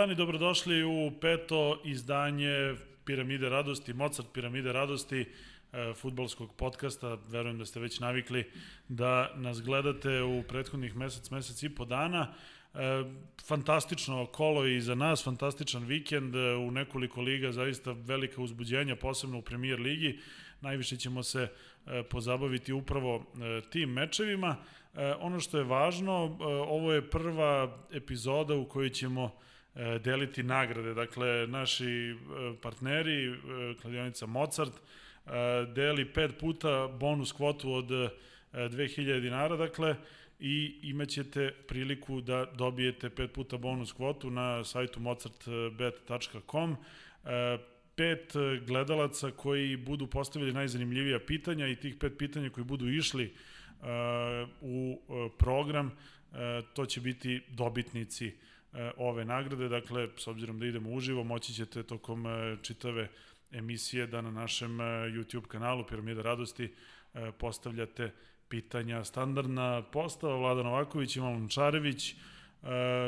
Dan 0.00 0.10
i 0.10 0.14
dobrodošli 0.14 0.84
u 0.84 1.12
peto 1.20 1.80
izdanje 1.84 2.74
Piramide 3.04 3.48
radosti, 3.48 3.92
Mozart 3.92 4.28
Piramide 4.32 4.72
radosti, 4.72 5.26
e, 5.72 5.92
futbolskog 5.94 6.54
podcasta. 6.56 7.18
Verujem 7.28 7.58
da 7.58 7.66
ste 7.66 7.80
već 7.80 8.00
navikli 8.00 8.50
da 8.88 9.32
nas 9.36 9.62
gledate 9.62 10.22
u 10.22 10.42
prethodnih 10.42 10.96
mesec, 10.96 11.30
mesec 11.30 11.62
i 11.62 11.68
po 11.68 11.84
dana. 11.84 12.32
E, 12.74 12.78
fantastično 13.46 14.26
kolo 14.26 14.66
i 14.66 14.80
za 14.80 14.94
nas, 14.94 15.24
fantastičan 15.24 15.84
vikend 15.84 16.34
e, 16.34 16.54
u 16.54 16.70
nekoliko 16.70 17.20
liga, 17.20 17.52
zaista 17.52 17.92
velika 17.92 18.42
uzbuđenja, 18.42 18.96
posebno 18.96 19.38
u 19.38 19.42
premier 19.42 19.80
ligi. 19.80 20.18
Najviše 20.60 20.96
ćemo 20.96 21.22
se 21.22 21.48
pozabaviti 22.10 22.72
upravo 22.72 23.24
tim 23.70 23.90
mečevima. 23.90 24.56
Ono 25.20 25.40
što 25.40 25.58
je 25.58 25.64
važno, 25.64 26.38
ovo 26.68 26.92
je 26.92 27.10
prva 27.10 27.78
epizoda 27.92 28.54
u 28.54 28.68
kojoj 28.68 28.90
ćemo 28.90 29.24
E, 29.26 29.49
deliti 29.74 30.42
nagrade. 30.42 30.94
Dakle, 30.94 31.46
naši 31.46 32.10
e, 32.10 32.14
partneri, 32.62 33.26
e, 33.26 33.34
kladionica 33.82 34.26
Mozart, 34.26 34.72
deli 35.74 36.04
pet 36.12 36.38
puta 36.40 36.88
bonus 36.88 37.32
kvotu 37.32 37.72
od 37.72 37.86
2000 38.52 39.20
dinara, 39.20 39.56
dakle, 39.56 39.96
i 40.38 40.78
imaćete 40.82 41.50
priliku 41.68 42.20
da 42.20 42.44
dobijete 42.44 43.10
pet 43.10 43.32
puta 43.32 43.56
bonus 43.56 43.92
kvotu 43.92 44.30
na 44.30 44.64
sajtu 44.64 45.00
mozartbet.com. 45.00 46.76
Pet 47.94 48.32
gledalaca 48.66 49.30
koji 49.30 49.76
budu 49.76 50.06
postavili 50.06 50.52
najzanimljivija 50.52 51.18
pitanja 51.26 51.68
i 51.68 51.76
tih 51.76 51.96
pet 52.00 52.12
pitanja 52.18 52.50
koji 52.50 52.64
budu 52.64 52.88
išli 52.88 53.34
u 54.60 55.00
program, 55.38 55.92
to 56.74 56.86
će 56.86 57.00
biti 57.00 57.42
dobitnici 57.48 58.32
E, 58.32 58.49
ove 58.96 59.24
nagrade. 59.24 59.68
Dakle, 59.68 60.08
s 60.16 60.26
obzirom 60.26 60.58
da 60.58 60.66
idemo 60.66 60.90
uživo, 60.90 61.24
moći 61.24 61.54
ćete 61.54 61.82
tokom 61.82 62.26
e, 62.26 62.56
čitave 62.62 63.08
emisije 63.50 64.06
da 64.06 64.20
na 64.20 64.30
našem 64.30 64.80
e, 64.80 64.84
YouTube 64.84 65.46
kanalu 65.46 65.84
Piramida 65.86 66.22
radosti 66.22 66.72
postavljate 67.38 68.12
pitanja. 68.48 69.04
Standardna 69.04 69.82
postava 69.82 70.36
Vlada 70.36 70.62
Novaković 70.62 71.16
i 71.16 71.20
Malom 71.20 71.48
Čarević. 71.48 72.14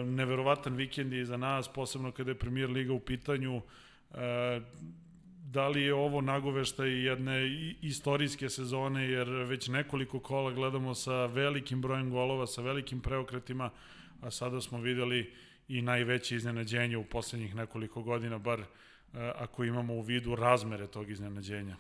Neverovatan 0.05 0.75
vikend 0.75 1.13
je 1.13 1.25
za 1.25 1.37
nas, 1.37 1.69
posebno 1.73 2.13
kada 2.13 2.31
je 2.31 2.39
premier 2.39 2.71
liga 2.71 2.93
u 2.93 3.01
pitanju. 3.01 3.63
Da 5.45 5.69
li 5.69 5.83
je 5.83 5.95
ovo 5.95 6.21
nagovešta 6.21 6.87
i 6.87 7.03
jedne 7.03 7.49
istorijske 7.83 8.49
sezone, 8.49 9.09
jer 9.09 9.29
već 9.29 9.69
nekoliko 9.69 10.21
kola 10.21 10.51
gledamo 10.51 10.95
sa 10.95 11.27
velikim 11.27 11.81
brojem 11.81 12.11
golova, 12.11 12.47
sa 12.47 12.63
velikim 12.63 13.01
preokretima, 13.01 13.71
a 14.21 14.31
sada 14.31 14.61
smo 14.61 14.81
videli 14.81 15.33
i 15.69 15.83
najveće 15.83 16.37
iznenađenje 16.37 16.97
u 16.97 17.05
poslednjih 17.05 17.55
nekoliko 17.55 18.03
godina, 18.03 18.39
bar 18.39 18.61
e, 18.61 18.65
ako 19.35 19.65
imamo 19.65 19.95
u 19.95 20.01
vidu 20.03 20.37
razmere 20.37 20.87
tog 20.87 21.11
iznenađenja. 21.11 21.77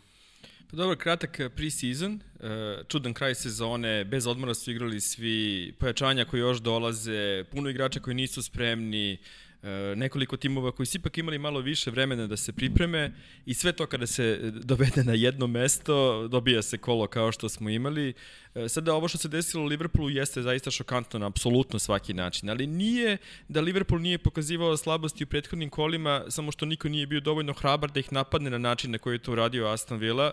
Pa 0.70 0.77
dobro, 0.77 0.97
kratak 0.97 1.41
pre-season, 1.56 2.20
e, 2.41 2.84
čudan 2.89 3.14
kraj 3.14 3.34
sezone, 3.34 4.05
bez 4.05 4.27
odmora 4.27 4.55
su 4.55 4.70
igrali 4.70 5.00
svi, 5.00 5.72
pojačanja 5.78 6.24
koji 6.24 6.41
još 6.41 6.58
dolaze, 6.58 7.44
puno 7.50 7.69
igrača 7.69 8.00
koji 8.00 8.14
nisu 8.14 8.42
spremni, 8.42 9.12
E, 9.12 9.52
nekoliko 9.96 10.36
timova 10.36 10.72
koji 10.72 10.86
su 10.86 10.98
ipak 10.98 11.18
imali 11.18 11.38
malo 11.38 11.60
više 11.60 11.91
vremena 11.91 12.27
da 12.27 12.36
se 12.36 12.52
pripreme 12.52 13.12
i 13.46 13.55
sve 13.55 13.72
to 13.72 13.86
kada 13.86 14.06
se 14.06 14.39
dovede 14.64 15.05
na 15.05 15.12
jedno 15.12 15.46
mesto, 15.46 16.28
dobija 16.28 16.62
se 16.62 16.78
kolo 16.78 17.06
kao 17.06 17.33
što 17.33 17.48
smo 17.48 17.70
imali. 17.70 18.14
E, 18.55 18.68
sada 18.68 18.95
ovo 18.95 19.08
što 19.08 19.18
se 19.18 19.28
desilo 19.28 19.62
u 19.62 19.67
Liverpoolu 19.67 20.11
jeste 20.11 20.42
zaista 20.42 20.70
šokantno 20.70 21.18
na 21.18 21.27
apsolutno 21.27 21.78
svaki 21.78 22.14
način, 22.14 22.50
ali 22.50 22.67
nije 22.67 23.17
da 23.48 23.61
Liverpool 23.61 24.00
nije 24.00 24.18
pokazivao 24.18 24.77
slabosti 24.77 25.24
u 25.24 25.27
prethodnim 25.27 25.70
kolima, 25.70 26.24
samo 26.29 26.52
što 26.52 26.67
niko 26.67 26.89
nije 26.89 27.06
bio 27.06 27.20
dovoljno 27.20 27.52
hrabar 27.52 27.90
da 27.90 28.00
ih 28.00 28.12
napadne 28.12 28.50
na 28.50 28.58
način 28.58 28.90
na 28.90 28.98
koji 28.98 29.14
je 29.14 29.18
to 29.18 29.33
uradio 29.33 29.67
Aston 29.67 29.98
Villa 29.98 30.33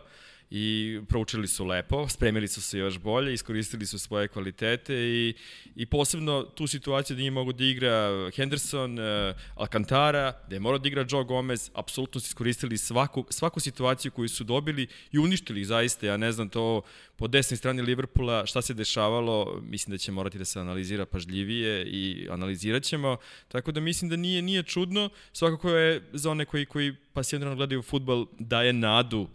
i 0.52 1.00
proučili 1.08 1.48
su 1.48 1.66
lepo, 1.66 2.08
spremili 2.08 2.48
su 2.48 2.62
se 2.62 2.78
još 2.78 3.00
bolje, 3.00 3.34
iskoristili 3.34 3.86
su 3.86 4.00
svoje 4.00 4.28
kvalitete 4.28 4.96
i, 4.96 5.34
i 5.76 5.86
posebno 5.86 6.44
tu 6.44 6.68
situaciju 6.68 7.16
da 7.16 7.20
nije 7.20 7.32
mogu 7.32 7.54
da 7.54 7.64
igra 7.64 8.10
Henderson, 8.36 9.00
uh, 9.00 9.36
Alcantara, 9.56 10.34
da 10.48 10.56
je 10.56 10.60
morao 10.60 10.80
da 10.80 10.88
igra 10.88 11.06
Joe 11.10 11.24
Gomez, 11.24 11.72
apsolutno 11.74 12.22
su 12.22 12.26
iskoristili 12.26 12.78
svaku, 12.78 13.26
svaku 13.30 13.60
situaciju 13.60 14.12
koju 14.12 14.30
su 14.30 14.44
dobili 14.44 14.88
i 15.12 15.20
uništili 15.20 15.62
ih 15.62 15.68
zaista, 15.68 16.06
ja 16.06 16.18
ne 16.18 16.32
znam 16.32 16.50
to 16.50 16.82
po 17.16 17.28
desnoj 17.28 17.58
strani 17.58 17.82
Liverpoola 17.82 18.46
šta 18.46 18.62
se 18.62 18.74
dešavalo, 18.74 19.62
mislim 19.64 19.92
da 19.92 19.98
će 19.98 20.12
morati 20.12 20.38
da 20.38 20.46
se 20.46 20.60
analizira 20.60 21.06
pažljivije 21.06 21.86
i 21.86 22.28
analizirat 22.32 22.84
ćemo, 22.84 23.18
tako 23.48 23.72
da 23.72 23.80
mislim 23.80 24.10
da 24.10 24.16
nije 24.16 24.42
nije 24.42 24.64
čudno, 24.64 25.10
svakako 25.34 25.70
je 25.70 26.02
za 26.14 26.32
one 26.32 26.46
koji, 26.46 26.66
koji 26.66 26.96
pasivno 27.14 27.56
gledaju 27.56 27.82
futbol 27.82 28.26
daje 28.40 28.74
nadu 28.74 29.28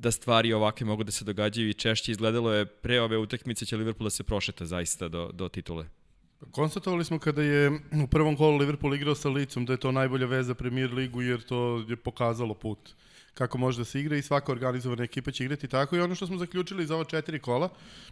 da 0.00 0.10
stvari 0.10 0.52
ovakve 0.52 0.86
mogu 0.86 1.04
da 1.04 1.12
se 1.12 1.24
događaju 1.24 1.68
i 1.68 1.74
češće 1.74 2.12
izgledalo 2.12 2.52
je 2.52 2.66
pre 2.66 3.00
ove 3.00 3.18
utakmice 3.18 3.66
će 3.66 3.76
Liverpool 3.76 4.06
da 4.06 4.10
se 4.10 4.22
prošeta 4.22 4.66
zaista 4.66 5.08
do, 5.08 5.30
do 5.32 5.48
titule. 5.48 5.86
Konstatovali 6.50 7.04
smo 7.04 7.18
kada 7.18 7.42
je 7.42 7.70
u 8.04 8.06
prvom 8.06 8.36
kolu 8.36 8.56
Liverpool 8.56 8.94
igrao 8.94 9.14
sa 9.14 9.28
Licom 9.28 9.66
da 9.66 9.72
je 9.72 9.76
to 9.76 9.92
najbolja 9.92 10.26
veza 10.26 10.54
Premier 10.54 10.92
ligu 10.92 11.22
jer 11.22 11.42
to 11.42 11.84
je 11.88 11.96
pokazalo 11.96 12.54
put 12.54 12.78
kako 13.34 13.58
može 13.58 13.78
da 13.78 13.84
se 13.84 14.00
igra 14.00 14.16
i 14.16 14.22
svaka 14.22 14.52
organizovana 14.52 15.04
ekipa 15.04 15.30
će 15.30 15.44
igrati 15.44 15.68
tako 15.68 15.96
i 15.96 16.00
ono 16.00 16.14
što 16.14 16.26
smo 16.26 16.38
zaključili 16.38 16.86
za 16.86 16.94
ova 16.94 17.04
četiri 17.04 17.38
kola, 17.38 17.68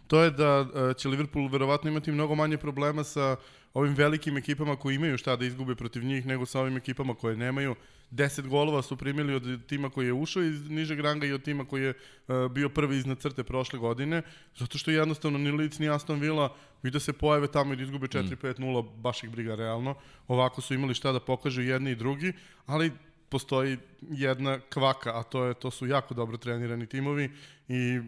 to 0.07 0.21
je 0.23 0.31
da 0.31 0.67
e, 0.91 0.93
će 0.93 1.09
Liverpool 1.09 1.47
verovatno 1.47 1.89
imati 1.89 2.11
mnogo 2.11 2.35
manje 2.35 2.57
problema 2.57 3.03
sa 3.03 3.35
ovim 3.73 3.93
velikim 3.93 4.37
ekipama 4.37 4.75
koji 4.75 4.95
imaju 4.95 5.17
šta 5.17 5.35
da 5.35 5.45
izgube 5.45 5.75
protiv 5.75 6.03
njih 6.03 6.25
nego 6.25 6.45
sa 6.45 6.59
ovim 6.59 6.77
ekipama 6.77 7.15
koje 7.15 7.37
nemaju. 7.37 7.75
10 8.11 8.47
golova 8.47 8.81
su 8.81 8.97
primili 8.97 9.35
od 9.35 9.67
tima 9.67 9.89
koji 9.89 10.05
je 10.05 10.13
ušao 10.13 10.43
iz 10.43 10.69
nižeg 10.69 10.99
ranga 10.99 11.25
i 11.25 11.33
od 11.33 11.43
tima 11.43 11.65
koji 11.65 11.83
je 11.83 11.93
uh, 11.93 12.51
bio 12.51 12.69
prvi 12.69 12.97
iznad 12.97 13.19
crte 13.19 13.43
prošle 13.43 13.79
godine, 13.79 14.21
zato 14.55 14.77
što 14.77 14.91
jednostavno 14.91 15.37
ni 15.37 15.51
Leeds 15.51 15.79
ni 15.79 15.89
Aston 15.89 16.19
Villa 16.19 16.55
vide 16.83 16.95
da 16.95 16.99
se 16.99 17.13
pojave 17.13 17.47
tamo 17.47 17.73
i 17.73 17.75
da 17.75 17.83
izgube 17.83 18.07
4-5-0, 18.07 18.83
mm. 18.83 19.01
baš 19.01 19.23
ih 19.23 19.29
briga 19.29 19.55
realno. 19.55 19.95
Ovako 20.27 20.61
su 20.61 20.73
imali 20.73 20.93
šta 20.93 21.11
da 21.11 21.19
pokažu 21.19 21.61
jedni 21.61 21.91
i 21.91 21.95
drugi, 21.95 22.33
ali 22.65 22.91
postoji 23.29 23.77
jedna 24.01 24.59
kvaka, 24.59 25.19
a 25.19 25.23
to 25.23 25.45
je 25.45 25.53
to 25.53 25.71
su 25.71 25.87
jako 25.87 26.13
dobro 26.13 26.37
trenirani 26.37 26.87
timovi 26.87 27.29
i 27.67 27.99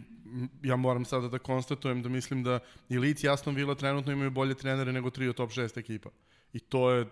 ja 0.64 0.76
moram 0.76 1.06
sada 1.06 1.28
da 1.28 1.40
konstatujem 1.40 2.02
da 2.02 2.10
mislim 2.10 2.44
da 2.44 2.60
i 2.90 2.98
Leeds 2.98 3.24
i 3.24 3.30
Aston 3.30 3.56
Villa 3.56 3.76
trenutno 3.76 4.12
imaju 4.12 4.32
bolje 4.32 4.56
trenere 4.56 4.94
nego 4.94 5.10
tri 5.10 5.28
od 5.28 5.36
top 5.36 5.52
6 5.52 5.80
ekipa. 5.80 6.10
I 6.54 6.60
to 6.60 6.92
je 6.92 7.06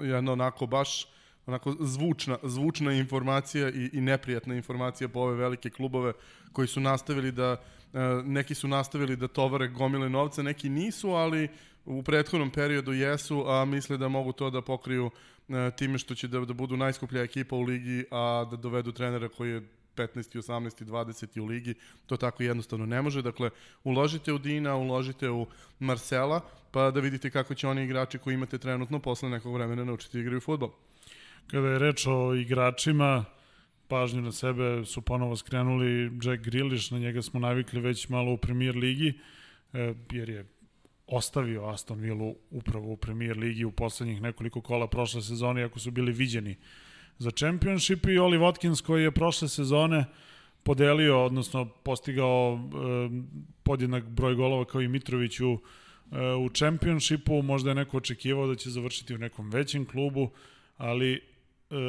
jedna 0.00 0.32
onako 0.32 0.66
baš 0.66 1.06
onako 1.46 1.76
zvučna, 1.80 2.38
zvučna 2.42 2.92
informacija 2.92 3.68
i, 3.68 3.90
i 3.92 4.00
neprijatna 4.00 4.54
informacija 4.54 5.08
po 5.08 5.20
ove 5.20 5.36
velike 5.36 5.70
klubove 5.70 6.12
koji 6.52 6.68
su 6.68 6.80
nastavili 6.80 7.32
da 7.32 7.56
e, 7.92 7.98
neki 8.24 8.54
su 8.54 8.68
nastavili 8.68 9.16
da 9.16 9.28
tovare 9.28 9.68
gomile 9.68 10.08
novca, 10.08 10.42
neki 10.42 10.68
nisu, 10.68 11.10
ali 11.10 11.48
u 11.88 12.02
prethodnom 12.02 12.50
periodu 12.50 12.92
jesu, 12.92 13.44
a 13.46 13.64
misle 13.64 13.96
da 13.96 14.08
mogu 14.08 14.32
to 14.32 14.50
da 14.50 14.62
pokriju 14.62 15.10
e, 15.48 15.70
time 15.76 15.98
što 15.98 16.14
će 16.14 16.28
da, 16.28 16.40
da 16.40 16.52
budu 16.52 16.76
najskuplja 16.76 17.22
ekipa 17.22 17.56
u 17.56 17.62
ligi, 17.62 18.04
a 18.10 18.44
da 18.50 18.56
dovedu 18.56 18.92
trenera 18.92 19.28
koji 19.28 19.50
je 19.50 19.62
15. 19.96 20.36
18. 20.38 20.84
20. 20.84 21.40
u 21.40 21.46
ligi, 21.46 21.74
to 22.06 22.16
tako 22.16 22.42
jednostavno 22.42 22.86
ne 22.86 23.02
može. 23.02 23.22
Dakle, 23.22 23.50
uložite 23.84 24.32
u 24.32 24.38
Dina, 24.38 24.76
uložite 24.76 25.30
u 25.30 25.46
Marcela, 25.78 26.40
pa 26.70 26.90
da 26.90 27.00
vidite 27.00 27.30
kako 27.30 27.54
će 27.54 27.68
oni 27.68 27.84
igrači 27.84 28.18
koji 28.18 28.34
imate 28.34 28.58
trenutno 28.58 28.98
posle 28.98 29.30
nekog 29.30 29.54
vremena 29.54 29.84
naučiti 29.84 30.16
da 30.16 30.20
igraju 30.20 30.40
futbol. 30.40 30.70
Kada 31.46 31.68
je 31.68 31.78
reč 31.78 32.06
o 32.06 32.34
igračima, 32.34 33.24
pažnju 33.88 34.22
na 34.22 34.32
sebe 34.32 34.84
su 34.84 35.00
ponovo 35.00 35.36
skrenuli 35.36 36.12
Jack 36.22 36.44
Grealish, 36.44 36.92
na 36.92 36.98
njega 36.98 37.22
smo 37.22 37.40
navikli 37.40 37.80
već 37.80 38.08
malo 38.08 38.32
u 38.32 38.36
premier 38.36 38.76
ligi, 38.76 39.18
e, 39.72 39.94
jer 40.10 40.28
je 40.28 40.57
ostavio 41.08 41.66
Aston 41.66 42.00
Villa 42.00 42.32
upravo 42.50 42.92
u 42.92 42.96
premier 42.96 43.38
ligi 43.38 43.64
u 43.64 43.72
poslednjih 43.72 44.22
nekoliko 44.22 44.60
kola 44.60 44.86
prošle 44.86 45.22
sezone, 45.22 45.64
ako 45.64 45.78
su 45.78 45.90
bili 45.90 46.12
viđeni 46.12 46.56
za 47.18 47.30
championship. 47.30 48.06
I 48.06 48.18
Oli 48.18 48.38
Watkins 48.38 48.84
koji 48.86 49.02
je 49.02 49.10
prošle 49.10 49.48
sezone 49.48 50.04
podelio, 50.62 51.24
odnosno 51.24 51.64
postigao 51.64 52.58
e, 52.58 52.68
podjednak 53.62 54.04
broj 54.04 54.34
golova 54.34 54.64
kao 54.64 54.80
i 54.80 54.88
Mitrović 54.88 55.40
u, 55.40 55.58
e, 56.12 56.34
u 56.34 56.48
championshipu, 56.48 57.42
možda 57.42 57.70
je 57.70 57.74
neko 57.74 57.96
očekivao 57.96 58.46
da 58.46 58.54
će 58.54 58.70
završiti 58.70 59.14
u 59.14 59.18
nekom 59.18 59.50
većem 59.50 59.86
klubu, 59.86 60.30
ali 60.76 61.27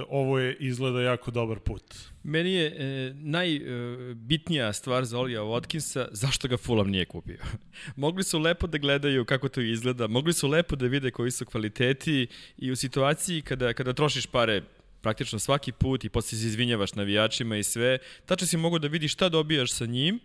ovo 0.09 0.39
je 0.39 0.55
izgleda 0.59 1.01
jako 1.01 1.31
dobar 1.31 1.59
put. 1.59 1.95
Meni 2.23 2.53
je 2.53 2.67
e, 2.67 3.13
najbitnija 3.13 4.67
e, 4.67 4.73
stvar 4.73 5.05
za 5.05 5.19
Olija 5.19 5.41
Watkinsa 5.41 6.07
zašto 6.11 6.47
ga 6.47 6.57
Fulham 6.57 6.89
nije 6.89 7.05
kupio. 7.05 7.37
mogli 7.95 8.23
su 8.23 8.39
lepo 8.39 8.67
da 8.67 8.77
gledaju 8.77 9.25
kako 9.25 9.49
to 9.49 9.61
izgleda, 9.61 10.07
mogli 10.07 10.33
su 10.33 10.47
lepo 10.47 10.75
da 10.75 10.85
vide 10.85 11.11
koji 11.11 11.31
su 11.31 11.45
kvaliteti 11.45 12.27
i 12.57 12.71
u 12.71 12.75
situaciji 12.75 13.41
kada, 13.41 13.73
kada 13.73 13.93
trošiš 13.93 14.25
pare 14.25 14.61
praktično 15.01 15.39
svaki 15.39 15.71
put 15.71 16.03
i 16.03 16.09
posle 16.09 16.37
se 16.37 16.45
izvinjavaš 16.47 16.93
navijačima 16.93 17.57
i 17.57 17.63
sve, 17.63 17.97
tačno 18.25 18.47
si 18.47 18.57
mogu 18.57 18.79
da 18.79 18.87
vidiš 18.87 19.13
šta 19.13 19.29
dobijaš 19.29 19.71
sa 19.71 19.85
njim 19.85 20.19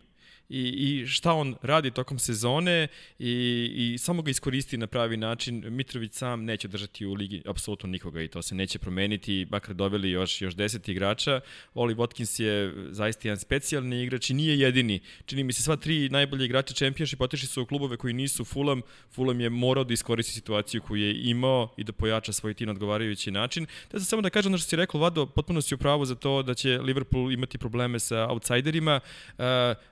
i, 0.49 0.61
i 0.61 1.07
šta 1.07 1.33
on 1.33 1.55
radi 1.63 1.91
tokom 1.91 2.19
sezone 2.19 2.89
i, 3.19 3.71
i 3.77 3.99
samo 3.99 4.23
ga 4.23 4.31
iskoristi 4.31 4.77
na 4.77 4.87
pravi 4.87 5.17
način. 5.17 5.65
Mitrović 5.69 6.13
sam 6.13 6.45
neće 6.45 6.69
držati 6.69 7.07
u 7.07 7.15
ligi 7.15 7.43
apsolutno 7.47 7.89
nikoga 7.89 8.23
i 8.23 8.29
to 8.29 8.43
se 8.43 8.55
neće 8.55 8.79
promeniti, 8.79 9.47
makar 9.51 9.75
doveli 9.75 10.11
još, 10.11 10.43
još 10.43 10.55
deset 10.55 10.89
igrača. 10.89 11.41
Oli 11.75 11.95
Watkins 11.95 12.43
je 12.43 12.75
zaista 12.91 13.29
jedan 13.29 13.41
specijalni 13.41 14.03
igrač 14.03 14.31
i 14.31 14.35
nije 14.35 14.59
jedini. 14.59 15.01
Čini 15.27 15.45
mi 15.45 15.53
se 15.53 15.63
sva 15.63 15.77
tri 15.77 16.09
najbolje 16.09 16.45
igrača 16.45 16.75
Championship 16.75 17.21
otišli 17.21 17.49
su 17.49 17.63
u 17.63 17.67
klubove 17.67 17.97
koji 17.97 18.15
nisu 18.15 18.45
Fulham. 18.45 18.83
Fulham 19.11 19.41
je 19.41 19.51
morao 19.51 19.85
da 19.85 19.93
iskoristi 19.95 20.33
situaciju 20.33 20.83
koju 20.83 21.03
je 21.03 21.31
imao 21.31 21.75
i 21.77 21.85
da 21.85 21.93
pojača 21.93 22.33
svoj 22.33 22.55
tim 22.55 22.67
na 22.67 22.73
odgovarajući 22.73 23.31
način. 23.31 23.67
Da 23.93 23.99
sam 23.99 24.05
samo 24.05 24.23
da 24.23 24.31
kažem 24.31 24.51
ono 24.51 24.59
što 24.59 24.69
si 24.69 24.77
rekao, 24.77 25.01
Vado, 25.01 25.27
potpuno 25.27 25.61
si 25.61 25.75
upravo 25.75 26.05
za 26.05 26.15
to 26.15 26.43
da 26.43 26.55
će 26.55 26.79
Liverpool 26.79 27.33
imati 27.33 27.59
probleme 27.59 27.99
sa 27.99 28.27
outsiderima. 28.29 29.01
Uh, 29.39 29.45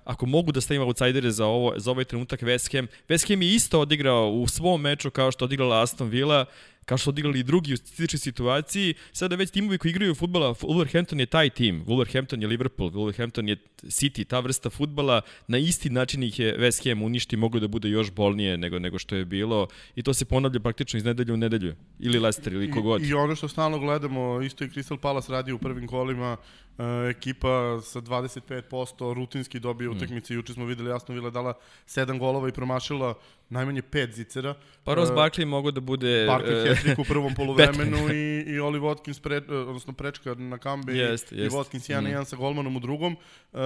ako 0.05 0.27
mogu 0.27 0.42
da 0.51 0.61
stavim 0.61 0.83
outsidere 0.83 1.31
za, 1.31 1.47
ovo, 1.47 1.75
za 1.77 1.91
ovaj 1.91 2.05
trenutak 2.05 2.43
West 2.43 2.77
Ham, 2.77 2.87
West 3.09 3.29
Ham 3.29 3.43
je 3.43 3.55
isto 3.55 3.81
odigrao 3.81 4.31
u 4.31 4.49
svom 4.49 4.81
meču 4.81 5.11
kao 5.11 5.33
što 5.33 5.45
odigrala 5.45 5.83
Aston 5.83 6.09
Villa, 6.09 6.45
kao 6.85 6.99
što 6.99 7.11
odigrali 7.11 7.39
i 7.39 7.43
drugi 7.43 7.75
u 7.75 7.77
sličnoj 7.77 8.19
situaciji, 8.19 8.95
sada 9.13 9.37
već 9.37 9.51
timovi 9.51 9.79
koji 9.79 9.91
igraju 9.91 10.15
futbala, 10.15 10.55
Wolverhampton 10.55 11.21
je 11.21 11.27
taj 11.27 11.51
tim, 11.51 11.85
Wolverhampton 11.85 12.41
je 12.41 12.47
Liverpool, 12.47 12.91
Wolverhampton 12.91 13.49
je 13.49 13.57
City, 13.83 14.27
ta 14.27 14.41
vrsta 14.41 14.71
futbala, 14.71 15.21
na 15.49 15.59
isti 15.59 15.91
način 15.91 16.23
ih 16.23 16.39
je 16.39 16.59
West 16.59 16.89
Ham 16.89 17.03
uništi, 17.03 17.37
mogu 17.37 17.61
da 17.61 17.69
bude 17.69 17.89
još 17.89 18.11
bolnije 18.11 18.57
nego, 18.59 18.79
nego 18.79 18.99
što 18.99 19.17
je 19.17 19.25
bilo 19.25 19.69
i 19.95 20.03
to 20.03 20.15
se 20.15 20.25
ponavlja 20.25 20.61
praktično 20.61 20.97
iz 20.97 21.05
nedelju 21.05 21.35
u 21.35 21.37
nedelju, 21.37 21.75
ili 21.99 22.19
Leicester 22.19 22.53
ili 22.53 22.71
kogod. 22.71 23.03
I, 23.03 23.09
I 23.09 23.15
ono 23.15 23.37
što 23.37 23.49
stalno 23.49 23.79
gledamo, 23.79 24.43
isto 24.43 24.65
i 24.65 24.69
Crystal 24.69 24.97
Palace 24.97 25.33
radi 25.33 25.53
u 25.53 25.59
prvim 25.59 25.87
kolima, 25.87 26.37
uh, 26.79 26.85
ekipa 27.11 27.81
sa 27.83 28.01
25% 28.01 29.15
rutinski 29.15 29.61
dobije 29.61 29.89
mm. 29.91 29.97
utakmice, 29.97 30.35
juče 30.35 30.53
smo 30.53 30.65
videli 30.65 30.91
jasno 30.91 31.15
Vila 31.15 31.31
dala 31.31 31.55
7 31.87 32.19
golova 32.19 32.49
i 32.49 32.53
promašila 32.53 33.15
najmanje 33.49 33.83
5 33.83 34.13
zicera. 34.13 34.55
Pa 34.85 34.95
Ross 34.95 35.11
uh, 35.11 35.17
Barkley 35.17 35.45
mogu 35.45 35.71
da 35.71 35.81
bude... 35.81 36.27
Barkley 36.29 36.72
uh, 36.73 36.79
hat 36.89 36.99
u 36.99 37.05
prvom 37.05 37.35
poluvremenu 37.39 38.13
i, 38.13 38.45
i 38.47 38.61
Oli 38.61 38.81
Watkins, 38.81 39.23
pre, 39.23 39.37
odnosno 39.37 39.93
prečka 39.93 40.35
na 40.35 40.59
kambi 40.59 40.99
jest, 40.99 41.33
jest. 41.33 41.55
i 41.55 41.57
Watkins 41.57 41.91
1-1 41.91 42.21
mm. 42.21 42.25
sa 42.25 42.37
golmanom 42.37 42.77
u 42.77 42.81
drugom. 42.81 43.17
Uh, 43.53 43.61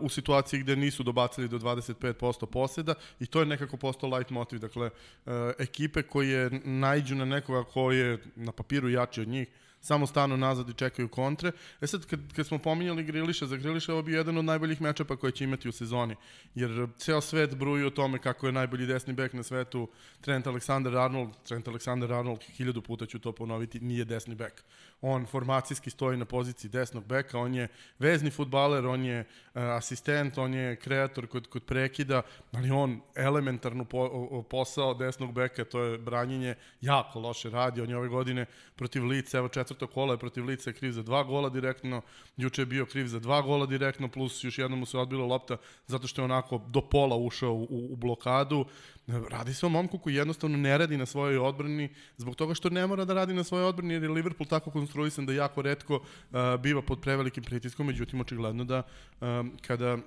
u 0.00 0.08
situaciji 0.08 0.60
gde 0.60 0.76
nisu 0.76 1.02
dobacili 1.02 1.48
do 1.48 1.58
25% 1.58 2.46
poseda 2.46 2.94
i 3.20 3.26
to 3.26 3.40
je 3.40 3.46
nekako 3.46 3.76
postao 3.76 4.10
light 4.10 4.30
motiv. 4.30 4.58
Dakle, 4.58 4.86
uh, 4.86 5.32
ekipe 5.58 6.02
koje 6.02 6.50
najđu 6.64 7.14
na 7.14 7.24
nekoga 7.24 7.64
ko 7.64 7.92
je 7.92 8.18
na 8.36 8.52
papiru 8.52 8.88
jači 8.88 9.20
od 9.20 9.28
njih, 9.28 9.48
samo 9.80 10.06
stanu 10.06 10.36
nazad 10.36 10.68
i 10.68 10.74
čekaju 10.74 11.08
kontre. 11.08 11.52
E 11.80 11.86
sad, 11.86 12.06
kad, 12.06 12.20
kad 12.36 12.46
smo 12.46 12.58
pominjali 12.58 13.04
Griliša, 13.04 13.46
za 13.46 13.56
Griliša 13.56 13.92
ovo 13.92 14.02
bi 14.02 14.12
jedan 14.12 14.38
od 14.38 14.44
najboljih 14.44 14.80
mečapa 14.80 15.16
koje 15.16 15.32
će 15.32 15.44
imati 15.44 15.68
u 15.68 15.72
sezoni. 15.72 16.16
Jer 16.54 16.86
ceo 16.96 17.20
svet 17.20 17.54
bruji 17.54 17.84
o 17.84 17.90
tome 17.90 18.18
kako 18.18 18.46
je 18.46 18.52
najbolji 18.52 18.86
desni 18.86 19.12
bek 19.12 19.32
na 19.32 19.42
svetu 19.42 19.88
Trent 20.20 20.46
Alexander-Arnold. 20.46 21.30
Trent 21.44 21.66
Alexander-Arnold, 21.66 22.42
hiljadu 22.42 22.82
puta 22.82 23.06
ću 23.06 23.18
to 23.18 23.32
ponoviti, 23.32 23.80
nije 23.80 24.04
desni 24.04 24.34
bek. 24.34 24.64
On 25.02 25.26
formacijski 25.26 25.90
stoji 25.90 26.16
na 26.16 26.24
poziciji 26.24 26.70
desnog 26.70 27.06
beka, 27.06 27.38
on 27.38 27.54
je 27.54 27.68
vezni 27.98 28.30
futbaler, 28.30 28.86
on 28.86 29.04
je 29.04 29.20
uh, 29.20 29.62
asistent, 29.62 30.38
on 30.38 30.54
je 30.54 30.76
kreator 30.76 31.26
kod, 31.26 31.46
kod 31.46 31.64
prekida, 31.64 32.22
ali 32.52 32.70
on 32.70 33.00
elementarnu 33.14 33.84
po, 33.84 33.98
o, 34.12 34.42
posao 34.42 34.94
desnog 34.94 35.32
beka, 35.32 35.64
to 35.64 35.82
je 35.82 35.98
branjenje, 35.98 36.54
jako 36.80 37.20
loše 37.20 37.50
radi. 37.50 37.80
On 37.80 37.90
je 37.90 37.96
ove 37.96 38.08
godine 38.08 38.46
protiv 38.76 39.04
Lice, 39.04 39.38
evo 39.38 39.48
četvrto 39.70 39.86
kola 39.86 40.14
je 40.14 40.18
protiv 40.18 40.44
Lice 40.44 40.72
kriv 40.72 40.92
za 40.92 41.02
dva 41.02 41.22
gola 41.22 41.48
direktno, 41.48 42.02
juče 42.36 42.62
je 42.62 42.66
bio 42.66 42.86
kriv 42.86 43.06
za 43.06 43.20
dva 43.20 43.42
gola 43.42 43.66
direktno, 43.66 44.08
plus 44.08 44.44
još 44.44 44.58
jednom 44.58 44.78
mu 44.78 44.86
se 44.86 44.98
odbila 44.98 45.26
lopta 45.26 45.56
zato 45.86 46.06
što 46.06 46.22
je 46.22 46.24
onako 46.24 46.58
do 46.68 46.80
pola 46.80 47.16
ušao 47.16 47.52
u, 47.52 47.92
u, 47.92 47.96
blokadu. 47.96 48.64
Radi 49.06 49.54
se 49.54 49.66
o 49.66 49.68
momku 49.68 49.98
koji 49.98 50.14
jednostavno 50.14 50.56
ne 50.56 50.78
radi 50.78 50.96
na 50.96 51.06
svojoj 51.06 51.38
odbrani 51.38 51.88
zbog 52.16 52.36
toga 52.36 52.54
što 52.54 52.70
ne 52.70 52.86
mora 52.86 53.04
da 53.04 53.14
radi 53.14 53.34
na 53.34 53.44
svojoj 53.44 53.66
odbrani 53.66 53.94
jer 53.94 54.02
je 54.02 54.08
Liverpool 54.08 54.48
tako 54.48 54.70
konstruisan 54.70 55.26
da 55.26 55.32
jako 55.32 55.62
redko 55.62 55.94
uh, 55.94 56.60
biva 56.60 56.82
pod 56.82 57.00
prevelikim 57.00 57.44
pritiskom, 57.44 57.86
međutim 57.86 58.20
očigledno 58.20 58.64
da 58.64 58.82
um, 59.20 59.52
kada 59.66 59.98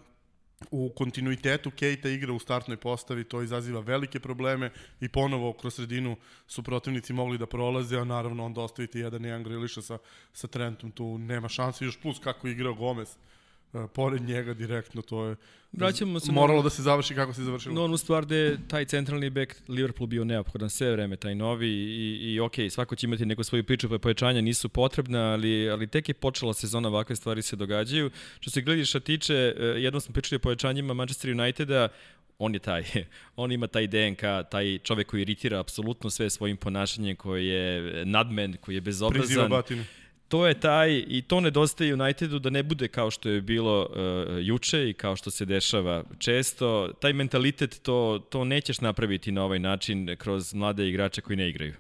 u 0.72 0.92
kontinuitetu 0.96 1.72
Kejta 1.72 2.10
igra 2.10 2.34
u 2.34 2.40
startnoj 2.40 2.78
postavi, 2.78 3.24
to 3.24 3.42
izaziva 3.42 3.80
velike 3.80 4.20
probleme 4.20 4.72
i 5.02 5.10
ponovo 5.10 5.54
kroz 5.54 5.76
sredinu 5.76 6.16
su 6.48 6.64
protivnici 6.64 7.14
mogli 7.14 7.38
da 7.38 7.46
prolaze, 7.46 7.98
a 7.98 8.04
naravno 8.04 8.46
onda 8.46 8.62
ostaviti 8.62 9.00
jedan 9.00 9.26
jedan 9.26 9.44
Griliša 9.44 9.82
sa, 9.82 9.98
sa 10.34 10.48
Trentom, 10.48 10.92
tu 10.92 11.18
nema 11.18 11.50
šanse, 11.50 11.86
još 11.86 12.02
plus 12.02 12.20
kako 12.20 12.48
igrao 12.48 12.74
Gomez 12.74 13.16
pored 13.94 14.22
njega 14.22 14.54
direktno, 14.54 15.02
to 15.02 15.25
je 15.25 15.36
Vraćamo 15.74 16.20
se 16.20 16.31
moralo 16.31 16.60
na, 16.60 16.64
da 16.64 16.70
se 16.70 16.81
završi 16.81 17.16
kako 17.16 17.34
se 17.34 17.44
završilo. 17.44 17.75
No, 17.75 17.84
onu 17.84 17.98
stvar 17.98 18.25
da 18.25 18.36
je 18.36 18.58
taj 18.68 18.86
centralni 18.86 19.30
bek 19.30 19.56
Liverpool 19.68 20.08
bio 20.08 20.24
neophodan 20.24 20.70
sve 20.70 20.92
vreme, 20.92 21.16
taj 21.16 21.36
novi 21.36 21.70
i, 21.70 22.34
i 22.34 22.40
ok, 22.40 22.54
svako 22.70 22.96
će 22.96 23.08
imati 23.08 23.25
neku 23.25 23.44
svoju 23.44 23.64
priču, 23.64 23.90
pa 23.90 23.98
pojačanja 24.00 24.42
nisu 24.42 24.70
potrebna, 24.70 25.31
ali, 25.31 25.70
ali 25.70 25.88
tek 25.88 26.10
je 26.10 26.14
počela 26.14 26.54
sezona, 26.54 26.90
ovakve 26.90 27.16
stvari 27.16 27.42
se 27.42 27.56
događaju. 27.56 28.12
Što 28.40 28.52
se 28.52 28.62
glediša 28.62 29.00
tiče, 29.00 29.34
e, 29.34 29.64
jednom 29.66 30.02
smo 30.02 30.14
pričali 30.14 30.38
o 30.38 30.40
pojačanjima 30.40 30.94
Manchester 30.94 31.31
Uniteda, 31.31 31.88
on 32.40 32.54
je 32.54 32.60
taj, 32.60 32.84
on 33.36 33.52
ima 33.52 33.68
taj 33.68 33.88
DNK, 33.88 34.22
taj 34.52 34.80
čovek 34.84 35.08
koji 35.08 35.22
iritira 35.22 35.60
apsolutno 35.60 36.10
sve 36.10 36.30
svojim 36.30 36.58
ponašanjem, 36.58 37.16
koji 37.16 37.48
je 37.48 38.06
nadmen, 38.06 38.58
koji 38.62 38.76
je 38.76 38.81
bezobrazan. 38.81 39.22
Priziva 39.22 39.64
to 40.33 40.47
je 40.47 40.53
taj, 40.53 41.03
i 41.07 41.21
to 41.21 41.39
nedostaje 41.39 41.94
Unitedu 41.94 42.39
da 42.39 42.50
ne 42.50 42.63
bude 42.63 42.88
kao 42.88 43.12
što 43.12 43.30
je 43.30 43.41
bilo 43.41 43.81
uh, 43.81 43.97
juče 44.41 44.89
i 44.89 44.94
kao 44.94 45.15
što 45.15 45.31
se 45.31 45.45
dešava 45.45 46.03
često. 46.19 46.89
Taj 47.01 47.13
mentalitet, 47.13 47.80
to, 47.83 48.24
to 48.30 48.44
nećeš 48.45 48.81
napraviti 48.81 49.31
na 49.31 49.44
ovaj 49.44 49.59
način 49.59 50.15
kroz 50.18 50.53
mlade 50.53 50.89
igrače 50.89 51.21
koji 51.21 51.38
ne 51.38 51.50
igraju. 51.50 51.74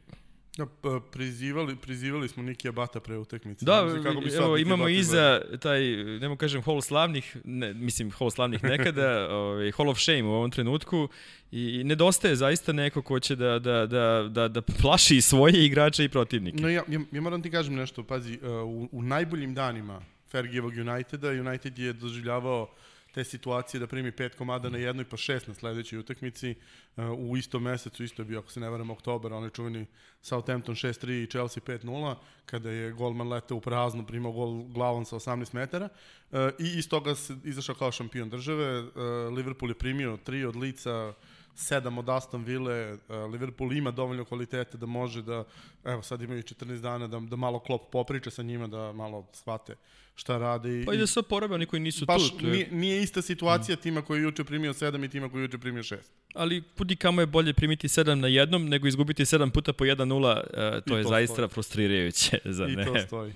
Ja, 0.57 0.65
pa, 0.81 0.99
prizivali, 1.11 1.75
prizivali 1.75 2.27
smo 2.27 2.43
Nikija 2.43 2.71
Bata 2.71 2.99
pre 2.99 3.17
utekmice. 3.17 3.65
Da, 3.65 3.87
kako 4.03 4.21
bi 4.21 4.33
evo, 4.33 4.57
imamo 4.57 4.89
iza 4.89 5.41
taj, 5.59 5.81
nemo 5.95 6.35
kažem, 6.35 6.61
hall 6.61 6.81
slavnih, 6.81 7.37
ne, 7.43 7.73
mislim, 7.73 8.11
hall 8.11 8.31
slavnih 8.31 8.63
nekada, 8.63 9.27
ovaj, 9.35 9.71
hall 9.71 9.89
of 9.89 9.99
shame 9.99 10.23
u 10.23 10.31
ovom 10.31 10.51
trenutku 10.51 11.07
i 11.51 11.83
nedostaje 11.83 12.35
zaista 12.35 12.73
neko 12.73 13.01
ko 13.01 13.19
će 13.19 13.35
da, 13.35 13.59
da, 13.59 13.85
da, 13.85 14.27
da, 14.29 14.47
da 14.47 14.61
plaši 14.61 15.21
svoje 15.21 15.65
igrače 15.65 16.03
i 16.03 16.09
protivnike. 16.09 16.61
No, 16.61 16.69
ja, 16.69 16.83
ja, 16.87 16.99
ja 17.11 17.21
moram 17.21 17.41
ti 17.41 17.51
kažem 17.51 17.75
nešto, 17.75 18.03
pazi, 18.03 18.39
uh, 18.41 18.49
u, 18.49 18.89
u 18.91 19.01
najboljim 19.01 19.53
danima 19.53 20.01
Fergijevog 20.29 20.73
Uniteda, 20.73 21.29
United 21.29 21.79
je 21.79 21.93
doživljavao 21.93 22.69
te 23.13 23.23
situacije 23.23 23.79
da 23.79 23.87
primi 23.87 24.11
pet 24.11 24.35
komada 24.35 24.69
na 24.69 24.77
jednoj 24.77 25.05
pa 25.05 25.17
šest 25.17 25.47
na 25.47 25.53
sledećoj 25.53 25.99
utakmici 25.99 26.55
uh, 26.95 27.05
u 27.17 27.37
istom 27.37 27.63
mesecu, 27.63 28.03
isto 28.03 28.21
je 28.21 28.25
bio 28.25 28.39
ako 28.39 28.51
se 28.51 28.59
ne 28.59 28.69
varam 28.69 28.89
oktober, 28.89 29.33
onaj 29.33 29.49
čuveni 29.49 29.85
Southampton 30.21 30.75
6-3 30.75 31.23
i 31.23 31.27
Chelsea 31.27 31.63
5-0, 31.63 32.15
kada 32.45 32.69
je 32.69 32.91
golman 32.91 33.27
letao 33.27 33.57
u 33.57 33.61
prazno, 33.61 34.05
primao 34.05 34.31
gol 34.31 34.63
glavom 34.63 35.05
sa 35.05 35.15
18 35.15 35.53
metara 35.53 35.89
uh, 36.31 36.39
i 36.59 36.77
iz 36.77 36.89
toga 36.89 37.15
se 37.15 37.35
izašao 37.43 37.75
kao 37.75 37.91
šampion 37.91 38.29
države. 38.29 38.79
Uh, 38.79 38.87
Liverpool 39.35 39.71
je 39.71 39.77
primio 39.77 40.17
tri 40.17 40.45
od 40.45 40.55
lica 40.55 41.13
sedam 41.55 41.97
od 41.97 42.09
Aston 42.09 42.43
Ville, 42.43 42.97
Liverpool 43.31 43.73
ima 43.73 43.91
dovoljno 43.91 44.25
kvalitete 44.25 44.77
da 44.77 44.85
može 44.85 45.21
da, 45.21 45.43
evo 45.83 46.01
sad 46.01 46.21
imaju 46.21 46.43
14 46.43 46.81
dana, 46.81 47.07
da, 47.07 47.19
da 47.19 47.35
malo 47.35 47.59
klop 47.59 47.91
popriča 47.91 48.31
sa 48.31 48.43
njima, 48.43 48.67
da 48.67 48.91
malo 48.91 49.27
shvate 49.33 49.75
šta 50.15 50.37
rade. 50.37 50.83
Pa 50.85 50.93
i 50.93 50.97
da 50.97 51.07
se 51.07 51.19
oporabe 51.19 51.55
oni 51.55 51.65
koji 51.65 51.79
nisu 51.79 52.05
baš 52.05 52.29
tu. 52.29 52.35
Baš 52.35 52.43
nije, 52.43 52.67
nije 52.71 53.03
ista 53.03 53.21
situacija 53.21 53.75
mm. 53.75 53.81
tima 53.81 54.01
koji 54.01 54.19
je 54.19 54.23
juče 54.23 54.43
primio 54.43 54.73
7 54.73 55.05
i 55.05 55.09
tima 55.09 55.29
koji 55.29 55.41
je 55.41 55.43
juče 55.43 55.57
primio 55.57 55.83
6. 55.83 55.97
Ali 56.33 56.63
kudi 56.77 56.95
kamo 56.95 57.21
je 57.21 57.25
bolje 57.25 57.53
primiti 57.53 57.87
7 57.87 58.13
na 58.13 58.27
jednom 58.27 58.69
nego 58.69 58.87
izgubiti 58.87 59.23
7 59.23 59.49
puta 59.49 59.73
po 59.73 59.85
1-0, 59.85 60.37
uh, 60.37 60.83
to 60.85 60.95
I 60.95 60.97
je 60.97 61.03
to 61.03 61.09
zaista 61.09 61.33
stoji. 61.33 61.49
frustrirajuće 61.49 62.39
za 62.57 62.67
I 62.67 62.75
ne. 62.75 62.83
I 62.83 62.85
to 62.85 62.99
stoji. 63.07 63.33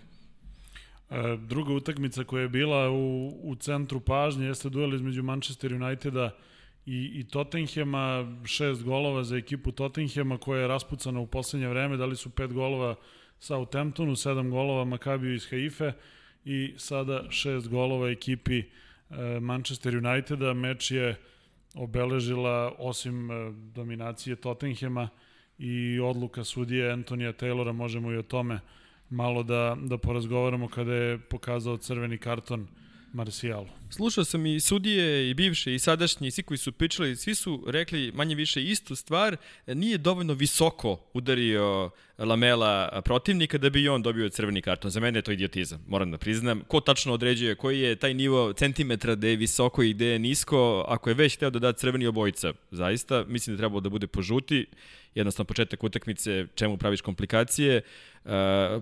E, 1.10 1.38
druga 1.48 1.74
utakmica 1.74 2.24
koja 2.24 2.42
je 2.42 2.50
bila 2.50 2.90
u, 2.90 3.28
u 3.44 3.56
centru 3.56 4.00
pažnje 4.00 4.46
jeste 4.46 4.70
duel 4.70 4.94
između 4.94 5.24
Manchester 5.24 5.74
Uniteda 5.74 6.36
i, 6.86 7.12
i 7.20 7.24
Tottenhema, 7.24 8.38
šest 8.46 8.84
golova 8.84 9.24
za 9.24 9.38
ekipu 9.38 9.72
Tottenhema 9.72 10.38
koja 10.38 10.62
je 10.62 10.68
raspucana 10.68 11.20
u 11.20 11.28
poslednje 11.28 11.68
vreme, 11.68 11.98
dali 11.98 12.16
su 12.16 12.30
pet 12.30 12.54
golova 12.54 12.96
Southamptonu, 13.40 14.16
sedam 14.16 14.50
golova 14.50 14.86
Makabiju 14.86 15.34
iz 15.34 15.50
Haife 15.50 15.94
i 16.46 16.74
sada 16.78 17.24
šest 17.30 17.68
golova 17.68 18.10
ekipi 18.10 18.60
e, 18.60 18.66
Manchester 19.40 19.98
Uniteda. 19.98 20.54
Meč 20.54 20.92
je 20.92 21.16
obeležila 21.76 22.76
osim 22.78 23.32
e, 23.32 23.52
dominacije 23.52 24.36
Tottenhema 24.36 25.10
i 25.58 26.00
odluka 26.00 26.44
sudije 26.44 26.92
Antonija 26.92 27.34
Taylora, 27.34 27.72
možemo 27.72 28.12
i 28.12 28.18
o 28.18 28.24
tome 28.24 28.60
malo 29.10 29.44
da, 29.44 29.78
da 29.82 29.98
porazgovaramo 29.98 30.68
kada 30.68 30.94
je 30.94 31.18
pokazao 31.18 31.78
crveni 31.78 32.18
karton 32.18 32.68
Marcijalu. 33.18 33.68
Slušao 33.90 34.24
sam 34.24 34.46
i 34.46 34.60
sudije, 34.60 35.30
i 35.30 35.34
bivše, 35.34 35.76
i 35.76 35.80
sadašnji, 35.80 36.28
i 36.28 36.32
svi 36.32 36.44
koji 36.44 36.58
su 36.58 36.72
pričali, 36.72 37.16
svi 37.16 37.36
su 37.36 37.64
rekli 37.68 38.12
manje 38.16 38.36
više 38.36 38.64
istu 38.64 38.96
stvar, 38.96 39.38
nije 39.68 39.98
dovoljno 39.98 40.34
visoko 40.34 41.00
udario 41.14 41.90
Lamela 42.18 43.02
protivnika 43.06 43.58
da 43.58 43.70
bi 43.70 43.90
on 43.90 44.02
dobio 44.02 44.30
crveni 44.30 44.62
karton. 44.62 44.92
Za 44.92 45.00
mene 45.00 45.18
je 45.20 45.24
to 45.24 45.32
idiotizam, 45.32 45.84
moram 45.88 46.12
da 46.12 46.18
priznam. 46.18 46.62
Ko 46.68 46.80
tačno 46.80 47.14
određuje 47.14 47.56
koji 47.56 47.80
je 47.80 47.96
taj 47.96 48.14
nivo 48.14 48.54
centimetra 48.54 49.16
gde 49.16 49.30
je 49.30 49.36
visoko 49.36 49.84
i 49.84 49.94
gde 49.94 50.06
je 50.06 50.20
nisko, 50.20 50.86
ako 50.88 51.10
je 51.10 51.14
već 51.14 51.36
hteo 51.36 51.50
da 51.50 51.60
da 51.60 51.74
crveni 51.74 52.08
obojica, 52.08 52.54
zaista, 52.72 53.24
mislim 53.28 53.56
da 53.56 53.62
trebalo 53.62 53.82
da 53.82 53.90
bude 53.90 54.08
požuti, 54.08 54.66
jednostavno 55.18 55.48
početak 55.48 55.84
utakmice, 55.84 56.46
čemu 56.56 56.78
praviš 56.78 57.02
komplikacije, 57.02 57.82
uh, 58.26 58.32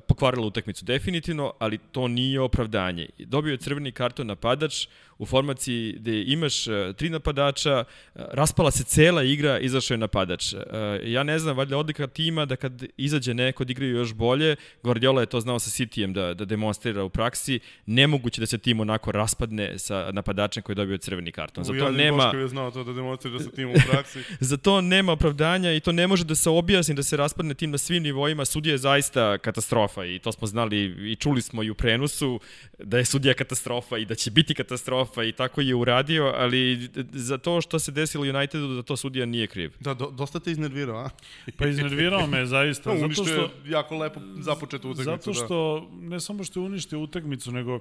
pokvarila 0.07 0.47
utakmicu 0.47 0.85
definitivno, 0.85 1.53
ali 1.59 1.77
to 1.77 2.07
nije 2.07 2.41
opravdanje. 2.41 3.09
Dobio 3.19 3.51
je 3.51 3.57
crveni 3.57 3.91
karton 3.91 4.27
napadač, 4.27 4.87
u 5.17 5.25
formaciji 5.25 5.93
gde 5.93 6.23
imaš 6.23 6.67
uh, 6.67 6.73
tri 6.95 7.09
napadača, 7.09 7.83
uh, 8.15 8.21
raspala 8.31 8.71
se 8.71 8.83
cela 8.83 9.23
igra, 9.23 9.59
izašao 9.59 9.95
je 9.95 9.97
napadač. 9.97 10.53
Uh, 10.53 10.59
ja 11.03 11.23
ne 11.23 11.39
znam, 11.39 11.57
valjda 11.57 11.77
odlika 11.77 12.07
tima 12.07 12.45
da 12.45 12.55
kad 12.55 12.83
izađe 12.97 13.33
neko 13.33 13.63
da 13.63 13.71
igraju 13.71 13.95
još 13.95 14.13
bolje, 14.13 14.55
Guardiola 14.83 15.21
je 15.21 15.25
to 15.25 15.41
znao 15.41 15.59
sa 15.59 15.69
Cityjem 15.69 16.13
da, 16.13 16.33
da 16.33 16.45
demonstrira 16.45 17.03
u 17.03 17.09
praksi, 17.09 17.59
nemoguće 17.85 18.41
da 18.41 18.47
se 18.47 18.57
tim 18.57 18.79
onako 18.79 19.11
raspadne 19.11 19.79
sa 19.79 20.11
napadačem 20.11 20.63
koji 20.63 20.73
je 20.73 20.75
dobio 20.75 20.97
crveni 20.97 21.31
karton. 21.31 21.63
Zato 21.63 21.79
Zato 21.79 21.91
nema... 21.91 22.23
Boškov 22.23 22.39
je 22.39 22.47
znao 22.47 22.71
to 22.71 22.83
da 22.83 22.93
demonstrira 22.93 23.39
sa 23.39 23.49
tim 23.49 23.69
u 23.69 23.73
praksi. 23.91 24.19
Za 24.39 24.57
to 24.57 24.81
nema 24.81 25.11
opravdanja 25.11 25.73
i 25.73 25.79
to 25.79 25.91
ne 25.91 26.07
može 26.07 26.23
da 26.23 26.35
se 26.35 26.49
objasni 26.49 26.95
da 26.95 27.03
se 27.03 27.17
raspadne 27.17 27.53
tim 27.53 27.71
na 27.71 27.77
svim 27.77 28.03
nivoima. 28.03 28.45
Sudija 28.45 28.73
je 28.73 28.77
zaista 28.77 29.37
katastrofa 29.37 30.05
i 30.05 30.19
to 30.19 30.31
smo 30.31 30.47
znali 30.47 31.11
i 31.11 31.15
čuli 31.15 31.41
smo 31.41 31.63
i 31.63 31.69
u 31.69 31.75
prenosu 31.75 32.39
da 32.79 32.97
je 32.97 33.05
sudija 33.05 33.33
katastrofa 33.33 33.97
i 33.97 34.05
da 34.05 34.15
će 34.15 34.31
biti 34.31 34.53
katastrofa 34.53 35.04
i 35.27 35.31
tako 35.31 35.61
je 35.61 35.75
uradio, 35.75 36.33
ali 36.35 36.89
za 37.11 37.37
to 37.37 37.61
što 37.61 37.79
se 37.79 37.91
desilo 37.91 38.23
Unitedu 38.23 38.67
da 38.67 38.83
to 38.83 38.97
sudija 38.97 39.25
nije 39.25 39.47
kriv. 39.47 39.71
Da, 39.79 39.93
do, 39.93 40.11
dosta 40.11 40.39
te 40.39 40.51
iznervirao, 40.51 40.97
a? 40.97 41.09
Pa 41.57 41.67
iznervirao 41.67 42.27
me 42.27 42.45
zaista. 42.45 42.89
No, 42.93 42.95
zato 42.95 43.05
uništio 43.05 43.25
što, 43.25 43.41
je 43.41 43.49
jako 43.71 43.97
lepo 43.97 44.19
započetu 44.39 44.89
utakmicu. 44.89 45.11
zato 45.11 45.33
što 45.33 45.89
ne 46.01 46.19
samo 46.19 46.43
što 46.43 46.59
je 46.59 46.65
uništio 46.65 46.99
utakmicu, 46.99 47.51
nego 47.51 47.79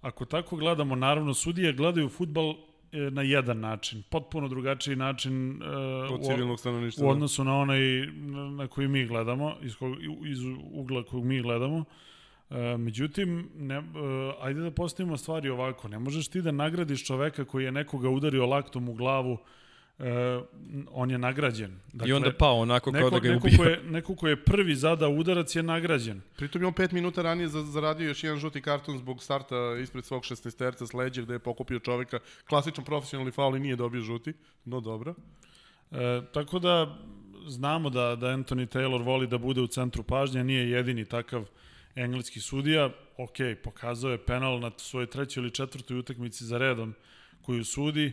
ako 0.00 0.24
tako 0.24 0.56
gledamo, 0.56 0.96
naravno, 0.96 1.34
sudije 1.34 1.72
gledaju 1.72 2.08
futbal 2.08 2.54
e, 2.92 2.98
na 2.98 3.22
jedan 3.22 3.60
način, 3.60 4.02
potpuno 4.10 4.48
drugačiji 4.48 4.96
način 4.96 5.62
uh, 5.62 6.14
Od 6.14 6.26
civilnog 6.26 6.60
stanovništva. 6.60 7.06
u 7.06 7.10
odnosu 7.10 7.44
na 7.44 7.58
onaj 7.58 7.80
na, 8.56 8.66
koji 8.68 8.88
mi 8.88 9.06
gledamo, 9.06 9.56
iz, 9.62 9.76
kog, 9.76 9.96
iz 10.26 10.38
ugla 10.72 11.04
kojeg 11.04 11.24
mi 11.24 11.42
gledamo. 11.42 11.84
E, 12.52 12.76
međutim, 12.76 13.48
ne, 13.56 13.74
e, 13.74 13.82
ajde 14.40 14.60
da 14.60 14.70
postavimo 14.70 15.16
stvari 15.16 15.48
ovako. 15.48 15.88
Ne 15.88 15.98
možeš 15.98 16.28
ti 16.28 16.42
da 16.42 16.52
nagradiš 16.52 17.04
čoveka 17.06 17.44
koji 17.44 17.64
je 17.64 17.72
nekoga 17.72 18.08
udario 18.08 18.46
laktom 18.46 18.88
u 18.88 18.94
glavu, 18.94 19.38
e, 19.98 20.40
on 20.90 21.10
je 21.10 21.18
nagrađen. 21.18 21.78
Dakle, 21.92 22.10
I 22.10 22.12
onda 22.12 22.32
pao 22.32 22.58
onako 22.58 22.92
kao 22.92 23.00
neko, 23.00 23.10
da 23.10 23.18
ga 23.18 23.28
je 23.28 23.34
neko 23.34 23.46
ubio. 23.46 23.58
ko 23.58 23.64
je, 23.64 23.80
neko 23.82 24.14
ko 24.16 24.28
je 24.28 24.44
prvi 24.44 24.74
zadao 24.74 25.10
udarac 25.10 25.56
je 25.56 25.62
nagrađen. 25.62 26.20
Pritom 26.36 26.62
je 26.62 26.66
on 26.66 26.74
pet 26.74 26.92
minuta 26.92 27.22
ranije 27.22 27.48
za- 27.48 27.62
zaradio 27.62 28.08
još 28.08 28.24
jedan 28.24 28.38
žuti 28.38 28.60
karton 28.62 28.98
zbog 28.98 29.22
starta 29.22 29.56
ispred 29.82 30.04
svog 30.04 30.22
16-terca 30.22 30.86
s 30.86 30.92
leđa 30.94 31.22
gde 31.22 31.34
je 31.34 31.38
pokupio 31.38 31.78
čoveka. 31.78 32.18
Klasičan 32.48 32.84
profesionalni 32.84 33.32
faul 33.32 33.56
i 33.56 33.60
nije 33.60 33.76
dobio 33.76 34.00
žuti. 34.00 34.32
No 34.64 34.80
dobro. 34.80 35.14
E, 35.90 36.22
tako 36.32 36.58
da 36.58 36.98
znamo 37.46 37.90
da, 37.90 38.16
da 38.16 38.26
Anthony 38.26 38.66
Taylor 38.68 39.02
voli 39.02 39.26
da 39.26 39.38
bude 39.38 39.60
u 39.60 39.66
centru 39.66 40.02
pažnje, 40.02 40.44
nije 40.44 40.70
jedini 40.70 41.04
takav 41.04 41.44
engleski 41.94 42.40
sudija. 42.40 42.90
Ok, 43.16 43.36
pokazao 43.64 44.10
je 44.10 44.24
penal 44.24 44.60
na 44.60 44.70
svojoj 44.76 45.06
trećoj 45.06 45.40
ili 45.40 45.50
četvrtoj 45.50 45.98
utakmici 45.98 46.44
za 46.44 46.58
redom 46.58 46.94
koju 47.42 47.64
sudi. 47.64 48.12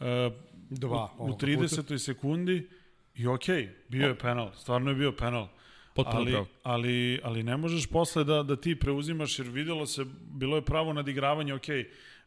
E, 0.00 0.30
Dva. 0.70 1.14
u, 1.18 1.22
u 1.22 1.24
ovoga 1.24 1.46
30. 1.46 1.98
sekundi 1.98 2.68
i 3.14 3.26
ok, 3.26 3.46
bio 3.88 4.08
je 4.08 4.18
penal, 4.18 4.50
stvarno 4.54 4.90
je 4.90 4.94
bio 4.94 5.12
penal. 5.12 5.48
Potpuno 5.94 6.18
ali, 6.18 6.32
pravo. 6.32 6.46
ali, 6.62 7.20
ali 7.24 7.42
ne 7.42 7.56
možeš 7.56 7.86
posle 7.86 8.24
da, 8.24 8.42
da 8.42 8.56
ti 8.56 8.78
preuzimaš, 8.78 9.38
jer 9.38 9.48
videlo 9.48 9.86
se, 9.86 10.04
bilo 10.20 10.56
je 10.56 10.62
pravo 10.62 10.92
nadigravanje, 10.92 11.54
ok, 11.54 11.66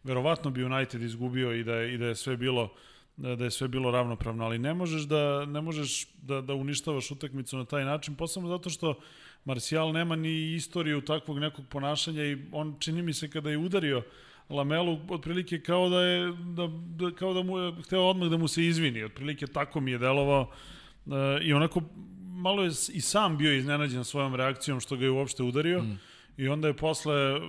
verovatno 0.03 0.51
bi 0.51 0.63
United 0.63 1.01
izgubio 1.01 1.53
i 1.53 1.63
da 1.63 1.75
je, 1.75 1.93
i 1.93 1.97
da 1.97 2.05
je 2.05 2.15
sve 2.15 2.37
bilo 2.37 2.63
da 2.63 2.90
da 3.17 3.43
je 3.43 3.51
sve 3.51 3.67
bilo 3.67 3.91
ravnopravno, 3.91 4.45
ali 4.45 4.59
ne 4.59 4.73
možeš 4.73 5.01
da 5.01 5.45
ne 5.45 5.61
možeš 5.61 6.07
da 6.21 6.41
da 6.41 6.53
uništavaš 6.53 7.11
utakmicu 7.11 7.57
na 7.57 7.65
taj 7.65 7.85
način, 7.85 8.15
posebno 8.15 8.49
zato 8.49 8.69
što 8.69 8.99
Martial 9.45 9.91
nema 9.91 10.15
ni 10.15 10.53
istoriju 10.53 11.01
takvog 11.01 11.39
nekog 11.39 11.65
ponašanja 11.69 12.23
i 12.23 12.37
on 12.51 12.75
čini 12.79 13.01
mi 13.01 13.13
se 13.13 13.29
kada 13.29 13.49
je 13.49 13.57
udario 13.57 14.03
Lamelu 14.49 14.99
otprilike 15.09 15.61
kao 15.61 15.89
da 15.89 16.01
je 16.01 16.31
da, 16.31 16.67
da 16.95 17.15
kao 17.15 17.33
da 17.33 17.43
mu 17.43 17.59
je 17.59 17.73
hteo 17.83 18.01
odmah 18.01 18.29
da 18.29 18.37
mu 18.37 18.47
se 18.47 18.65
izvini, 18.65 19.03
otprilike 19.03 19.47
tako 19.47 19.79
mi 19.79 19.91
je 19.91 19.97
delovao 19.97 20.51
e, 21.05 21.11
i 21.43 21.53
onako 21.53 21.81
malo 22.41 22.63
je 22.63 22.71
i 22.93 23.01
sam 23.01 23.37
bio 23.37 23.53
iznenađen 23.53 24.03
svojom 24.03 24.35
reakcijom 24.35 24.79
što 24.79 24.97
ga 24.97 25.05
je 25.05 25.11
uopšte 25.11 25.43
udario. 25.43 25.81
Mm. 25.81 25.99
I 26.37 26.47
onda 26.47 26.67
je 26.67 26.73
posle... 26.73 27.35
Uh, 27.35 27.41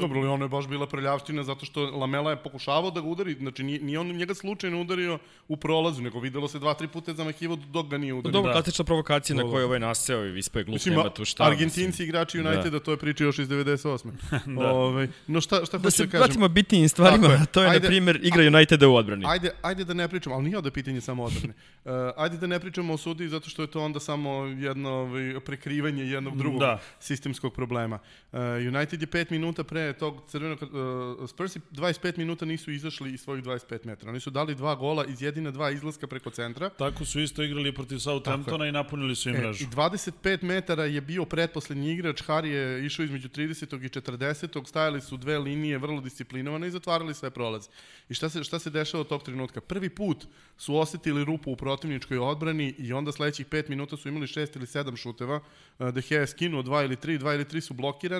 Dobro, 0.00 0.18
ali 0.20 0.28
ono 0.28 0.44
je 0.44 0.48
baš 0.48 0.66
bila 0.68 0.86
prljavština 0.86 1.42
zato 1.42 1.66
što 1.66 1.82
Lamela 1.82 2.30
je 2.30 2.36
pokušavao 2.36 2.90
da 2.90 3.00
ga 3.00 3.06
udari, 3.06 3.34
znači 3.34 3.62
nije, 3.62 3.80
nije 3.80 3.98
on 3.98 4.06
njega 4.08 4.34
slučajno 4.34 4.80
udario 4.80 5.18
u 5.48 5.56
prolazu, 5.56 6.02
nego 6.02 6.20
videlo 6.20 6.48
se 6.48 6.58
dva, 6.58 6.74
tri 6.74 6.88
puta 6.88 7.10
je 7.10 7.14
zamahivao 7.14 7.56
dok 7.56 7.86
ga 7.86 7.98
nije 7.98 8.14
udario. 8.14 8.32
Dobro, 8.32 8.48
Da. 8.48 8.54
klasična 8.54 8.84
provokacija 8.84 9.36
na 9.36 9.42
Dobro. 9.42 9.52
kojoj 9.52 9.62
je 9.62 9.66
ovaj 9.66 9.80
naseo 9.80 10.26
i 10.26 10.38
ispao 10.38 10.60
je 10.60 10.64
glup, 10.64 10.74
Mislim, 10.74 10.94
nema 10.94 11.10
tu 11.10 11.24
šta. 11.24 11.44
Argentinci 11.44 11.86
mislim. 11.86 12.08
igrači 12.08 12.38
Uniteda, 12.40 12.70
da. 12.70 12.80
to 12.80 12.90
je 12.90 12.96
priča 12.96 13.24
još 13.24 13.38
iz 13.38 13.48
98. 13.48 14.10
da. 14.60 14.72
Ove, 14.72 15.08
no 15.26 15.40
šta, 15.40 15.64
šta 15.66 15.78
Da 15.78 15.82
hoću 15.82 15.96
se 15.96 16.04
da 16.04 16.10
kažem? 16.10 16.24
vratimo 16.24 16.48
bitnijim 16.48 16.88
stvarima, 16.88 17.22
Tako 17.22 17.32
je. 17.32 17.46
to 17.46 17.62
je, 17.62 17.68
Ajde. 17.68 17.80
na 17.80 17.86
primjer, 17.88 18.20
igra 18.22 18.42
Uniteda 18.48 18.88
u 18.88 18.94
odbrani. 18.94 19.24
Ajde, 19.28 19.50
ajde 19.62 19.84
da 19.84 19.94
ne 19.94 20.08
pričamo, 20.08 20.34
ali 20.36 20.44
nije 20.44 20.56
ovde 20.56 20.70
pitanje 20.70 21.00
samo 21.00 21.24
odbrane. 21.24 21.54
Uh, 21.84 21.90
ajde 22.16 22.36
da 22.36 22.46
ne 22.46 22.60
pričamo 22.60 22.94
o 22.94 22.96
sudiji 22.96 23.28
zato 23.28 23.50
što 23.50 23.62
je 23.62 23.68
to 23.68 23.80
onda 23.82 24.00
samo 24.00 24.30
jedno 24.44 24.90
ovaj, 24.90 25.40
prekrivanje 25.40 26.04
jednog 26.04 26.36
drugog 26.38 26.60
Da. 26.60 26.78
sistemskog 27.00 27.54
problema. 27.54 27.98
Uh, 28.34 28.40
United 28.74 29.00
je 29.00 29.06
5 29.06 29.30
minuta 29.30 29.64
pre 29.64 29.92
tog 29.92 30.22
crvenog 30.28 30.62
uh, 30.62 31.28
Spursi 31.28 31.60
25 31.70 32.18
minuta 32.18 32.44
nisu 32.44 32.70
izašli 32.70 33.14
iz 33.14 33.20
svojih 33.20 33.44
25 33.44 33.86
metara. 33.86 34.10
Oni 34.10 34.20
su 34.20 34.30
dali 34.30 34.54
dva 34.54 34.74
gola 34.74 35.04
iz 35.04 35.22
jedina 35.22 35.50
dva 35.50 35.70
izlaska 35.70 36.06
preko 36.06 36.30
centra. 36.30 36.68
Tako 36.68 37.04
su 37.04 37.20
isto 37.20 37.42
igrali 37.42 37.74
protiv 37.74 37.98
Southamptona 37.98 38.66
i 38.66 38.72
napunili 38.72 39.16
su 39.16 39.28
im 39.28 39.36
E, 39.36 39.38
mrežu. 39.38 39.64
I 39.64 39.66
25 39.66 40.42
metara 40.42 40.84
je 40.84 41.00
bio 41.00 41.24
pretposlednji 41.24 41.92
igrač, 41.92 42.22
Hari 42.22 42.50
je 42.50 42.86
išao 42.86 43.04
između 43.04 43.28
30. 43.28 43.84
i 43.84 43.88
40. 43.88 44.66
Stajali 44.66 45.00
su 45.00 45.16
dve 45.16 45.38
linije 45.38 45.78
vrlo 45.78 46.00
disciplinovane 46.00 46.66
i 46.66 46.70
zatvarali 46.70 47.14
sve 47.14 47.30
prolaze. 47.30 47.70
I 48.08 48.14
šta 48.14 48.28
se, 48.28 48.44
šta 48.44 48.58
se 48.58 48.70
dešava 48.70 49.00
od 49.00 49.08
tog 49.08 49.22
trenutka? 49.22 49.60
Prvi 49.60 49.88
put 49.88 50.26
su 50.56 50.76
osetili 50.76 51.24
rupu 51.24 51.52
u 51.52 51.56
protivničkoj 51.56 52.18
odbrani 52.18 52.74
i 52.78 52.92
onda 52.92 53.12
sledećih 53.12 53.46
5 53.46 53.68
minuta 53.68 53.96
su 53.96 54.08
imali 54.08 54.26
6 54.26 54.56
ili 54.56 54.66
7 54.66 54.96
šuteva. 54.96 55.40
E, 55.78 55.92
De 55.92 56.02
Gea 56.08 56.20
je 56.20 56.26
skinuo 56.26 56.62
2 56.62 56.84
ili 56.84 56.96
3, 56.96 57.18
2 57.18 57.34
ili 57.34 57.44
3 57.44 57.60
su 57.60 57.74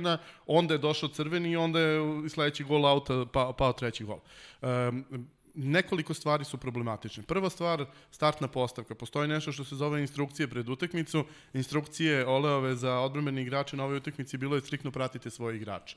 blokirana, 0.05 0.19
onda 0.47 0.75
je 0.75 0.79
došao 0.79 1.09
crveni 1.09 1.51
i 1.51 1.57
onda 1.57 1.81
je 1.81 2.29
sledeći 2.29 2.65
gol 2.65 2.87
auta 2.87 3.27
pao, 3.33 3.53
pao 3.53 3.73
treći 3.73 4.05
gol. 4.05 4.19
Um, 4.63 5.05
nekoliko 5.55 6.15
stvari 6.15 6.45
su 6.45 6.59
problematične. 6.59 7.23
Prva 7.23 7.51
stvar, 7.51 7.87
startna 8.11 8.49
postavka. 8.49 8.95
Postoji 8.95 9.29
nešto 9.29 9.53
što 9.53 9.65
se 9.65 9.77
zove 9.77 10.01
instrukcije 10.01 10.49
pred 10.49 10.69
utakmicu. 10.69 11.25
Instrukcije 11.55 12.27
Oleove 12.27 12.75
za 12.77 12.99
odbrambene 13.01 13.43
igrače 13.43 13.77
na 13.77 13.85
ovoj 13.85 13.97
utakmici 13.97 14.37
bilo 14.39 14.57
je 14.57 14.61
striktno 14.61 14.91
pratite 14.91 15.31
svoje 15.31 15.57
igrače. 15.57 15.97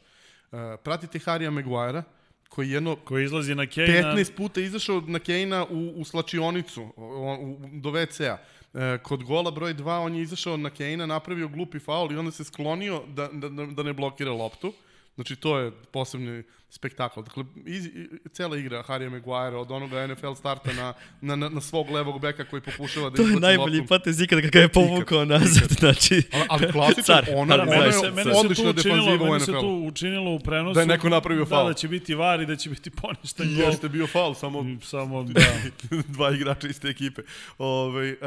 Uh, 0.51 0.59
pratite 0.83 1.19
Harija 1.19 1.51
Maguire, 1.51 2.03
koji 2.49 2.69
je 2.69 2.73
jedno 2.73 2.95
Koji 2.95 3.25
izlazi 3.25 3.55
na 3.55 3.65
Kane 3.67 3.87
15 4.03 4.35
puta 4.35 4.61
izašao 4.61 5.01
na 5.07 5.19
Kejna 5.19 5.65
u, 5.69 5.93
u 5.95 6.05
slačionicu, 6.05 6.93
o- 6.95 7.37
u, 7.41 7.57
do 7.73 7.89
WC-a. 7.91 8.37
E, 8.73 8.97
kod 9.03 9.23
gola 9.23 9.51
broj 9.51 9.73
2 9.73 9.99
on 10.05 10.15
je 10.15 10.21
izašao 10.21 10.57
na 10.57 10.69
Kejna, 10.69 11.05
napravio 11.05 11.47
glupi 11.47 11.79
faul 11.79 12.11
i 12.11 12.17
onda 12.17 12.31
se 12.31 12.43
sklonio 12.43 13.03
da, 13.07 13.29
da, 13.33 13.49
da, 13.49 13.83
ne 13.83 13.93
blokira 13.93 14.31
loptu. 14.31 14.73
Znači, 15.15 15.35
to 15.35 15.57
je 15.59 15.71
posebni 15.91 16.43
spektakl. 16.69 17.21
Dakle, 17.21 17.43
iz, 17.65 17.85
i- 17.85 17.91
cela 18.29 18.57
igra 18.57 18.81
Harija 18.81 19.09
Maguire 19.09 19.55
od 19.55 19.71
onoga 19.71 20.07
NFL 20.07 20.33
starta 20.33 20.73
na, 20.73 20.93
na, 21.21 21.35
na, 21.35 21.49
na 21.49 21.61
svog 21.61 21.89
levog 21.89 22.21
beka 22.21 22.45
koji 22.45 22.61
pokušava 22.61 23.09
da 23.09 23.15
To 23.15 23.21
je 23.21 23.35
najbolji 23.35 23.87
potez 23.87 24.21
ikada 24.21 24.41
kada 24.41 24.51
ga 24.51 24.59
je 24.59 24.67
povukao 24.69 25.25
nazad, 25.25 25.69
znači... 25.71 26.21
Ali, 26.33 26.45
ali 26.49 26.71
klasičan, 26.71 27.23
ona, 27.29 27.53
ali 27.53 27.61
ona 27.61 27.71
Meni 27.71 27.85
je 27.85 27.91
se, 27.93 27.99
se 28.23 28.31
odlična 28.31 28.71
defanziva 28.73 29.15
u 29.15 29.25
meni 29.25 29.39
se 29.39 29.51
NFL-u. 29.51 29.61
tu 29.61 29.87
učinilo 29.87 30.31
u 30.31 30.39
prenosu 30.39 30.73
Da 30.73 30.81
je 30.81 30.87
neko 30.87 31.09
napravio 31.09 31.43
Da, 31.43 31.49
faul. 31.49 31.67
da 31.67 31.73
će 31.73 31.87
biti 31.87 32.15
var 32.15 32.41
i 32.41 32.45
da 32.45 32.55
će 32.55 32.69
biti 32.69 32.89
poništen 32.91 33.55
gol. 33.55 33.65
Jeste 33.65 33.89
bio 33.89 34.07
faul, 34.07 34.33
samo 34.33 34.65
Samo, 34.83 35.23
da. 35.23 35.41
dva 36.07 36.31
igrača 36.31 36.67
iz 36.67 36.79
te 36.79 36.87
ekipe. 36.87 37.21
Ove, 37.57 38.11
uh, 38.11 38.17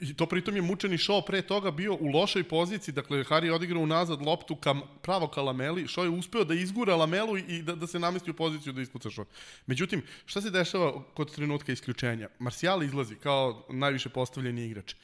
I 0.00 0.14
to 0.14 0.26
pritom 0.26 0.56
je 0.56 0.62
mučeni 0.62 0.98
show 0.98 1.22
pre 1.22 1.42
toga 1.42 1.70
bio 1.70 1.94
u 1.94 2.06
lošoj 2.08 2.44
poziciji, 2.44 2.94
dakle 2.94 3.24
Harry 3.24 3.44
je 3.44 3.52
odigrao 3.52 3.82
unazad 3.82 4.22
loptu 4.22 4.56
kam, 4.56 4.80
pravo 5.02 5.26
ka 5.28 5.42
Lameli, 5.42 5.88
što 5.88 6.02
je 6.02 6.08
uspeo 6.10 6.44
da 6.44 6.54
izgura 6.54 6.96
Lamelu 6.96 7.38
i 7.38 7.63
da, 7.64 7.74
da 7.74 7.86
se 7.86 7.98
namesti 7.98 8.30
u 8.30 8.34
poziciju 8.34 8.72
da 8.72 8.82
ispuca 8.82 9.10
šut. 9.10 9.28
Međutim, 9.66 10.02
šta 10.26 10.40
se 10.40 10.50
dešava 10.50 11.02
kod 11.14 11.34
trenutka 11.34 11.72
isključenja? 11.72 12.28
Marcial 12.38 12.82
izlazi 12.82 13.14
kao 13.14 13.66
najviše 13.68 14.08
postavljeni 14.08 14.66
igrač. 14.66 14.92
E, 14.92 14.96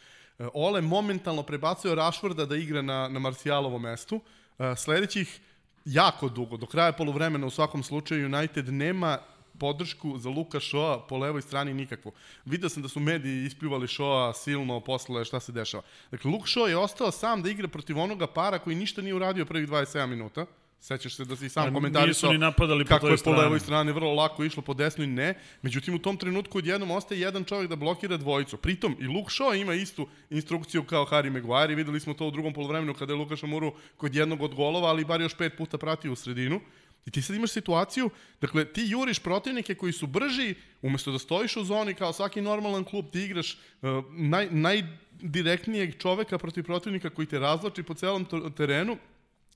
Ole 0.55 0.81
momentalno 0.81 1.43
prebacuje 1.43 1.95
Rashforda 1.95 2.47
da 2.47 2.57
igra 2.57 2.83
na, 2.83 3.09
na 3.09 3.19
Marcialovom 3.19 3.83
mestu. 3.83 4.21
E, 4.59 4.77
Sledećih 4.77 5.41
jako 5.85 6.29
dugo, 6.29 6.57
do 6.57 6.67
kraja 6.67 6.93
polovremena 6.93 7.47
u 7.47 7.51
svakom 7.51 7.83
slučaju 7.83 8.27
United 8.27 8.69
nema 8.69 9.19
podršku 9.61 10.19
za 10.19 10.29
Luka 10.29 10.61
Šoa 10.61 11.07
po 11.07 11.19
levoj 11.19 11.43
strani 11.43 11.75
nikakvu. 11.75 12.13
Video 12.45 12.69
sam 12.69 12.83
da 12.83 12.89
su 12.89 13.01
mediji 13.01 13.47
ispljuvali 13.47 13.89
Šoa 13.89 14.33
silno 14.35 14.81
posle 14.81 15.25
šta 15.25 15.41
se 15.41 15.53
dešava. 15.53 15.83
Dakle, 16.11 16.31
Luke 16.31 16.49
Shaw 16.49 16.69
je 16.69 16.77
ostao 16.77 17.11
sam 17.11 17.43
da 17.43 17.51
igra 17.51 17.69
protiv 17.69 17.99
onoga 17.99 18.27
para 18.27 18.59
koji 18.59 18.77
ništa 18.77 19.03
nije 19.03 19.15
uradio 19.15 19.45
prvih 19.45 19.69
27 19.69 20.07
minuta. 20.07 20.47
Sećaš 20.81 21.15
se 21.15 21.25
da 21.25 21.37
si 21.37 21.49
sam 21.49 21.75
komentarisao 21.75 22.33
ni 22.33 22.39
napadali 22.39 22.85
po 22.85 22.89
kako 22.89 23.07
toj 23.07 23.13
je 23.13 23.19
po 23.25 23.31
levoj 23.31 23.61
strani 23.61 23.93
vrlo 23.93 24.15
lako 24.15 24.45
išlo 24.45 24.63
po 24.63 24.75
desnoj 24.75 25.07
ne. 25.07 25.35
Međutim, 25.63 25.95
u 25.95 25.99
tom 25.99 26.17
trenutku 26.17 26.59
odjednom 26.59 26.91
ostaje 26.91 27.21
jedan 27.21 27.45
čovjek 27.45 27.71
da 27.71 27.77
blokira 27.77 28.17
dvojicu. 28.17 28.57
Pritom 28.57 28.97
i 29.01 29.07
Luke 29.07 29.31
Shaw 29.31 29.61
ima 29.61 29.75
istu 29.75 30.09
instrukciju 30.31 30.85
kao 30.85 31.07
Harry 31.07 31.31
Maguire 31.31 31.73
i 31.73 31.77
videli 31.77 32.01
smo 32.01 32.15
to 32.15 32.27
u 32.27 32.31
drugom 32.31 32.53
polovremenu 32.53 32.95
kada 32.95 33.13
je 33.13 33.17
Luka 33.17 33.37
Šamuru 33.37 33.73
kod 33.97 34.15
jednog 34.15 34.43
od 34.43 34.55
golova, 34.55 34.89
ali 34.89 35.05
bar 35.05 35.21
još 35.21 35.35
pet 35.35 35.57
puta 35.57 35.79
pratio 35.79 36.13
u 36.13 36.17
sredinu. 36.17 36.61
I 37.07 37.11
ti 37.11 37.23
sad 37.23 37.37
imaš 37.37 37.51
situaciju, 37.51 38.11
dakle, 38.41 38.65
ti 38.65 38.85
juriš 38.89 39.19
protivnike 39.19 39.75
koji 39.75 39.93
su 39.93 40.07
brži, 40.07 40.55
umesto 40.83 41.13
da 41.13 41.19
stojiš 41.19 41.57
u 41.57 41.65
zoni 41.65 41.95
kao 41.95 42.13
svaki 42.13 42.41
normalan 42.41 42.85
klub, 42.85 43.05
ti 43.13 43.23
igraš 43.23 43.59
uh, 43.83 44.05
naj, 44.11 44.49
najdirektnijeg 44.51 45.99
čoveka 45.99 46.39
protiv 46.39 46.65
protivnika 46.65 47.11
koji 47.11 47.27
te 47.27 47.39
razlači 47.39 47.83
po 47.83 47.95
celom 47.95 48.27
terenu, 48.57 48.97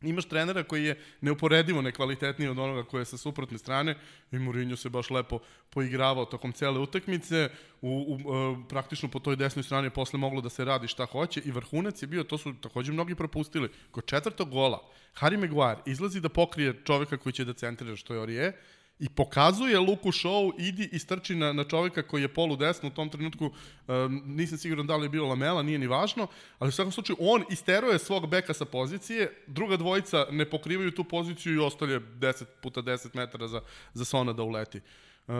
imaš 0.06 0.24
trenera 0.24 0.62
koji 0.62 0.84
je 0.84 0.98
neuporedivo 1.20 1.82
nekvalitetniji 1.82 2.48
od 2.48 2.58
onoga 2.58 2.84
koji 2.84 3.00
je 3.00 3.04
sa 3.04 3.16
suprotne 3.16 3.58
strane 3.58 3.96
i 4.32 4.38
Mourinho 4.38 4.76
se 4.76 4.88
baš 4.88 5.10
lepo 5.10 5.38
poigravao 5.70 6.24
tokom 6.24 6.52
cele 6.52 6.78
utakmice, 6.78 7.48
u, 7.82 7.88
u, 7.88 8.34
e, 8.34 8.68
praktično 8.68 9.08
po 9.08 9.18
toj 9.18 9.36
desnoj 9.36 9.62
strani 9.62 9.86
je 9.86 9.90
posle 9.90 10.18
moglo 10.18 10.40
da 10.40 10.48
se 10.48 10.64
radi 10.64 10.88
šta 10.88 11.06
hoće 11.06 11.40
i 11.44 11.50
vrhunac 11.50 12.02
je 12.02 12.06
bio, 12.06 12.24
to 12.24 12.38
su 12.38 12.54
takođe 12.60 12.92
mnogi 12.92 13.14
propustili, 13.14 13.70
kod 13.90 14.06
četvrtog 14.06 14.50
gola 14.50 14.80
Harry 15.14 15.38
Maguire 15.38 15.82
izlazi 15.86 16.20
da 16.20 16.28
pokrije 16.28 16.80
čoveka 16.84 17.16
koji 17.16 17.32
će 17.32 17.44
da 17.44 17.52
centrira 17.52 17.96
što 17.96 18.14
je 18.14 18.20
Orije, 18.20 18.52
i 18.98 19.08
pokazuje 19.08 19.78
Luku 19.78 20.12
Show, 20.12 20.52
idi 20.58 20.88
i 20.92 20.98
strči 20.98 21.34
na, 21.34 21.52
na 21.52 21.64
čoveka 21.64 22.02
koji 22.02 22.22
je 22.22 22.34
polu 22.34 22.56
desno 22.56 22.88
u 22.88 22.92
tom 22.92 23.08
trenutku, 23.08 23.44
um, 23.88 24.22
nisam 24.26 24.58
siguran 24.58 24.86
da 24.86 24.96
li 24.96 25.04
je 25.04 25.08
bilo 25.08 25.28
Lamela, 25.28 25.62
nije 25.62 25.78
ni 25.78 25.86
važno, 25.86 26.26
ali 26.58 26.68
u 26.68 26.72
svakom 26.72 26.92
slučaju 26.92 27.16
on 27.20 27.44
isteruje 27.50 27.98
svog 27.98 28.26
beka 28.26 28.54
sa 28.54 28.64
pozicije, 28.64 29.44
druga 29.46 29.76
dvojica 29.76 30.26
ne 30.30 30.50
pokrivaju 30.50 30.90
tu 30.90 31.04
poziciju 31.04 31.54
i 31.54 31.66
ostavlja 31.66 32.00
10 32.00 32.44
puta 32.62 32.82
10 32.82 33.08
metara 33.14 33.48
za, 33.48 33.60
za 33.94 34.04
Sona 34.04 34.32
da 34.32 34.42
uleti. 34.42 34.80
Uh, 35.26 35.34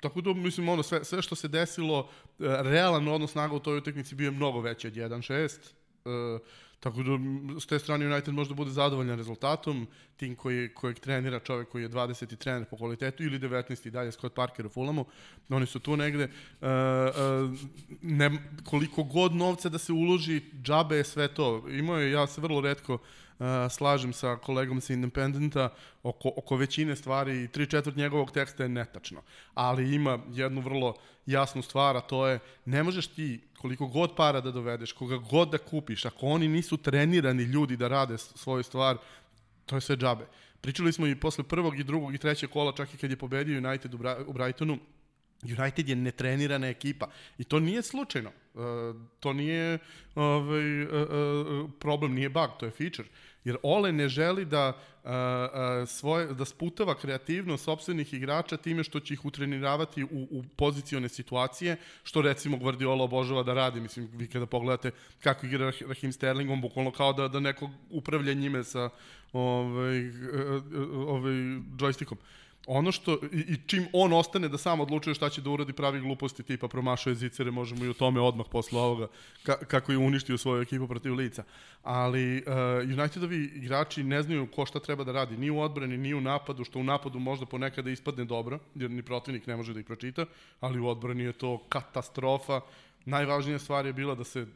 tako 0.00 0.20
da, 0.20 0.32
mislim, 0.32 0.68
ono, 0.68 0.82
sve, 0.82 1.04
sve 1.04 1.22
što 1.22 1.34
se 1.34 1.48
desilo, 1.48 1.98
uh, 1.98 2.06
realan 2.38 3.08
odnos 3.08 3.32
snaga 3.32 3.54
u 3.54 3.60
toj 3.60 3.78
utakmici 3.78 4.14
bio 4.14 4.24
je 4.24 4.30
mnogo 4.30 4.60
veći 4.60 4.86
od 4.86 4.94
1-6. 4.94 5.58
Uh, 6.04 6.40
Tako 6.80 7.02
da, 7.02 7.18
s 7.60 7.66
te 7.66 7.78
strane 7.78 8.06
United 8.06 8.34
može 8.34 8.48
da 8.48 8.54
bude 8.54 8.70
zadovoljan 8.70 9.18
rezultatom. 9.18 9.86
Tim 10.16 10.36
koji, 10.36 10.68
kojeg 10.74 10.98
trenira 10.98 11.40
čovek 11.40 11.68
koji 11.68 11.82
je 11.82 11.90
20. 11.90 12.36
trener 12.36 12.64
po 12.64 12.76
kvalitetu 12.76 13.22
ili 13.22 13.38
19. 13.38 13.86
i 13.86 13.90
dalje 13.90 14.12
Scott 14.12 14.34
Parker 14.34 14.66
u 14.66 14.68
Fulhamu. 14.68 15.04
Oni 15.48 15.66
su 15.66 15.78
tu 15.78 15.96
negde. 15.96 16.24
Uh, 16.24 16.68
uh, 16.68 17.58
ne, 18.02 18.30
koliko 18.64 19.02
god 19.02 19.34
novca 19.34 19.68
da 19.68 19.78
se 19.78 19.92
uloži, 19.92 20.40
džabe 20.62 20.96
je 20.96 21.04
sve 21.04 21.28
to. 21.28 21.68
Imao 21.68 21.98
je, 21.98 22.12
ja 22.12 22.26
se 22.26 22.40
vrlo 22.40 22.60
redko 22.60 22.98
slažem 23.70 24.12
sa 24.12 24.36
kolegom 24.36 24.80
sa 24.80 24.92
Independenta 24.92 25.68
oko, 26.02 26.32
oko 26.36 26.56
većine 26.56 26.96
stvari 26.96 27.44
i 27.44 27.48
tri 27.48 27.66
četvrt 27.66 27.96
njegovog 27.96 28.30
teksta 28.30 28.62
je 28.62 28.68
netačno. 28.68 29.22
Ali 29.54 29.94
ima 29.94 30.18
jednu 30.30 30.60
vrlo 30.60 30.94
jasnu 31.26 31.62
stvar, 31.62 31.96
a 31.96 32.00
to 32.00 32.26
je 32.26 32.38
ne 32.64 32.82
možeš 32.82 33.06
ti 33.06 33.40
koliko 33.58 33.86
god 33.86 34.16
para 34.16 34.40
da 34.40 34.50
dovedeš, 34.50 34.92
koga 34.92 35.16
god 35.16 35.50
da 35.50 35.58
kupiš, 35.58 36.04
ako 36.04 36.26
oni 36.26 36.48
nisu 36.48 36.76
trenirani 36.76 37.42
ljudi 37.42 37.76
da 37.76 37.88
rade 37.88 38.18
svoju 38.18 38.62
stvar, 38.62 38.96
to 39.66 39.76
je 39.76 39.80
sve 39.80 39.96
džabe. 39.96 40.26
Pričali 40.60 40.92
smo 40.92 41.06
i 41.06 41.16
posle 41.16 41.44
prvog 41.44 41.80
i 41.80 41.84
drugog 41.84 42.14
i 42.14 42.18
trećeg 42.18 42.50
kola, 42.50 42.72
čak 42.72 42.94
i 42.94 42.96
kad 42.96 43.10
je 43.10 43.16
pobedio 43.16 43.68
United 43.68 43.94
u, 44.26 44.32
Brightonu, 44.32 44.78
United 45.42 45.88
je 45.88 45.96
netrenirana 45.96 46.68
ekipa 46.68 47.08
i 47.38 47.44
to 47.44 47.60
nije 47.60 47.82
slučajno. 47.82 48.30
Uh, 48.54 48.62
to 49.20 49.32
nije 49.32 49.78
ovaj, 50.14 50.82
uh, 50.82 50.90
uh, 50.90 51.70
problem, 51.78 52.14
nije 52.14 52.28
bug, 52.28 52.50
to 52.58 52.66
je 52.66 52.72
feature. 52.72 53.08
Jer 53.44 53.56
Ole 53.62 53.92
ne 53.92 54.08
želi 54.08 54.44
da 54.44 54.68
uh, 54.68 55.10
uh, 55.10 55.88
svoje 55.88 56.34
da 56.34 56.44
sputava 56.44 56.94
kreativnost 56.94 57.64
sopstvenih 57.64 58.14
igrača 58.14 58.56
time 58.56 58.84
što 58.84 59.00
će 59.00 59.14
ih 59.14 59.24
utreniravati 59.24 60.04
u, 60.04 60.08
u 60.30 60.44
pozicione 60.56 61.08
situacije, 61.08 61.76
što 62.02 62.22
recimo 62.22 62.56
Guardiola 62.56 63.04
obožava 63.04 63.42
da 63.42 63.54
radi. 63.54 63.80
Mislim, 63.80 64.08
vi 64.12 64.26
kada 64.26 64.46
pogledate 64.46 64.90
kako 65.20 65.46
igra 65.46 65.66
Rah- 65.66 65.88
Raheem 65.88 66.12
Sterling, 66.12 66.50
on 66.50 66.60
bukvalno 66.60 66.90
kao 66.90 67.12
da, 67.12 67.28
da 67.28 67.40
neko 67.40 67.70
upravlja 67.90 68.32
njime 68.32 68.64
sa 68.64 68.90
ovaj, 69.32 70.10
ovaj 71.06 71.34
joystickom 71.78 72.16
ono 72.66 72.92
što, 72.92 73.18
i, 73.32 73.38
i 73.38 73.56
čim 73.66 73.86
on 73.92 74.12
ostane 74.12 74.48
da 74.48 74.58
sam 74.58 74.80
odlučuje 74.80 75.14
šta 75.14 75.28
će 75.28 75.40
da 75.40 75.50
uradi 75.50 75.72
pravi 75.72 76.00
gluposti 76.00 76.42
tipa 76.42 76.68
promašuje 76.68 77.14
zicere, 77.14 77.50
možemo 77.50 77.84
i 77.84 77.88
o 77.88 77.94
tome 77.94 78.20
odmah 78.20 78.46
posle 78.50 78.80
ovoga, 78.80 79.08
ka, 79.42 79.56
kako 79.56 79.92
je 79.92 79.98
uništio 79.98 80.38
svoju 80.38 80.62
ekipu 80.62 80.88
protiv 80.88 81.14
lica. 81.14 81.44
Ali 81.82 82.36
uh, 82.36 82.98
Unitedovi 82.98 83.44
igrači 83.54 84.04
ne 84.04 84.22
znaju 84.22 84.46
ko 84.46 84.66
šta 84.66 84.80
treba 84.80 85.04
da 85.04 85.12
radi, 85.12 85.36
ni 85.36 85.50
u 85.50 85.60
odbrani, 85.60 85.96
ni 85.96 86.14
u 86.14 86.20
napadu, 86.20 86.64
što 86.64 86.78
u 86.78 86.84
napadu 86.84 87.18
možda 87.18 87.46
ponekada 87.46 87.90
ispadne 87.90 88.24
dobro, 88.24 88.58
jer 88.74 88.90
ni 88.90 89.02
protivnik 89.02 89.46
ne 89.46 89.56
može 89.56 89.74
da 89.74 89.80
ih 89.80 89.86
pročita, 89.86 90.26
ali 90.60 90.80
u 90.80 90.88
odbrani 90.88 91.22
je 91.22 91.32
to 91.32 91.58
katastrofa. 91.68 92.60
Najvažnija 93.04 93.58
stvar 93.58 93.86
je 93.86 93.92
bila 93.92 94.14
da 94.14 94.24
se 94.24 94.46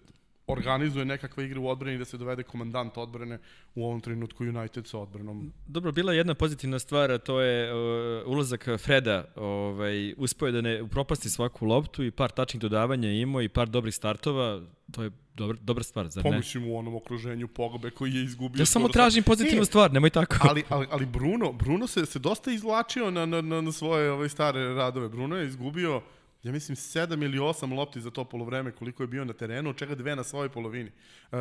organizuje 0.47 1.05
nekakva 1.05 1.43
igra 1.43 1.61
u 1.61 1.69
odbrani 1.69 1.99
da 1.99 2.05
se 2.05 2.19
dovede 2.19 2.43
komandant 2.43 2.97
odbrane 2.97 3.39
u 3.75 3.85
ovom 3.85 4.01
trenutku 4.01 4.45
United 4.45 4.87
sa 4.87 4.99
odbranom. 4.99 5.53
Dobro, 5.67 5.93
bila 5.93 6.13
je 6.13 6.19
jedna 6.19 6.35
pozitivna 6.35 6.79
stvar, 6.79 7.11
a 7.11 7.19
to 7.19 7.41
je 7.41 7.73
uh, 7.73 8.29
ulazak 8.29 8.69
Freda. 8.79 9.25
Ovaj, 9.37 10.15
uspeo 10.17 10.47
je 10.47 10.53
da 10.53 10.61
ne 10.61 10.83
upropasti 10.83 11.31
svaku 11.31 11.67
loptu 11.67 12.05
i 12.05 12.11
par 12.11 12.31
tačnih 12.31 12.61
dodavanja 12.61 13.11
imao 13.11 13.43
i 13.43 13.49
par 13.49 13.69
dobrih 13.69 13.95
startova. 13.95 14.61
To 14.93 15.03
je 15.03 15.11
dobra, 15.35 15.57
dobra 15.61 15.85
stvar, 15.85 16.09
zar 16.09 16.25
ne? 16.25 16.31
Pomoćim 16.31 16.71
u 16.71 16.79
onom 16.79 16.95
okruženju 16.95 17.49
Pogbe 17.49 17.91
koji 17.91 18.15
je 18.15 18.25
izgubio. 18.25 18.61
Ja 18.61 18.67
samo 18.67 18.89
tražim 18.89 19.23
pozitivnu 19.23 19.61
Nije. 19.61 19.67
stvar, 19.67 19.93
nemoj 19.93 20.11
tako. 20.11 20.37
ali, 20.41 20.63
ali, 20.69 20.87
ali 20.91 21.07
Bruno, 21.07 21.53
Bruno 21.53 21.87
se, 21.87 22.07
se 22.07 22.19
dosta 22.19 22.51
izvlačio 22.51 23.11
na, 23.11 23.27
na, 23.27 23.41
na, 23.41 23.61
na 23.61 23.73
svoje 23.73 24.11
ove 24.11 24.29
stare 24.29 24.75
radove. 24.75 25.09
Bruno 25.09 25.37
je 25.37 25.47
izgubio, 25.47 26.03
ja 26.45 26.53
mislim, 26.53 26.77
sedam 26.77 27.23
ili 27.23 27.39
osam 27.39 27.73
lopti 27.73 28.01
za 28.01 28.11
to 28.11 28.25
polovreme 28.25 28.73
koliko 28.73 29.03
je 29.03 29.07
bio 29.07 29.25
na 29.25 29.33
terenu, 29.33 29.71
od 29.71 29.77
čega 29.77 29.95
dve 29.95 30.17
na 30.17 30.25
svojoj 30.25 30.49
polovini. 30.49 30.91
Uh, 31.33 31.39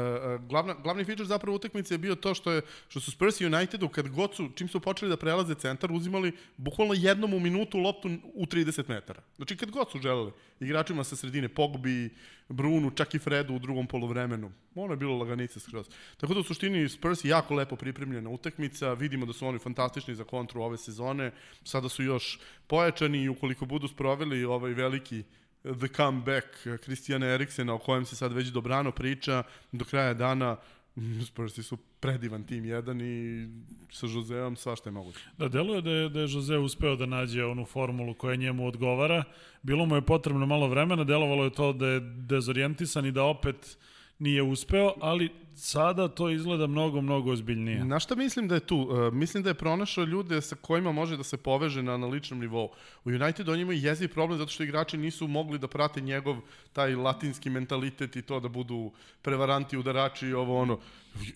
glavna, 0.47 0.73
glavni 0.73 1.05
feature 1.05 1.27
zapravo 1.27 1.55
utakmice 1.55 1.93
je 1.93 1.97
bio 1.97 2.15
to 2.15 2.33
što, 2.33 2.51
je, 2.51 2.61
što 2.87 2.99
su 2.99 3.11
Spurs 3.11 3.41
i 3.41 3.45
Unitedu, 3.45 3.89
kad 3.89 4.09
god 4.09 4.35
su, 4.35 4.49
čim 4.55 4.67
su 4.67 4.79
počeli 4.79 5.09
da 5.09 5.17
prelaze 5.17 5.55
centar, 5.55 5.91
uzimali 5.91 6.31
bukvalno 6.57 6.93
jednom 6.93 7.33
u 7.33 7.39
minutu 7.39 7.77
loptu 7.77 8.09
u 8.33 8.45
30 8.45 8.89
metara. 8.89 9.21
Znači, 9.35 9.57
kad 9.57 9.71
god 9.71 9.91
su 9.91 9.99
želeli, 9.99 10.31
igračima 10.59 11.03
sa 11.03 11.15
sredine, 11.15 11.49
Pogbi, 11.49 12.09
Brunu, 12.49 12.91
čak 12.91 13.15
i 13.15 13.19
Fredu 13.19 13.53
u 13.53 13.59
drugom 13.59 13.87
polovremenu. 13.87 14.51
Ono 14.75 14.93
je 14.93 14.97
bilo 14.97 15.17
laganica 15.17 15.59
skroz. 15.59 15.89
Tako 16.17 16.33
da 16.33 16.39
u 16.39 16.43
suštini 16.43 16.89
Spurs 16.89 17.25
je 17.25 17.29
jako 17.29 17.55
lepo 17.55 17.75
pripremljena 17.75 18.29
utakmica, 18.29 18.93
vidimo 18.93 19.25
da 19.25 19.33
su 19.33 19.47
oni 19.47 19.59
fantastični 19.59 20.15
za 20.15 20.23
kontru 20.23 20.61
ove 20.61 20.77
sezone, 20.77 21.31
sada 21.63 21.89
su 21.89 22.03
još 22.03 22.39
pojačani 22.67 23.23
i 23.23 23.29
ukoliko 23.29 23.65
budu 23.65 23.87
sproveli 23.87 24.43
ovaj 24.43 24.73
veliki 24.73 25.23
the 25.63 25.87
comeback 25.87 26.47
Kristijana 26.81 27.25
Eriksena 27.25 27.73
o 27.73 27.77
kojem 27.77 28.05
se 28.05 28.15
sad 28.15 28.33
već 28.33 28.47
dobrano 28.47 28.91
priča, 28.91 29.43
do 29.71 29.85
kraja 29.85 30.13
dana 30.13 30.57
mm, 30.95 31.21
Spursi 31.21 31.63
su 31.63 31.77
predivan 31.99 32.43
tim 32.43 32.65
jedan 32.65 33.01
i 33.01 33.47
sa 33.91 34.07
Joseom 34.07 34.55
svašta 34.55 34.89
je 34.89 34.91
moguće. 34.91 35.19
Da, 35.37 35.47
deluje 35.47 35.81
da 35.81 35.91
je, 35.91 36.09
da 36.09 36.19
je 36.19 36.27
Jose 36.33 36.57
uspeo 36.57 36.95
da 36.95 37.05
nađe 37.05 37.45
onu 37.45 37.65
formulu 37.65 38.13
koja 38.13 38.35
njemu 38.35 38.67
odgovara. 38.67 39.23
Bilo 39.61 39.85
mu 39.85 39.95
je 39.95 40.01
potrebno 40.01 40.45
malo 40.45 40.67
vremena, 40.67 41.03
delovalo 41.03 41.43
je 41.43 41.53
to 41.53 41.73
da 41.73 41.87
je 41.87 41.99
dezorijentisan 41.99 43.05
i 43.05 43.11
da 43.11 43.23
opet 43.23 43.77
nije 44.23 44.41
uspeo, 44.41 44.93
ali 45.01 45.29
sada 45.55 46.07
to 46.07 46.29
izgleda 46.29 46.67
mnogo, 46.67 47.01
mnogo 47.01 47.31
ozbiljnije. 47.31 47.85
Na 47.85 47.99
šta 47.99 48.15
mislim 48.15 48.47
da 48.47 48.55
je 48.55 48.59
tu? 48.59 48.77
Uh, 48.77 49.13
mislim 49.13 49.43
da 49.43 49.49
je 49.49 49.53
pronašao 49.53 50.03
ljude 50.03 50.41
sa 50.41 50.55
kojima 50.55 50.91
može 50.91 51.17
da 51.17 51.23
se 51.23 51.37
poveže 51.37 51.83
na, 51.83 51.97
na 51.97 52.07
ličnom 52.07 52.39
nivou. 52.39 52.69
U 53.05 53.09
Unitedu 53.09 53.51
on 53.51 53.59
ima 53.59 53.73
jeziv 53.73 54.13
problem 54.13 54.39
zato 54.39 54.51
što 54.51 54.63
igrači 54.63 54.97
nisu 54.97 55.27
mogli 55.27 55.59
da 55.59 55.67
prate 55.67 56.01
njegov 56.01 56.37
taj 56.73 56.95
latinski 56.95 57.49
mentalitet 57.49 58.15
i 58.15 58.21
to 58.21 58.39
da 58.39 58.47
budu 58.47 58.91
prevaranti, 59.21 59.77
udarači 59.77 60.27
i 60.27 60.33
ovo 60.33 60.61
ono. 60.61 60.79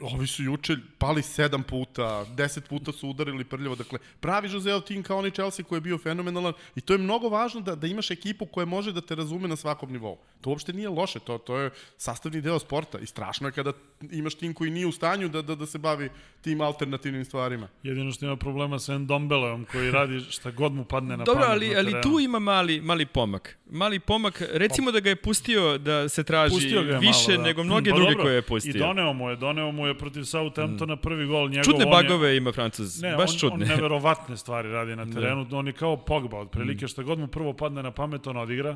Ovi 0.02 0.28
su 0.28 0.44
juče 0.44 0.76
pali 0.98 1.22
sedam 1.22 1.64
puta, 1.64 2.26
deset 2.26 2.68
puta 2.68 2.92
su 2.92 3.10
udarili 3.10 3.44
prljavo. 3.44 3.76
Dakle, 3.76 4.00
pravi 4.20 4.50
Joseo 4.52 4.80
tim 4.80 5.04
kao 5.04 5.18
onaj 5.18 5.32
Chelsea 5.32 5.66
koji 5.66 5.78
je 5.78 5.82
bio 5.82 5.98
fenomenalan 5.98 6.54
i 6.76 6.82
to 6.82 6.94
je 6.94 6.98
mnogo 6.98 7.30
važno 7.30 7.62
da, 7.62 7.76
da 7.76 7.88
imaš 7.88 8.12
ekipu 8.12 8.46
koja 8.46 8.66
može 8.66 8.92
da 8.92 9.02
te 9.02 9.16
razume 9.16 9.48
na 9.48 9.56
svakom 9.56 9.92
nivou. 9.92 10.18
To 10.42 10.50
uopšte 10.50 10.74
nije 10.74 10.90
loše, 10.90 11.20
to, 11.20 11.38
to 11.38 11.58
je 11.58 11.72
sastavni 11.98 12.42
deo 12.42 12.60
sporta 12.60 13.00
i 13.00 13.06
strašno 13.06 13.48
je 13.48 13.52
kada 13.52 13.74
imaš 14.12 14.36
tim 14.36 14.54
koji 14.54 14.72
nije 14.72 14.86
u 14.86 14.91
stanju 14.91 15.28
da, 15.30 15.41
da, 15.41 15.56
da 15.56 15.65
se 15.65 15.78
bavi 15.78 16.10
tim 16.41 16.62
alternativnim 16.62 17.26
stvarima. 17.26 17.67
Jedino 17.84 18.12
što 18.12 18.26
ima 18.26 18.36
problema 18.36 18.80
sa 18.80 18.93
Endombeleom 18.93 19.65
koji 19.65 19.91
radi 19.91 20.20
šta 20.22 20.52
god 20.52 20.74
mu 20.74 20.86
padne 20.86 21.17
na 21.17 21.24
Dobro, 21.26 21.34
pamet 21.36 21.52
ali, 21.52 21.67
na 21.67 21.78
ali 21.78 21.86
terenu. 21.88 22.04
tu 22.04 22.20
ima 22.20 22.39
mali, 22.39 22.82
mali 22.82 23.06
pomak. 23.08 23.58
Mali 23.67 24.00
pomak, 24.00 24.41
recimo 24.43 24.91
da 24.91 25.00
ga 25.00 25.10
je 25.10 25.15
pustio 25.17 25.78
da 25.78 26.10
se 26.10 26.24
traži 26.24 26.54
Pustio 26.54 26.84
ga 26.84 26.91
je 26.91 27.00
više 27.00 27.28
malo, 27.28 27.38
da. 27.38 27.43
nego 27.43 27.63
mnoge 27.63 27.89
Pa 27.89 27.96
druge 27.96 28.10
dobro, 28.10 28.24
koje 28.24 28.34
je 28.34 28.39
I 28.39 28.41
pustio. 28.43 28.74
doneo 28.78 29.13
mu 29.13 29.30
je, 29.30 29.36
doneo 29.38 29.72
mu 29.72 29.88
je 29.88 29.98
protiv 29.98 30.24
Southamptona 30.24 30.96
prvi 30.98 31.26
gol 31.28 31.50
njegov. 31.50 31.63
Čudne 31.63 31.86
on 31.86 31.91
je- 31.93 32.04
bagove 32.04 32.38
ima 32.38 32.52
Francuz, 32.52 33.02
Ne, 33.02 33.15
baš 33.15 33.32
on, 33.34 33.39
čudne. 33.39 33.65
on 33.65 33.70
neverovatne 33.70 34.38
stvari 34.38 34.70
radi 34.70 34.96
na 34.96 35.06
terenu. 35.13 35.48
On 35.52 35.67
je 35.67 35.74
kao 35.74 35.98
Pogba, 35.98 36.38
otprilike 36.38 36.88
šta 36.88 37.04
god 37.04 37.20
mu 37.20 37.28
prvo 37.28 37.54
padne 37.54 37.84
na 37.84 37.91
pamet, 37.91 38.28
on 38.28 38.38
odigra. 38.38 38.76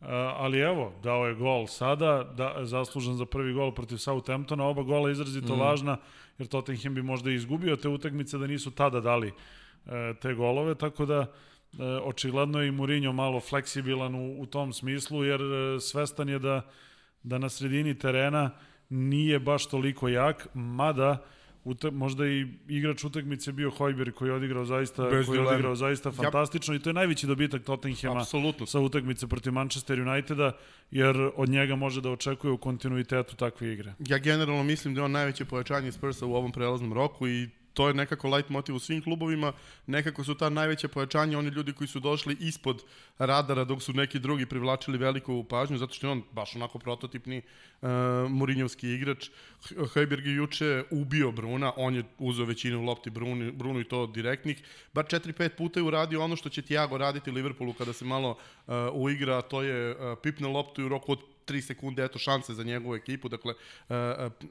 Uh, 0.00 0.06
ali 0.12 0.58
evo, 0.58 0.92
dao 1.02 1.26
je 1.26 1.34
gol 1.34 1.66
sada, 1.66 2.24
da, 2.36 2.54
zaslužen 2.62 3.14
za 3.14 3.26
prvi 3.26 3.52
gol 3.52 3.74
protiv 3.74 3.96
Southamptona. 3.96 4.64
Oba 4.64 4.82
gola 4.82 5.10
izrazito 5.10 5.54
važna, 5.54 5.96
jer 6.38 6.48
Tottenham 6.48 6.94
bi 6.94 7.02
možda 7.02 7.30
i 7.30 7.34
izgubio 7.34 7.76
te 7.76 7.88
utakmice 7.88 8.38
da 8.38 8.46
nisu 8.46 8.70
tada 8.70 9.00
dali 9.00 9.28
uh, 9.28 9.92
te 10.20 10.34
golove, 10.34 10.74
tako 10.74 11.06
da 11.06 11.20
uh, 11.20 11.28
očigledno 12.04 12.62
je 12.62 12.68
i 12.68 12.70
Mourinho 12.70 13.12
malo 13.12 13.40
fleksibilan 13.40 14.14
u, 14.14 14.40
u 14.40 14.46
tom 14.46 14.72
smislu, 14.72 15.24
jer 15.24 15.42
uh, 15.42 15.80
svestan 15.80 16.28
je 16.28 16.38
da, 16.38 16.62
da 17.22 17.38
na 17.38 17.48
sredini 17.48 17.98
terena 17.98 18.50
nije 18.88 19.38
baš 19.38 19.66
toliko 19.66 20.08
jak, 20.08 20.48
mada 20.54 21.18
Ute, 21.64 21.90
možda 21.90 22.26
i 22.26 22.46
igrač 22.68 23.04
utakmice 23.04 23.52
bio 23.52 23.70
Hojber 23.70 24.12
koji 24.12 24.28
je 24.28 24.34
odigrao 24.34 24.64
zaista 24.64 25.10
Bez 25.10 25.26
koji 25.26 25.38
je 25.38 25.46
odigrao 25.46 25.74
zaista 25.74 26.12
fantastično 26.12 26.74
i 26.74 26.78
to 26.78 26.90
je 26.90 26.94
najveći 26.94 27.26
dobitak 27.26 27.62
Tottenhema 27.62 28.20
Apsolutno. 28.20 28.66
sa 28.66 28.80
utakmice 28.80 29.26
protiv 29.26 29.52
Manchester 29.52 30.00
Uniteda 30.00 30.52
jer 30.90 31.30
od 31.36 31.48
njega 31.48 31.76
može 31.76 32.00
da 32.00 32.10
očekuje 32.10 32.52
u 32.52 32.58
kontinuitetu 32.58 33.36
takve 33.36 33.72
igre. 33.72 33.94
Ja 33.98 34.18
generalno 34.18 34.62
mislim 34.62 34.94
da 34.94 35.00
je 35.00 35.04
on 35.04 35.12
najveće 35.12 35.44
pojačanje 35.44 35.92
Spursa 35.92 36.26
u 36.26 36.34
ovom 36.34 36.52
prelaznom 36.52 36.92
roku 36.92 37.28
i 37.28 37.48
to 37.74 37.88
je 37.88 37.94
nekako 37.94 38.28
light 38.28 38.50
motiv 38.50 38.74
u 38.74 38.78
svim 38.78 39.02
klubovima, 39.02 39.52
nekako 39.86 40.24
su 40.24 40.34
ta 40.34 40.48
najveća 40.48 40.88
pojačanja 40.88 41.38
oni 41.38 41.48
ljudi 41.48 41.72
koji 41.72 41.88
su 41.88 42.00
došli 42.00 42.36
ispod 42.40 42.82
radara 43.18 43.64
dok 43.64 43.82
su 43.82 43.92
neki 43.92 44.18
drugi 44.18 44.46
privlačili 44.46 44.98
veliku 44.98 45.44
pažnju, 45.44 45.78
zato 45.78 45.94
što 45.94 46.06
je 46.06 46.10
on 46.10 46.22
baš 46.32 46.56
onako 46.56 46.78
prototipni 46.78 47.42
uh, 47.82 47.88
Mourinhovski 48.28 48.88
igrač. 48.88 49.30
H- 49.68 49.74
Højbjerg 49.94 50.26
je 50.26 50.34
juče 50.34 50.84
ubio 50.90 51.32
Bruna, 51.32 51.72
on 51.76 51.94
je 51.94 52.04
uzeo 52.18 52.46
većinu 52.46 52.82
lopti 52.82 53.10
Brunu, 53.10 53.52
Brunu 53.52 53.80
i 53.80 53.84
to 53.84 54.06
direktnih, 54.06 54.62
bar 54.92 55.04
4-5 55.04 55.48
puta 55.48 55.80
je 55.80 55.84
uradio 55.84 56.24
ono 56.24 56.36
što 56.36 56.48
će 56.48 56.62
Thiago 56.62 56.98
raditi 56.98 57.30
Liverpoolu 57.30 57.72
kada 57.72 57.92
se 57.92 58.04
malo 58.04 58.30
uh, 58.30 58.74
uigra, 58.92 59.42
to 59.42 59.62
je 59.62 59.90
uh, 59.90 60.18
pipne 60.22 60.48
loptu 60.48 60.82
i 60.82 60.84
u 60.84 60.88
roku 60.88 61.12
od 61.12 61.29
3 61.50 61.60
sekunde, 61.60 62.04
eto 62.04 62.18
šanse 62.18 62.54
za 62.54 62.62
njegovu 62.62 62.94
ekipu. 62.94 63.28
Dakle, 63.28 63.54
uh, 63.88 63.96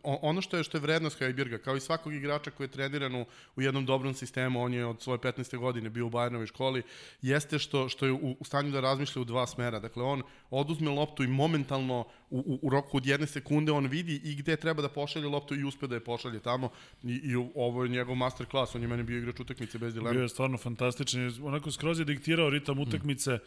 uh, 0.04 0.18
ono 0.22 0.42
što 0.42 0.58
je 0.58 0.64
što 0.64 0.78
je 0.78 0.82
vrednost 0.82 1.20
Hajbirga, 1.20 1.58
kao 1.58 1.76
i 1.76 1.80
svakog 1.80 2.14
igrača 2.14 2.52
koji 2.52 2.66
je 2.66 2.72
treniran 2.72 3.16
u, 3.16 3.26
u 3.56 3.62
jednom 3.62 3.86
dobrom 3.86 4.14
sistemu, 4.14 4.64
on 4.64 4.74
je 4.74 4.86
od 4.86 5.02
svoje 5.02 5.20
15. 5.20 5.58
godine 5.58 5.90
bio 5.90 6.06
u 6.06 6.10
Bajernovoj 6.10 6.48
školi, 6.48 6.84
jeste 7.22 7.60
što 7.60 7.90
što 7.90 8.06
je 8.06 8.12
u, 8.12 8.36
u 8.40 8.46
stanju 8.46 8.72
da 8.72 8.80
razmišlja 8.80 9.22
u 9.22 9.26
dva 9.26 9.48
smera. 9.48 9.80
Dakle, 9.80 10.04
on 10.04 10.24
oduzme 10.50 10.90
loptu 10.90 11.24
i 11.24 11.28
momentalno 11.28 12.06
u, 12.30 12.40
u, 12.40 12.60
u 12.62 12.70
roku 12.70 12.98
od 12.98 13.06
jedne 13.06 13.28
sekunde 13.28 13.72
on 13.72 13.88
vidi 13.88 14.22
i 14.24 14.36
gde 14.36 14.56
treba 14.56 14.82
da 14.82 14.90
pošalje 14.90 15.28
loptu 15.28 15.56
i 15.56 15.64
uspe 15.64 15.88
da 15.88 15.96
je 15.96 16.04
pošalje 16.04 16.40
tamo. 16.40 16.70
I, 17.04 17.14
i 17.24 17.36
ovo 17.56 17.84
je 17.84 17.90
njegov 17.90 18.16
master 18.16 18.46
klas, 18.46 18.76
on 18.76 18.82
je 18.82 18.88
meni 18.88 19.04
bio 19.04 19.18
igrač 19.18 19.40
utakmice 19.40 19.78
bez 19.78 19.94
dilema. 19.94 20.12
Bio 20.12 20.22
je 20.22 20.30
stvarno 20.30 20.58
fantastičan. 20.58 21.34
Onako 21.44 21.72
skroz 21.72 22.00
je 22.00 22.06
diktirao 22.06 22.50
ritam 22.50 22.80
utakmice. 22.80 23.40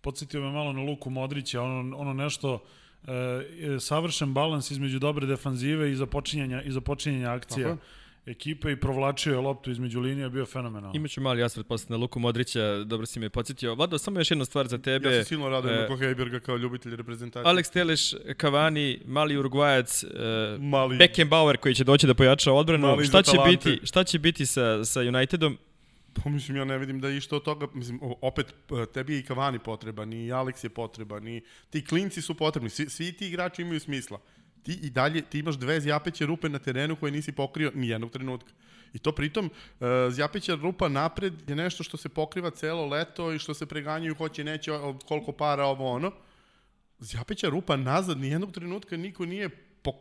Podsjetio 0.00 0.40
me 0.40 0.52
malo 0.52 0.72
na 0.72 0.82
Luku 0.82 1.10
Modrića, 1.10 1.62
ono, 1.62 1.96
ono 1.96 2.12
nešto 2.14 2.64
e, 3.06 3.80
savršen 3.80 4.34
balans 4.34 4.70
između 4.70 4.98
dobre 4.98 5.26
defanzive 5.26 5.92
i 5.92 5.94
započinjanja, 5.94 6.62
i 6.62 6.70
započinjanja 6.72 7.30
akcija 7.32 7.68
Tako 7.68 7.82
ekipe 8.26 8.72
i 8.72 8.76
provlačio 8.76 9.32
je 9.32 9.38
loptu 9.38 9.70
između 9.70 10.00
linija, 10.00 10.28
bio 10.28 10.40
je 10.40 10.46
fenomenalno. 10.46 10.96
Imaću 10.96 11.20
mali 11.20 11.42
asfalt 11.42 11.66
posle 11.66 11.86
na 11.88 11.96
Luku 11.96 12.20
Modrića, 12.20 12.84
dobro 12.84 13.06
si 13.06 13.20
me 13.20 13.28
podsjetio. 13.30 13.74
Vlado, 13.74 13.98
samo 13.98 14.20
još 14.20 14.30
jedna 14.30 14.44
stvar 14.44 14.66
za 14.68 14.78
tebe. 14.78 15.08
Ja 15.08 15.22
se 15.24 15.28
silno 15.28 15.48
radujem 15.48 15.78
e, 15.80 15.84
oko 15.84 15.96
Hejberga 15.96 16.40
kao 16.40 16.56
ljubitelj 16.56 16.96
reprezentacije. 16.96 17.52
Alex 17.54 17.72
Teleš, 17.72 18.14
Cavani, 18.40 19.00
mali 19.06 19.36
Urugvajac, 19.36 20.04
e, 20.04 20.06
Mali- 20.58 20.98
Beckenbauer 20.98 21.56
koji 21.56 21.74
će 21.74 21.84
doći 21.84 22.06
da 22.06 22.14
pojača 22.14 22.52
odbranu. 22.52 22.86
Mali 22.86 23.06
Šta 23.06 23.22
će 23.22 23.30
Atalante. 23.30 23.70
biti, 23.70 23.86
šta 23.86 24.04
će 24.04 24.18
biti 24.18 24.46
sa, 24.46 24.84
sa 24.84 25.00
Unitedom? 25.00 25.58
Pa 26.22 26.30
mislim, 26.30 26.56
ja 26.56 26.64
ne 26.64 26.78
vidim 26.78 27.00
da 27.00 27.08
je 27.08 27.16
išta 27.16 27.36
od 27.36 27.42
toga, 27.42 27.66
mislim, 27.74 28.00
opet, 28.20 28.46
e, 28.82 28.86
tebi 28.86 29.12
je 29.12 29.18
i 29.18 29.22
Cavani 29.22 29.58
potreban, 29.58 30.12
i 30.12 30.28
Alex 30.28 30.64
je 30.64 30.70
potreban, 30.70 31.28
i 31.28 31.42
ti 31.70 31.84
klinci 31.84 32.22
su 32.22 32.34
potrebni, 32.34 32.70
svi, 32.70 32.90
svi 32.90 33.12
ti 33.12 33.28
igrači 33.28 33.62
imaju 33.62 33.80
smisla. 33.80 34.20
Ti 34.62 34.78
i 34.82 34.90
dalje, 34.90 35.22
ti 35.22 35.38
imaš 35.38 35.54
dve 35.54 35.80
zjapeće 35.80 36.26
rupe 36.26 36.48
na 36.48 36.58
terenu 36.58 36.96
koje 36.96 37.12
nisi 37.12 37.32
pokrio 37.32 37.72
ni 37.74 37.88
jednog 37.88 38.10
trenutka. 38.10 38.52
I 38.92 38.98
to 38.98 39.12
pritom, 39.12 39.46
uh, 39.46 39.86
zjapeća 40.10 40.54
rupa 40.54 40.88
napred 40.88 41.50
je 41.50 41.56
nešto 41.56 41.82
što 41.82 41.96
se 41.96 42.08
pokriva 42.08 42.50
celo 42.50 42.86
leto 42.86 43.32
i 43.32 43.38
što 43.38 43.54
se 43.54 43.66
preganjaju 43.66 44.14
hoće 44.14 44.44
neće 44.44 44.72
koliko 45.08 45.32
para 45.32 45.64
ovo 45.64 45.90
ono. 45.90 46.12
Zjapeća 46.98 47.48
rupa 47.48 47.76
nazad 47.76 48.18
ni 48.18 48.28
jednog 48.28 48.52
trenutka 48.52 48.96
niko 48.96 49.26
nije 49.26 49.69
po, 49.82 49.92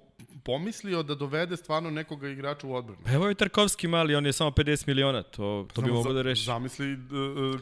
pomislio 0.44 1.04
da 1.04 1.16
dovede 1.16 1.58
stvarno 1.58 1.90
nekoga 1.92 2.30
igrača 2.30 2.68
u 2.68 2.76
odbranu. 2.76 3.02
Pa 3.06 3.12
evo 3.12 3.28
je 3.28 3.36
Tarkovski 3.36 3.88
mali, 3.88 4.16
on 4.16 4.26
je 4.26 4.34
samo 4.34 4.50
50 4.52 4.88
miliona, 4.88 5.24
to, 5.24 5.68
to 5.74 5.82
bi 5.82 5.92
mogo 5.92 6.14
da 6.14 6.22
reši. 6.22 6.44
Zamisli 6.44 6.94
uh, 6.94 7.00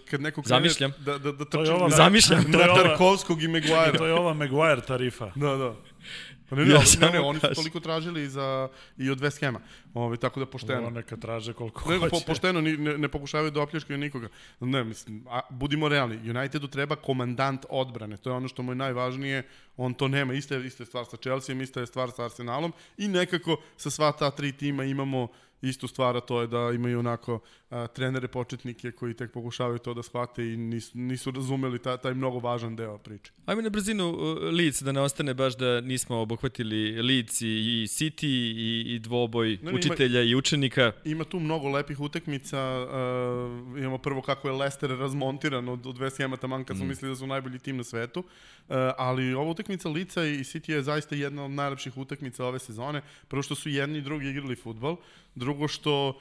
kad 0.02 0.22
neko 0.22 0.42
krene 0.42 0.60
Zamišljam. 0.60 0.94
da, 1.00 1.18
da, 1.18 1.32
da 1.32 1.46
To 1.46 1.60
je 1.60 1.64
trči 1.64 1.72
ova- 1.72 1.90
na, 1.90 1.96
Zamišljam. 1.96 2.44
Na 2.48 2.58
Tarkovskog 2.76 3.44
i 3.44 3.48
Maguire. 3.48 3.98
To 3.98 4.06
je 4.06 4.14
ova 4.14 4.34
Maguire 4.34 4.82
tarifa. 4.82 5.32
Da, 5.36 5.56
da. 5.56 5.76
Pa 6.50 6.56
ne, 6.56 6.66
ne, 6.66 6.74
Ja 6.74 6.80
ne, 7.02 7.10
ne, 7.12 7.20
oni 7.20 7.40
su 7.40 7.48
toliko 7.56 7.80
tražili 7.80 8.30
za, 8.30 8.70
i 8.98 9.10
od 9.10 9.20
West 9.20 9.46
Hama. 9.46 9.60
Ove, 9.94 10.18
tako 10.18 10.40
da 10.40 10.44
Ovo 10.44 10.52
pošteno. 10.52 10.90
neka 10.90 11.18
traže 11.18 11.54
koliko 11.54 11.82
po, 11.84 12.10
hoće. 12.10 12.26
pošteno, 12.26 12.62
ni, 12.62 12.78
ne, 12.78 12.98
ne 12.98 13.08
pokušavaju 13.08 13.52
da 13.52 13.62
opljačkaju 13.62 13.98
nikoga. 14.00 14.28
Ne, 14.60 14.84
mislim, 14.84 15.26
a, 15.30 15.42
budimo 15.50 15.88
realni. 15.88 16.30
Unitedu 16.30 16.68
treba 16.68 16.96
komandant 16.96 17.66
odbrane. 17.70 18.18
To 18.18 18.30
je 18.30 18.34
ono 18.34 18.48
što 18.48 18.64
mu 18.64 18.72
je 18.72 18.76
najvažnije. 18.76 19.44
On 19.78 19.94
to 19.94 20.08
nema. 20.08 20.34
Ista 20.34 20.56
je, 20.56 20.68
ista 20.68 20.84
je 20.84 20.88
stvar 20.88 21.06
sa 21.06 21.18
Chelsea, 21.18 21.56
ista 21.62 21.80
je 21.80 21.86
stvar 21.86 22.12
sa 22.12 22.24
Arsenalom. 22.26 22.74
I 22.98 23.08
nekako 23.08 23.58
sa 23.78 23.90
sva 23.90 24.12
ta 24.12 24.32
tri 24.32 24.52
tima 24.52 24.84
imamo 24.84 25.28
istu 25.62 25.88
stvar, 25.88 26.18
a 26.18 26.22
to 26.22 26.42
je 26.42 26.48
da 26.48 26.72
imaju 26.76 27.00
onako 27.00 27.40
a, 27.70 27.88
trenere 27.88 28.28
početnike 28.28 28.92
koji 28.92 29.14
tek 29.14 29.32
pokušavaju 29.32 29.80
to 29.80 29.94
da 29.94 30.04
shvate 30.04 30.54
i 30.54 30.58
nisu, 30.58 30.98
nisu 30.98 31.32
razumeli 31.32 31.80
ta, 31.80 31.98
taj 31.98 32.14
mnogo 32.14 32.40
važan 32.40 32.76
deo 32.76 32.98
priče. 32.98 33.32
Ajme 33.46 33.62
na 33.62 33.70
brzinu 33.70 34.10
uh, 34.10 34.38
Leeds, 34.54 34.82
da 34.82 34.92
ne 34.92 35.02
ostane 35.02 35.34
baš 35.34 35.58
da 35.58 35.82
nismo 35.82 36.18
obuhvatili 36.18 37.02
Leeds 37.02 37.42
i, 37.42 37.48
i 37.48 37.88
City 37.88 38.28
i, 38.28 38.96
i 38.96 39.00
dvoboj 39.00 39.50
Ne, 39.50 39.56
ne, 39.56 39.70
ima- 39.70 39.78
učitelja 39.78 40.24
i 40.24 40.36
učenika. 40.36 40.92
Ima 41.06 41.24
tu 41.24 41.40
mnogo 41.40 41.70
lepih 41.70 42.00
utakmica. 42.00 42.88
Uh, 42.88 43.80
imamo 43.80 43.98
prvo 43.98 44.22
kako 44.22 44.48
je 44.48 44.54
Leicester 44.54 44.90
razmontiran 44.90 45.70
od, 45.70 45.86
od 45.86 45.98
West 45.98 46.22
Hama 46.22 46.38
taman 46.38 46.64
kad 46.64 46.78
su 46.78 46.84
mislili 46.86 47.12
da 47.12 47.16
su 47.16 47.28
najbolji 47.28 47.60
tim 47.60 47.78
na 47.78 47.84
svetu. 47.84 48.20
Uh, 48.20 48.76
ali 48.98 49.34
ova 49.34 49.50
utakmica 49.52 49.90
Lica 49.90 50.24
i 50.26 50.38
City 50.38 50.72
je 50.72 50.84
zaista 50.84 51.16
jedna 51.16 51.46
od 51.46 51.52
najlepših 51.52 51.98
utakmica 51.98 52.46
ove 52.46 52.60
sezone. 52.60 53.02
Prvo 53.28 53.44
što 53.44 53.56
su 53.56 53.70
jedni 53.70 53.98
i 53.98 54.02
drugi 54.02 54.30
igrali 54.30 54.56
futbol. 54.56 54.98
Drugo 55.36 55.68
što 55.68 56.10
uh, 56.10 56.16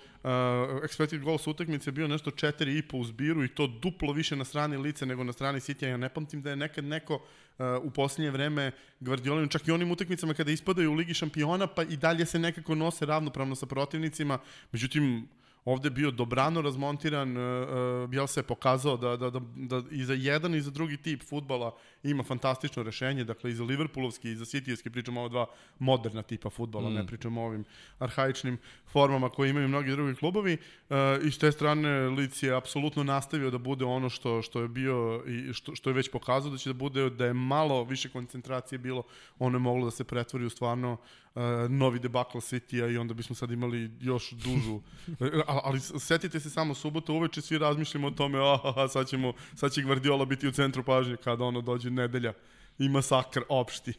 expected 0.82 1.22
goals 1.36 1.46
utakmice 1.46 1.92
bio 1.92 2.08
nešto 2.08 2.30
4,5 2.30 2.96
u 2.96 3.04
zbiru 3.04 3.44
i 3.44 3.48
to 3.48 3.66
duplo 3.66 4.12
više 4.12 4.36
na 4.36 4.44
strani 4.44 4.76
Lice 4.76 5.06
nego 5.06 5.24
na 5.24 5.32
strani 5.32 5.60
City. 5.60 5.86
Ja 5.86 5.96
ne 5.96 6.08
pamtim 6.08 6.42
da 6.42 6.50
je 6.50 6.56
nekad 6.56 6.84
neko 6.84 7.14
uh, 7.14 7.66
u 7.82 7.90
posljednje 7.90 8.30
vreme 8.30 8.72
Guardiolinu, 9.00 9.48
čak 9.48 9.68
i 9.68 9.70
onim 9.70 9.90
utakmicama 9.90 10.34
kada 10.34 10.50
ispadaju 10.50 10.90
u 10.90 10.94
Ligi 10.94 11.14
šampiona, 11.14 11.66
pa 11.66 11.82
i 11.82 11.96
dalje 11.96 12.26
se 12.26 12.38
nekako 12.38 12.74
nose 12.74 13.06
ravnopravno 13.06 13.54
sa 13.54 13.66
protivnicima. 13.66 14.38
Međutim, 14.72 15.28
ovde 15.66 15.86
je 15.86 15.90
bio 15.90 16.10
dobrano 16.10 16.62
razmontiran, 16.62 17.36
uh, 17.36 18.10
Bielsa 18.10 18.40
je 18.40 18.44
pokazao 18.44 18.96
da, 18.96 19.16
da, 19.16 19.30
da, 19.30 19.40
da 19.56 19.82
i 19.90 20.04
za 20.04 20.14
jedan 20.14 20.54
i 20.54 20.60
za 20.60 20.70
drugi 20.70 20.96
tip 20.96 21.22
futbala 21.22 21.74
ima 22.02 22.22
fantastično 22.22 22.82
rešenje, 22.82 23.24
dakle 23.24 23.50
i 23.50 23.54
za 23.54 23.64
Liverpoolovski 23.64 24.30
i 24.30 24.36
za 24.36 24.44
Cityjevski, 24.44 24.90
pričamo 24.90 25.22
o 25.22 25.28
dva 25.28 25.46
moderna 25.78 26.22
tipa 26.22 26.50
futbala, 26.50 26.90
mm. 26.90 26.94
ne 26.94 27.06
pričamo 27.06 27.42
o 27.42 27.46
ovim 27.46 27.64
arhaičnim 27.98 28.58
formama 28.86 29.28
koje 29.28 29.50
imaju 29.50 29.68
mnogi 29.68 29.90
drugi 29.90 30.14
klubovi. 30.14 30.56
Uh, 30.88 30.96
I 31.24 31.30
s 31.30 31.38
te 31.38 31.52
strane 31.52 32.08
Leeds 32.08 32.42
je 32.42 32.56
apsolutno 32.56 33.04
nastavio 33.04 33.50
da 33.50 33.58
bude 33.58 33.84
ono 33.84 34.08
što, 34.10 34.42
što 34.42 34.62
je 34.62 34.68
bio 34.68 35.22
i 35.26 35.52
što, 35.52 35.74
što 35.74 35.90
je 35.90 35.94
već 35.94 36.10
pokazao 36.10 36.50
da 36.50 36.58
će 36.58 36.70
da 36.70 36.74
bude, 36.74 37.10
da 37.10 37.26
je 37.26 37.32
malo 37.32 37.84
više 37.84 38.08
koncentracije 38.08 38.78
bilo, 38.78 39.02
ono 39.38 39.56
je 39.56 39.60
moglo 39.60 39.84
da 39.84 39.90
se 39.90 40.04
pretvori 40.04 40.44
u 40.44 40.50
stvarno 40.50 40.92
uh, 40.92 41.25
novi 41.68 41.98
debakl 41.98 42.38
City-a 42.38 42.88
i 42.88 42.98
onda 42.98 43.14
bismo 43.14 43.34
sad 43.34 43.50
imali 43.50 43.90
još 44.00 44.30
dužu. 44.30 44.80
ali, 45.46 45.60
ali 45.64 45.80
setite 45.80 46.40
se 46.40 46.50
samo 46.50 46.74
subota 46.74 47.12
uveče 47.12 47.40
svi 47.40 47.58
razmišljamo 47.58 48.06
o 48.06 48.10
tome, 48.10 48.38
a, 48.38 48.88
sad, 48.88 49.08
ćemo, 49.08 49.32
sad 49.54 49.72
će 49.72 49.82
Guardiola 49.82 50.24
biti 50.24 50.48
u 50.48 50.52
centru 50.52 50.82
pažnje 50.82 51.16
kada 51.24 51.44
ono 51.44 51.60
dođe 51.60 51.90
nedelja 51.90 52.32
i 52.78 52.88
masakr 52.88 53.40
opšti. 53.48 53.92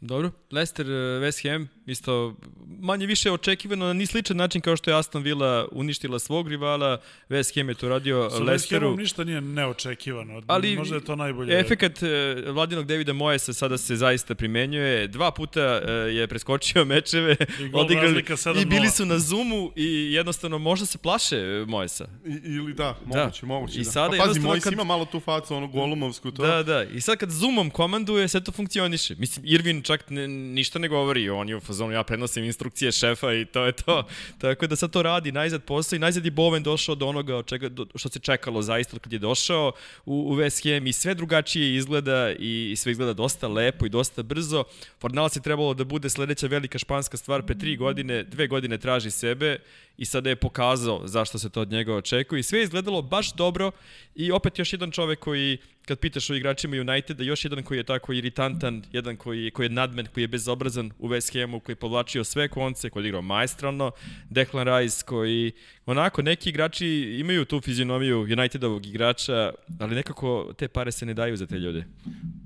Dobro. 0.00 0.30
Leicester, 0.50 0.86
uh, 0.86 0.92
West 0.92 1.50
Ham, 1.50 1.68
isto 1.86 2.34
manje 2.80 3.06
više 3.06 3.32
očekivano 3.32 3.86
na 3.86 3.92
ni 3.92 4.06
sličan 4.06 4.36
način 4.36 4.60
kao 4.60 4.76
što 4.76 4.90
je 4.90 4.98
Aston 4.98 5.22
Villa 5.22 5.68
uništila 5.72 6.18
svog 6.18 6.48
rivala, 6.48 7.00
West 7.28 7.54
Ham 7.54 7.68
je 7.68 7.74
to 7.74 7.88
radio 7.88 8.30
Sa 8.30 8.38
Leicesteru. 8.38 8.86
Hamom 8.86 8.98
ništa 8.98 9.24
nije 9.24 9.40
neočekivano. 9.40 10.42
Ali 10.46 10.76
Možda 10.76 10.94
je 10.94 11.04
to 11.04 11.16
najbolje. 11.16 11.60
Efekat 11.60 12.02
e, 12.02 12.06
vladinog 12.46 12.86
Davida 12.86 13.12
Moyesa 13.12 13.52
sada 13.52 13.78
se 13.78 13.96
zaista 13.96 14.34
primenjuje. 14.34 15.08
Dva 15.08 15.30
puta 15.30 15.60
e, 15.60 15.90
je 15.92 16.26
preskočio 16.26 16.84
mečeve, 16.94 17.36
I 17.60 17.62
7:0. 17.62 18.62
i 18.62 18.64
bili 18.64 18.90
su 18.90 19.04
na 19.04 19.18
Zoomu 19.18 19.72
i 19.76 20.12
jednostavno 20.12 20.58
možda 20.58 20.86
se 20.86 20.98
plaše 20.98 21.36
Moyesa. 21.66 22.04
I, 22.24 22.30
ili 22.46 22.74
da, 22.74 22.96
Da. 23.06 23.18
moguće, 23.18 23.46
moguće. 23.46 23.80
I 23.80 23.84
da. 23.84 23.90
sada 23.90 24.16
pa 24.18 24.24
pazi, 24.24 24.40
moj 24.40 24.60
kad- 24.60 24.72
ima 24.72 24.84
malo 24.84 25.04
tu 25.04 25.20
facu, 25.20 25.54
ono 25.54 25.66
golumovsku, 25.66 26.30
to. 26.30 26.42
Da, 26.42 26.62
da. 26.62 26.82
I 26.84 27.00
sad 27.00 27.18
kad 27.18 27.30
Zoomom 27.30 27.70
komanduje, 27.70 28.28
sve 28.28 28.40
to 28.40 28.52
funkcioniše. 28.52 29.14
Mislim, 29.14 29.46
Irvin 29.46 29.82
čak 29.86 30.10
ne, 30.10 30.28
ništa 30.28 30.78
ne 30.78 30.88
govori. 30.88 31.30
On 31.30 31.48
je 31.48 31.56
u 31.56 31.60
fazonu, 31.60 31.92
ja 31.92 32.02
prenosim 32.02 32.44
instrukcije 32.44 32.92
šefa 32.92 33.32
i 33.32 33.44
to 33.44 33.64
je 33.64 33.72
to. 33.72 34.06
Tako 34.42 34.66
da 34.66 34.76
sad 34.76 34.90
to 34.90 35.02
radi, 35.02 35.32
najzad 35.32 35.64
posao 35.64 35.96
i 35.96 35.98
najzad 35.98 36.24
je 36.24 36.32
Bowen 36.32 36.62
došao 36.62 36.94
do 36.94 37.06
onoga 37.06 37.42
čega, 37.42 37.68
do, 37.68 37.86
što 37.94 38.08
se 38.08 38.18
čekalo 38.18 38.62
zaista 38.62 38.98
kad 38.98 39.12
je 39.12 39.18
došao 39.18 39.72
u, 40.06 40.14
u 40.32 40.36
West 40.36 40.74
Ham 40.74 40.86
i 40.86 40.92
sve 40.92 41.14
drugačije 41.14 41.76
izgleda 41.76 42.32
i, 42.38 42.70
i 42.72 42.76
sve 42.76 42.92
izgleda 42.92 43.12
dosta 43.12 43.48
lepo 43.48 43.86
i 43.86 43.88
dosta 43.88 44.22
brzo. 44.22 44.64
Fornals 45.00 45.36
je 45.36 45.42
trebalo 45.42 45.74
da 45.74 45.84
bude 45.84 46.10
sledeća 46.10 46.46
velika 46.46 46.78
španska 46.78 47.16
stvar 47.16 47.42
pre 47.42 47.58
tri 47.58 47.76
godine, 47.76 48.22
dve 48.22 48.46
godine 48.46 48.78
traži 48.78 49.10
sebe 49.10 49.58
i 49.98 50.04
sada 50.04 50.30
je 50.30 50.36
pokazao 50.36 51.02
zašto 51.04 51.38
se 51.38 51.50
to 51.50 51.60
od 51.60 51.70
njega 51.70 51.94
očekuje 51.94 52.40
i 52.40 52.42
sve 52.42 52.58
je 52.58 52.64
izgledalo 52.64 53.02
baš 53.02 53.32
dobro 53.32 53.70
i 54.14 54.32
opet 54.32 54.58
još 54.58 54.72
jedan 54.72 54.90
čovek 54.90 55.18
koji 55.18 55.58
kad 55.86 55.98
pitaš 55.98 56.30
o 56.30 56.34
igračima 56.34 56.76
Uniteda, 56.80 57.24
još 57.24 57.44
jedan 57.44 57.62
koji 57.62 57.78
je 57.78 57.84
tako 57.84 58.12
iritantan, 58.12 58.82
jedan 58.92 59.16
koji, 59.16 59.50
koji 59.50 59.66
je 59.66 59.70
nadmen, 59.70 60.06
koji 60.14 60.24
je 60.24 60.28
bezobrazan 60.28 60.90
u 60.98 61.08
West 61.08 61.40
Hamu, 61.40 61.60
koji 61.60 61.72
je 61.74 61.76
povlačio 61.76 62.24
sve 62.24 62.48
konce, 62.48 62.90
koji 62.90 63.04
je 63.04 63.08
igrao 63.08 63.22
majstralno, 63.22 63.90
Declan 64.30 64.66
Rice 64.66 65.04
koji, 65.06 65.52
onako, 65.86 66.22
neki 66.22 66.48
igrači 66.48 66.86
imaju 67.20 67.44
tu 67.44 67.60
fizionomiju 67.60 68.20
Unitedovog 68.20 68.86
igrača, 68.86 69.52
ali 69.80 69.94
nekako 69.94 70.52
te 70.56 70.68
pare 70.68 70.92
se 70.92 71.06
ne 71.06 71.14
daju 71.14 71.36
za 71.36 71.46
te 71.46 71.58
ljude. 71.58 71.84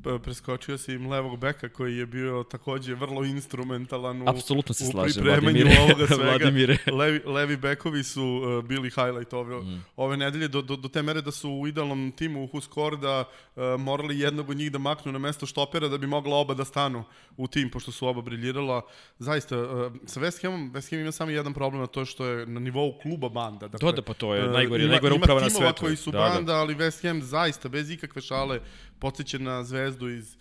P- 0.04 0.18
preskočio 0.22 0.78
si 0.78 0.92
im 0.92 1.06
levog 1.10 1.40
beka 1.40 1.68
koji 1.68 1.96
je 1.96 2.06
bio 2.06 2.44
takođe 2.50 2.94
vrlo 2.94 3.24
instrumentalan 3.24 4.22
u, 4.22 4.28
Apsolutno 4.28 4.74
se 4.74 4.84
u 4.84 4.90
slažem, 4.90 5.24
Vladimire. 5.24 5.76
ovoga 5.80 6.06
svega. 6.06 6.24
Vladimire. 6.24 6.76
Levi, 6.92 7.20
levi 7.26 7.56
bekovi 7.56 8.04
su 8.04 8.24
uh, 8.24 8.64
bili 8.64 8.90
highlight 8.90 9.32
ove, 9.32 9.56
mm. 9.56 9.84
ove 9.96 10.16
nedelje 10.16 10.48
do, 10.48 10.62
do, 10.62 10.76
do 10.76 10.88
te 10.88 11.02
mere 11.02 11.22
da 11.22 11.30
su 11.30 11.50
u 11.50 11.66
idealnom 11.66 12.12
timu 12.16 12.44
u 12.44 12.46
Huskorda 12.46 13.29
morali 13.78 14.18
jednog 14.18 14.50
od 14.50 14.56
njih 14.56 14.72
da 14.72 14.78
maknu 14.78 15.12
na 15.12 15.18
mesto 15.18 15.46
štopera 15.46 15.88
da 15.88 15.98
bi 15.98 16.06
mogla 16.06 16.36
oba 16.36 16.54
da 16.54 16.64
stanu 16.64 17.04
u 17.36 17.46
tim, 17.46 17.70
pošto 17.70 17.92
su 17.92 18.06
oba 18.06 18.22
briljirala. 18.22 18.82
Zaista, 19.18 19.58
uh, 19.58 19.66
sa 20.06 20.20
West 20.20 20.42
Hamom, 20.42 20.72
West 20.72 20.90
Ham 20.90 21.00
ima 21.00 21.12
samo 21.12 21.30
jedan 21.30 21.54
problem, 21.54 21.82
a 21.82 21.86
to 21.86 22.00
je 22.00 22.06
što 22.06 22.26
je 22.26 22.46
na 22.46 22.60
nivou 22.60 22.98
kluba 23.02 23.28
banda. 23.28 23.68
Dakle, 23.68 23.86
Da, 23.86 23.96
da, 23.96 24.02
pa 24.02 24.14
to 24.14 24.34
je 24.34 24.44
uh, 24.44 24.52
najgori- 24.52 24.80
ima, 24.80 24.90
najgora 24.90 25.14
ima 25.14 25.22
uprava 25.24 25.40
na 25.40 25.48
timova 25.48 25.66
svetu. 25.66 25.80
koji 25.80 25.96
su 25.96 26.10
Da, 26.10 26.18
da. 26.18 26.24
banda, 26.24 26.54
ali 26.54 26.74
West 26.74 27.02
Ham 27.02 27.22
zaista, 27.22 27.68
bez 27.68 27.90
ikakve 27.90 28.22
šale, 28.22 28.60
podsjeća 28.98 29.38
na 29.38 29.64
zvezdu 29.64 30.08
iz 30.08 30.34
uh, 30.34 30.40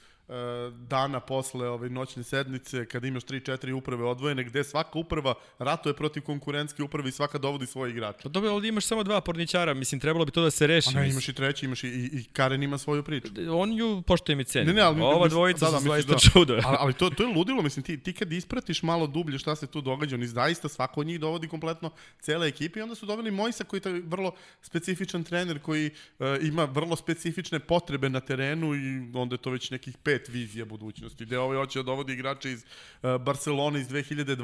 dana 0.71 1.19
posle 1.19 1.69
ove 1.69 1.89
noćne 1.89 2.23
sednice 2.23 2.85
kada 2.85 3.07
imaš 3.07 3.23
3-4 3.23 3.71
uprave 3.71 4.03
odvojene 4.03 4.43
gde 4.43 4.63
svaka 4.63 4.99
uprava 4.99 5.33
ratuje 5.59 5.93
protiv 5.93 6.23
konkurentske 6.23 6.83
uprave 6.83 7.09
i 7.09 7.11
svaka 7.11 7.37
dovodi 7.37 7.65
svoje 7.65 7.91
igrače. 7.91 8.19
Pa 8.23 8.29
dobro, 8.29 8.51
ovdje 8.51 8.69
imaš 8.69 8.85
samo 8.85 9.03
dva 9.03 9.21
porničara, 9.21 9.73
mislim, 9.73 10.01
trebalo 10.01 10.25
bi 10.25 10.31
to 10.31 10.41
da 10.41 10.51
se 10.51 10.67
reši. 10.67 10.89
A 10.89 11.01
ne, 11.01 11.09
imaš 11.09 11.29
i 11.29 11.33
treći, 11.33 11.65
imaš 11.65 11.83
i, 11.83 11.87
i, 11.87 12.09
i 12.13 12.23
Karen 12.23 12.63
ima 12.63 12.77
svoju 12.77 13.03
priču. 13.03 13.27
On 13.51 13.73
ju 13.73 14.01
poštujem 14.01 14.39
i 14.39 14.43
cenim. 14.43 14.67
Ne, 14.67 14.73
ne, 14.73 14.81
ali 14.81 15.01
Ova 15.01 15.27
dvojica 15.27 15.65
da, 15.65 15.71
da, 15.71 15.79
su 15.79 15.87
zaista 15.87 16.19
čudo. 16.19 16.53
ali, 16.63 16.77
ali 16.79 16.93
to, 16.93 17.09
to 17.09 17.23
je 17.23 17.35
ludilo, 17.35 17.61
mislim, 17.61 17.83
ti, 17.83 17.97
ti 18.03 18.13
kad 18.13 18.31
ispratiš 18.31 18.83
malo 18.83 19.07
dublje 19.07 19.39
šta 19.39 19.55
se 19.55 19.67
tu 19.67 19.81
događa, 19.81 20.15
oni 20.15 20.27
zaista 20.27 20.69
svako 20.69 21.01
od 21.01 21.07
njih 21.07 21.19
dovodi 21.19 21.47
kompletno 21.47 21.91
cele 22.19 22.47
ekipe 22.47 22.79
i 22.79 22.83
onda 22.83 22.95
su 22.95 23.05
doveli 23.05 23.31
Mojsa 23.31 23.63
koji 23.63 23.81
je 23.85 24.01
vrlo 24.05 24.31
specifičan 24.61 25.23
trener 25.23 25.59
koji 25.59 25.89
uh, 26.19 26.27
ima 26.41 26.65
vrlo 26.65 26.95
specifične 26.95 27.59
potrebe 27.59 28.09
na 28.09 28.19
terenu 28.19 28.75
i 28.75 29.11
onda 29.13 29.33
je 29.33 29.37
to 29.37 29.49
već 29.49 29.71
nekih 29.71 29.97
pet 29.97 30.18
vizija 30.27 30.65
budućnosti, 30.65 31.25
gde 31.25 31.39
ovaj 31.39 31.57
hoće 31.57 31.79
da 31.79 31.83
dovodi 31.83 32.13
igrače 32.13 32.51
iz 32.51 32.65
uh, 33.03 33.17
Barcelone 33.17 33.79
iz 33.79 33.87
2012. 33.87 34.39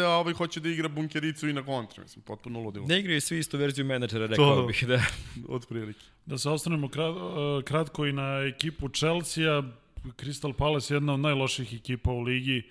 a 0.00 0.08
ovaj 0.10 0.34
hoće 0.34 0.60
da 0.60 0.68
igra 0.68 0.88
bunkericu 0.90 1.48
i 1.48 1.52
na 1.52 1.62
kontra, 1.62 2.02
mislim, 2.02 2.22
potpuno 2.22 2.60
ludilo, 2.60 2.86
Ne 2.86 3.00
igraju 3.00 3.20
svi 3.20 3.38
istu 3.38 3.58
verziju 3.58 3.84
menadžera, 3.84 4.26
rekao 4.26 4.56
To- 4.56 4.66
bih, 4.66 4.84
da. 4.86 5.02
od 5.48 5.66
prilike. 5.66 6.00
Da 6.26 6.38
se 6.38 6.50
ostanemo 6.50 6.88
krat, 6.88 7.10
uh, 7.10 7.22
kratko 7.64 8.06
i 8.06 8.12
na 8.12 8.22
ekipu 8.46 8.88
Chelsea-a, 8.90 9.62
Crystal 10.06 10.52
Palace 10.52 10.94
je 10.94 10.96
jedna 10.96 11.14
od 11.14 11.20
najloših 11.20 11.74
ekipa 11.74 12.10
u 12.10 12.20
ligi. 12.20 12.62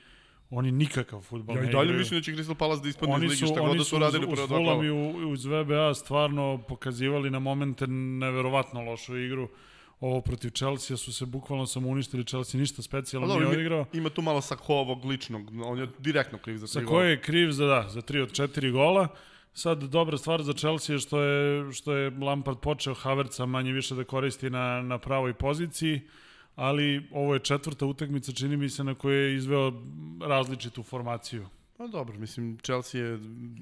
Oni 0.50 0.72
nikakav 0.74 1.22
futbol 1.22 1.56
Ja 1.56 1.62
ne 1.62 1.70
i 1.70 1.72
dalje 1.72 1.84
igraju. 1.84 2.00
mislim 2.00 2.20
da 2.20 2.24
će 2.24 2.32
Crystal 2.34 2.54
Palace 2.56 2.84
da 2.84 2.89
ispadne 2.89 3.12
iz 3.12 3.17
Oni 3.17 3.28
ligi 3.28 3.36
su, 3.38 3.46
šta 3.46 3.56
god 3.56 3.70
oni 3.70 3.78
da 3.78 3.84
su 3.84 3.89
su 3.89 4.00
radili 4.00 4.26
uz, 4.26 4.30
prva 4.30 4.43
uz 4.43 4.50
dva 4.50 4.58
kola. 4.58 4.86
i 4.86 4.89
u- 4.89 5.30
uz 5.30 5.46
VBA 5.46 5.93
stvarno 5.93 6.58
pokazivali 6.60 7.30
na 7.30 7.39
momente 7.39 7.88
neverovatno 7.88 8.82
lošu 8.82 9.17
igru. 9.17 9.50
Ovo 10.00 10.22
protiv 10.22 10.50
Chelsea 10.50 10.98
su 10.98 11.14
se 11.14 11.26
bukvalno 11.26 11.66
samo 11.66 11.90
uništili. 11.90 12.26
Chelsea 12.26 12.60
ništa 12.60 12.82
specijalno 12.82 13.34
Ali 13.34 13.40
nije 13.40 13.54
odigrao. 13.54 13.86
ima, 13.94 14.10
tu 14.10 14.22
malo 14.22 14.42
Sakovog 14.42 15.06
ličnog, 15.06 15.52
on 15.66 15.80
je 15.80 15.88
direktno 16.00 16.38
kriv 16.38 16.58
za 16.58 16.80
tri 16.80 16.86
koje 16.86 17.10
je 17.10 17.22
kriv 17.22 17.52
za, 17.52 17.66
da, 17.66 17.90
za 17.90 18.02
3 18.02 18.22
od 18.22 18.32
4 18.32 18.72
gola. 18.72 19.08
Sad, 19.54 19.84
dobra 19.84 20.18
stvar 20.18 20.44
za 20.44 20.54
Chelsea 20.54 20.94
je 20.94 21.00
što 21.00 21.22
je, 21.22 21.74
što 21.74 21.94
je 21.94 22.10
Lampard 22.10 22.60
počeo 22.60 22.94
Havertza 22.94 23.46
manje 23.46 23.72
više 23.72 23.96
da 23.96 24.04
koristi 24.04 24.50
na, 24.50 24.82
na 24.82 24.98
pravoj 24.98 25.34
poziciji, 25.34 26.02
ali 26.56 27.08
ovo 27.12 27.34
je 27.34 27.40
četvrta 27.40 27.86
utakmica, 27.86 28.32
čini 28.32 28.58
mi 28.58 28.70
se, 28.70 28.84
na 28.84 28.96
kojoj 28.96 29.26
je 29.26 29.36
izveo 29.36 29.74
različitu 30.22 30.84
formaciju. 30.84 31.48
Pa 31.78 31.88
dobro, 31.88 32.20
mislim, 32.20 32.58
Chelsea 32.58 33.02
je, 33.02 33.18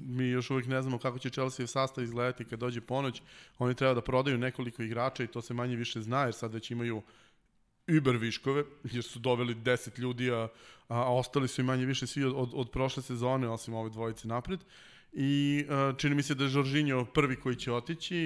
mi 0.06 0.28
još 0.28 0.50
uvijek 0.50 0.66
ne 0.66 0.82
znamo 0.82 0.98
kako 0.98 1.18
će 1.18 1.30
Chelsea 1.30 1.66
sastav 1.66 2.04
izgledati 2.04 2.44
kad 2.44 2.58
dođe 2.58 2.80
ponoć. 2.80 3.22
Oni 3.58 3.74
treba 3.74 3.94
da 3.94 4.00
prodaju 4.00 4.38
nekoliko 4.38 4.82
igrača 4.82 5.24
i 5.24 5.26
to 5.26 5.42
se 5.42 5.54
manje 5.54 5.76
više 5.76 6.00
zna, 6.02 6.22
jer 6.22 6.34
sad 6.34 6.54
već 6.54 6.70
imaju 6.70 7.02
Uber 7.98 8.16
viškove, 8.16 8.64
jer 8.84 9.04
su 9.04 9.18
doveli 9.18 9.54
10 9.54 9.98
ljudi, 9.98 10.30
a, 10.30 10.48
a 10.88 11.14
ostali 11.14 11.48
su 11.48 11.60
i 11.60 11.64
manje 11.64 11.86
više 11.86 12.06
svi 12.06 12.24
od, 12.24 12.32
od, 12.36 12.50
od 12.54 12.70
prošle 12.70 13.02
sezone, 13.02 13.48
osim 13.48 13.74
ove 13.74 13.90
dvojice 13.90 14.28
napred. 14.28 14.60
I 15.18 15.64
uh, 15.90 15.96
čini 15.96 16.14
mi 16.14 16.22
se 16.22 16.34
da 16.34 16.44
je 16.44 16.50
Žoržinjo 16.50 17.04
prvi 17.04 17.36
koji 17.36 17.56
će 17.56 17.72
otići. 17.72 18.16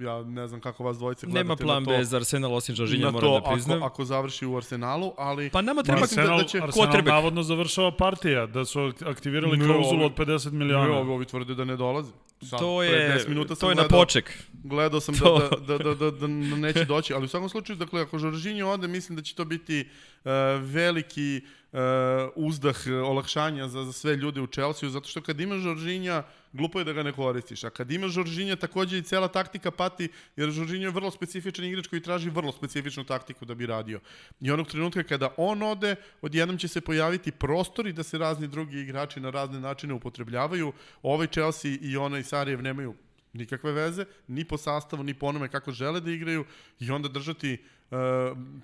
Ja 0.00 0.22
ne 0.22 0.48
znam 0.48 0.60
kako 0.60 0.84
vas 0.84 0.98
dvojice 0.98 1.26
gledate 1.26 1.38
Nema 1.40 1.56
plan 1.56 1.82
na 1.82 1.86
to. 1.86 1.90
B 1.92 2.04
za 2.04 2.16
Arsenal 2.16 2.54
osim 2.54 2.74
Žoržinja, 2.74 3.04
na 3.04 3.10
moram 3.10 3.30
to 3.30 3.40
da 3.40 3.50
priznam. 3.52 3.76
ako, 3.76 3.86
ako 3.86 4.04
završi 4.04 4.46
u 4.46 4.56
Arsenalu, 4.56 5.12
ali... 5.18 5.50
Pa 5.50 5.62
nama 5.62 5.82
treba... 5.82 6.00
mislim 6.00 6.16
da- 6.16 6.22
Arsenal, 6.22 6.38
da 6.38 6.44
će- 6.44 6.60
Arsenal 6.60 6.88
quarterback. 6.88 7.06
navodno 7.06 7.42
završava 7.42 7.90
partija, 7.92 8.46
da 8.46 8.64
su 8.64 8.92
aktivirali 9.02 9.56
Ne, 9.56 9.64
klauzulu 9.66 10.04
od 10.04 10.14
50 10.14 10.44
Ne, 10.46 10.58
miliona. 10.58 10.92
ovi, 10.92 11.10
ovi 11.10 11.24
tvrde 11.24 11.54
da 11.54 11.64
ne 11.64 11.76
dolaze. 11.76 12.12
Sad, 12.40 12.58
To 12.58 12.82
je, 12.82 13.10
10 13.16 13.28
minuta 13.28 13.48
sam 13.48 13.60
to 13.60 13.70
je 13.70 13.74
na 13.74 13.82
gledao- 13.82 14.00
poček. 14.00 14.38
Gledao 14.54 15.00
sam 15.00 15.14
To- 15.18 15.38
da, 15.40 15.56
da, 15.68 15.78
da, 15.78 15.94
da, 15.94 16.10
da, 16.10 16.10
da 16.10 16.26
neće 16.56 16.84
doći, 16.84 17.14
ali 17.14 17.24
u 17.24 17.28
svakom 17.28 17.48
slučaju, 17.48 17.76
dakle, 17.76 18.00
ako 18.00 18.18
Žoržinjo 18.18 18.68
ode, 18.68 18.88
mislim 18.88 19.16
da 19.16 19.22
će 19.22 19.34
to 19.34 19.44
biti 19.44 19.80
uh, 19.80 20.30
veliki 20.62 21.40
uh, 21.44 21.48
uzdah 22.34 22.76
uh, 22.86 23.08
olakšanja 23.08 23.68
za, 23.68 23.84
za 23.84 23.92
sve 23.92 24.16
ljude 24.16 24.40
u 24.40 24.46
Chelsea, 24.46 24.88
zato 24.88 25.08
što 25.08 25.20
kad 25.20 25.40
imaš 25.40 25.60
Žoržinja, 25.60 26.22
glupo 26.52 26.78
je 26.78 26.84
da 26.84 26.92
ga 26.92 27.02
ne 27.02 27.12
koristiš, 27.12 27.64
a 27.64 27.70
kad 27.70 27.90
imaš 27.90 28.10
Žoržinja, 28.10 28.56
takođe 28.56 28.98
i 28.98 29.02
cela 29.02 29.28
taktika 29.28 29.70
pati, 29.70 30.08
jer 30.36 30.50
Žoržinjo 30.50 30.88
je 30.88 30.92
vrlo 30.92 31.10
specifičan 31.10 31.64
igrač 31.64 31.86
koji 31.86 32.02
traži 32.02 32.30
vrlo 32.30 32.52
specifičnu 32.52 33.04
taktiku 33.04 33.44
da 33.44 33.54
bi 33.54 33.66
radio. 33.66 34.00
I 34.40 34.50
onog 34.50 34.68
trenutka 34.68 35.02
kada 35.02 35.34
on 35.36 35.62
ode, 35.62 35.96
odjednom 36.22 36.58
će 36.58 36.68
se 36.68 36.80
pojaviti 36.80 37.30
prostori 37.30 37.92
da 37.92 38.02
se 38.02 38.18
razni 38.18 38.48
drugi 38.48 38.80
igrači 38.80 39.20
na 39.20 39.30
razne 39.30 39.60
načine 39.60 39.94
upotrebljavaju. 39.94 40.72
Ovaj 41.02 41.26
Chelsea 41.26 41.76
i 41.80 41.96
onaj 41.96 42.22
Sarajev 42.22 42.62
nemaju 42.62 42.94
nikakve 43.32 43.72
veze, 43.72 44.04
ni 44.26 44.44
po 44.44 44.56
sastavu, 44.56 45.02
ni 45.02 45.14
po 45.14 45.26
onome 45.26 45.48
kako 45.48 45.72
žele 45.72 46.00
da 46.00 46.10
igraju 46.10 46.44
i 46.80 46.90
onda 46.90 47.08
držati 47.08 47.58
uh, 47.90 47.98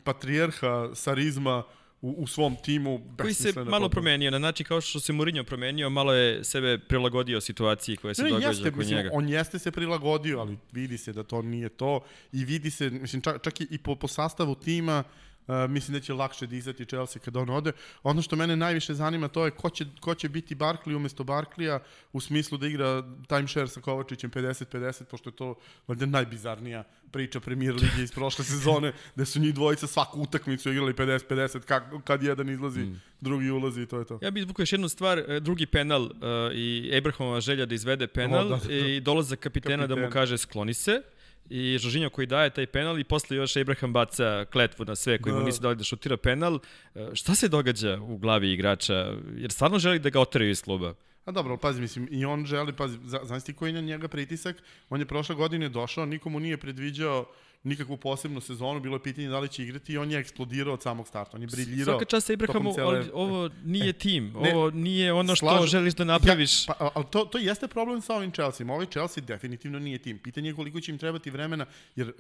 patrijarha 0.05 0.95
Sarizma 0.95 1.62
u, 2.05 2.14
u 2.19 2.27
svom 2.27 2.57
timu. 2.57 3.01
Koji 3.21 3.35
se 3.35 3.53
malo 3.57 3.64
potpuno. 3.64 3.88
promenio, 3.88 4.31
na 4.31 4.38
način 4.38 4.67
kao 4.67 4.81
što 4.81 5.01
se 5.01 5.12
Mourinho 5.12 5.45
promenio, 5.45 5.90
malo 5.90 6.12
je 6.14 6.45
sebe 6.45 6.79
prilagodio 6.79 7.40
situaciji 7.40 7.97
koja 7.97 8.14
se 8.14 8.23
Ne, 8.23 8.29
događa 8.29 8.49
jeste, 8.49 8.69
oko 8.69 8.79
mislim, 8.79 8.97
njega. 8.97 9.11
on 9.12 9.29
jeste 9.29 9.59
se 9.59 9.71
prilagodio, 9.71 10.40
ali 10.40 10.59
vidi 10.73 10.99
se 10.99 11.12
da 11.12 11.23
to 11.23 11.43
nije 11.43 11.69
to 11.69 12.01
i 12.33 12.45
vidi 12.45 12.71
se, 12.71 12.90
mislim, 12.90 13.23
čak, 13.23 13.43
čak 13.43 13.61
i 13.61 13.79
po, 13.79 13.97
po 13.97 14.09
sastavu 14.09 14.55
tima, 14.55 15.05
Uh, 15.47 15.71
mislim 15.71 15.95
da 15.95 16.01
će 16.01 16.15
lakše 16.15 16.47
dizati 16.47 16.85
Chelsea 16.85 17.23
kada 17.23 17.41
on 17.41 17.51
ode. 17.51 17.73
Ono 18.03 18.23
što 18.23 18.37
mene 18.37 18.57
najviše 18.57 18.95
zanima 18.95 19.29
to 19.29 19.45
je 19.45 19.51
ko 19.51 19.71
će, 19.71 19.85
ko 20.01 20.15
će 20.15 20.29
biti 20.29 20.55
Barkley 20.55 20.97
umesto 20.97 21.25
Barkleya 21.25 21.81
u 22.13 22.21
smislu 22.21 22.59
da 22.59 22.67
igra 22.67 23.03
timeshare 23.29 23.69
sa 23.69 23.81
Kovačićem 23.81 24.31
50-50, 24.31 25.05
pošto 25.05 25.31
je 25.31 25.37
to 25.37 25.55
valjda 25.87 26.07
najbizarnija 26.07 26.85
priča 27.11 27.41
Premier 27.41 27.75
Lige 27.75 28.03
iz 28.03 28.13
prošle 28.13 28.45
sezone, 28.45 28.93
gde 29.15 29.25
su 29.25 29.41
njih 29.41 29.55
dvojica 29.55 29.87
svaku 29.87 30.21
utakmicu 30.21 30.73
igrali 30.73 30.93
50-50, 30.93 31.61
kad, 31.61 31.83
kad 32.05 32.23
jedan 32.23 32.49
izlazi, 32.49 32.81
mm. 32.81 33.01
drugi 33.21 33.51
ulazi 33.51 33.83
i 33.83 33.87
to 33.87 33.99
je 33.99 34.05
to. 34.05 34.19
Ja 34.23 34.31
bih 34.31 34.41
izvukao 34.41 34.63
još 34.63 34.73
jednu 34.73 34.89
stvar, 34.89 35.19
e, 35.19 35.41
drugi 35.41 35.67
penal 35.67 36.03
uh, 36.03 36.11
i 36.55 36.95
Abrahamova 36.99 37.41
želja 37.41 37.67
da 37.67 37.75
izvede 37.75 38.07
penal 38.07 38.47
O, 38.47 38.49
da, 38.49 38.57
da, 38.57 38.69
da. 38.69 38.75
i 38.75 39.01
dolazak 39.01 39.39
kapitena 39.39 39.87
da 39.87 39.97
mu 39.97 40.11
kaže 40.11 40.39
skloni 40.39 40.75
se 40.75 41.03
i 41.51 41.79
Žoržinjo 41.79 42.11
koji 42.11 42.27
daje 42.27 42.51
taj 42.51 42.67
penal 42.67 42.99
i 42.99 43.05
posle 43.05 43.37
još 43.37 43.57
Abraham 43.57 43.93
baca 43.93 44.45
kletvu 44.45 44.85
na 44.85 44.95
sve 44.97 45.19
koji 45.19 45.33
mu 45.33 45.39
Da. 45.39 45.45
nisu 45.47 45.63
dali 45.63 45.77
da 45.77 45.85
šutira 45.85 46.17
penal. 46.17 46.59
E, 46.95 47.09
Šta 47.15 47.35
se 47.35 47.49
događa 47.49 47.99
u 48.03 48.17
glavi 48.19 48.53
igrača? 48.53 48.95
Jer 49.37 49.51
stvarno 49.53 49.79
želi 49.79 49.99
da 49.99 50.11
ga 50.11 50.21
oteraju 50.21 50.51
iz 50.51 50.63
kluba. 50.63 50.95
A 51.25 51.31
dobro, 51.33 51.53
ali 51.53 51.61
pazi, 51.61 51.81
mislim, 51.81 52.09
i 52.11 52.25
on 52.25 52.47
želi, 52.47 52.73
pazi, 52.73 52.99
znaš 53.23 53.45
ti 53.45 53.53
koji 53.53 53.69
je 53.69 53.73
na 53.73 53.81
njega 53.81 54.09
pritisak, 54.09 54.57
on 54.89 55.01
je 55.01 55.07
prošle 55.07 55.35
godine 55.35 55.69
došao, 55.69 56.07
nikomu 56.07 56.41
nije 56.41 56.57
predviđao 56.57 57.27
nikakvu 57.64 57.96
posebnu 57.96 58.40
sezonu, 58.40 58.81
bilo 58.81 58.96
je 58.96 59.03
pitanje 59.03 59.29
da 59.29 59.38
li 59.38 59.48
će 59.48 59.62
igrati 59.62 59.92
i 59.92 59.98
on 59.98 60.11
je 60.11 60.18
eksplodirao 60.18 60.74
od 60.74 60.83
samog 60.83 61.09
starta, 61.09 61.37
on 61.37 61.42
je 61.42 61.46
briljirao. 61.46 61.92
Svaka 61.92 62.05
čast 62.05 62.31
Ibrahamu, 62.31 62.74
cele... 62.74 62.96
ali 62.96 63.11
ovo 63.12 63.50
nije 63.64 63.92
tim, 64.05 64.33
ne, 64.40 64.55
ovo 64.55 64.70
nije 64.70 65.12
ono 65.12 65.37
što 65.37 65.46
slažu, 65.46 65.66
želiš 65.66 65.94
da 65.94 66.05
napraviš. 66.05 66.68
Ja, 66.68 66.74
pa, 66.79 66.90
ali 66.94 67.05
to, 67.11 67.24
to 67.24 67.38
jeste 67.38 67.68
problem 67.68 68.00
sa 68.00 68.14
ovim 68.14 68.33
Chelsea. 68.33 68.66
Ovaj 68.72 68.87
Chelsea 68.87 69.24
definitivno 69.24 69.79
nije 69.79 69.98
tim. 69.98 70.18
Pitanje 70.18 70.50
je 70.50 70.55
koliko 70.55 70.81
će 70.81 70.92
im 70.92 70.98
trebati 70.98 71.31
vremena, 71.31 71.66
jer 71.96 72.09
uh, 72.09 72.14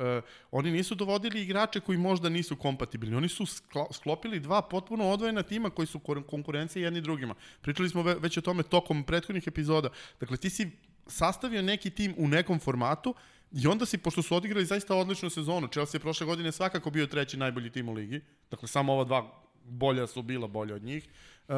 oni 0.50 0.70
nisu 0.70 0.94
dovodili 0.94 1.42
igrače 1.42 1.80
koji 1.80 1.98
možda 1.98 2.28
nisu 2.28 2.56
kompatibilni. 2.56 3.16
Oni 3.16 3.28
su 3.28 3.46
sklopili 3.92 4.40
dva 4.40 4.62
potpuno 4.62 5.10
odvojena 5.10 5.42
tima 5.42 5.70
koji 5.70 5.86
su 5.86 5.98
konkurencije 6.30 6.82
jedni 6.82 7.00
drugima. 7.00 7.34
Pričali 7.60 7.88
smo 7.88 8.02
već 8.02 8.38
o 8.38 8.40
tome 8.40 8.62
tokom 8.62 9.04
prethodnih 9.04 9.46
epizoda. 9.46 9.88
Dakle, 10.20 10.36
ti 10.36 10.50
si 10.50 10.70
sastavio 11.06 11.62
neki 11.62 11.90
tim 11.90 12.14
u 12.16 12.28
nekom 12.28 12.58
formatu, 12.58 13.14
I 13.52 13.66
onda 13.66 13.86
si, 13.86 13.98
pošto 13.98 14.22
su 14.22 14.36
odigrali 14.36 14.66
zaista 14.66 14.94
odličnu 14.94 15.30
sezonu, 15.30 15.68
Chelsea 15.68 15.98
je 15.98 16.02
prošle 16.02 16.26
godine 16.26 16.52
svakako 16.52 16.90
bio 16.90 17.06
treći 17.06 17.36
najbolji 17.36 17.70
tim 17.70 17.88
u 17.88 17.92
ligi, 17.92 18.20
dakle 18.50 18.68
samo 18.68 18.92
ova 18.92 19.04
dva 19.04 19.44
bolja 19.64 20.06
su 20.06 20.22
bila 20.22 20.46
bolja 20.46 20.74
od 20.74 20.82
njih. 20.82 21.08
Uh, 21.48 21.54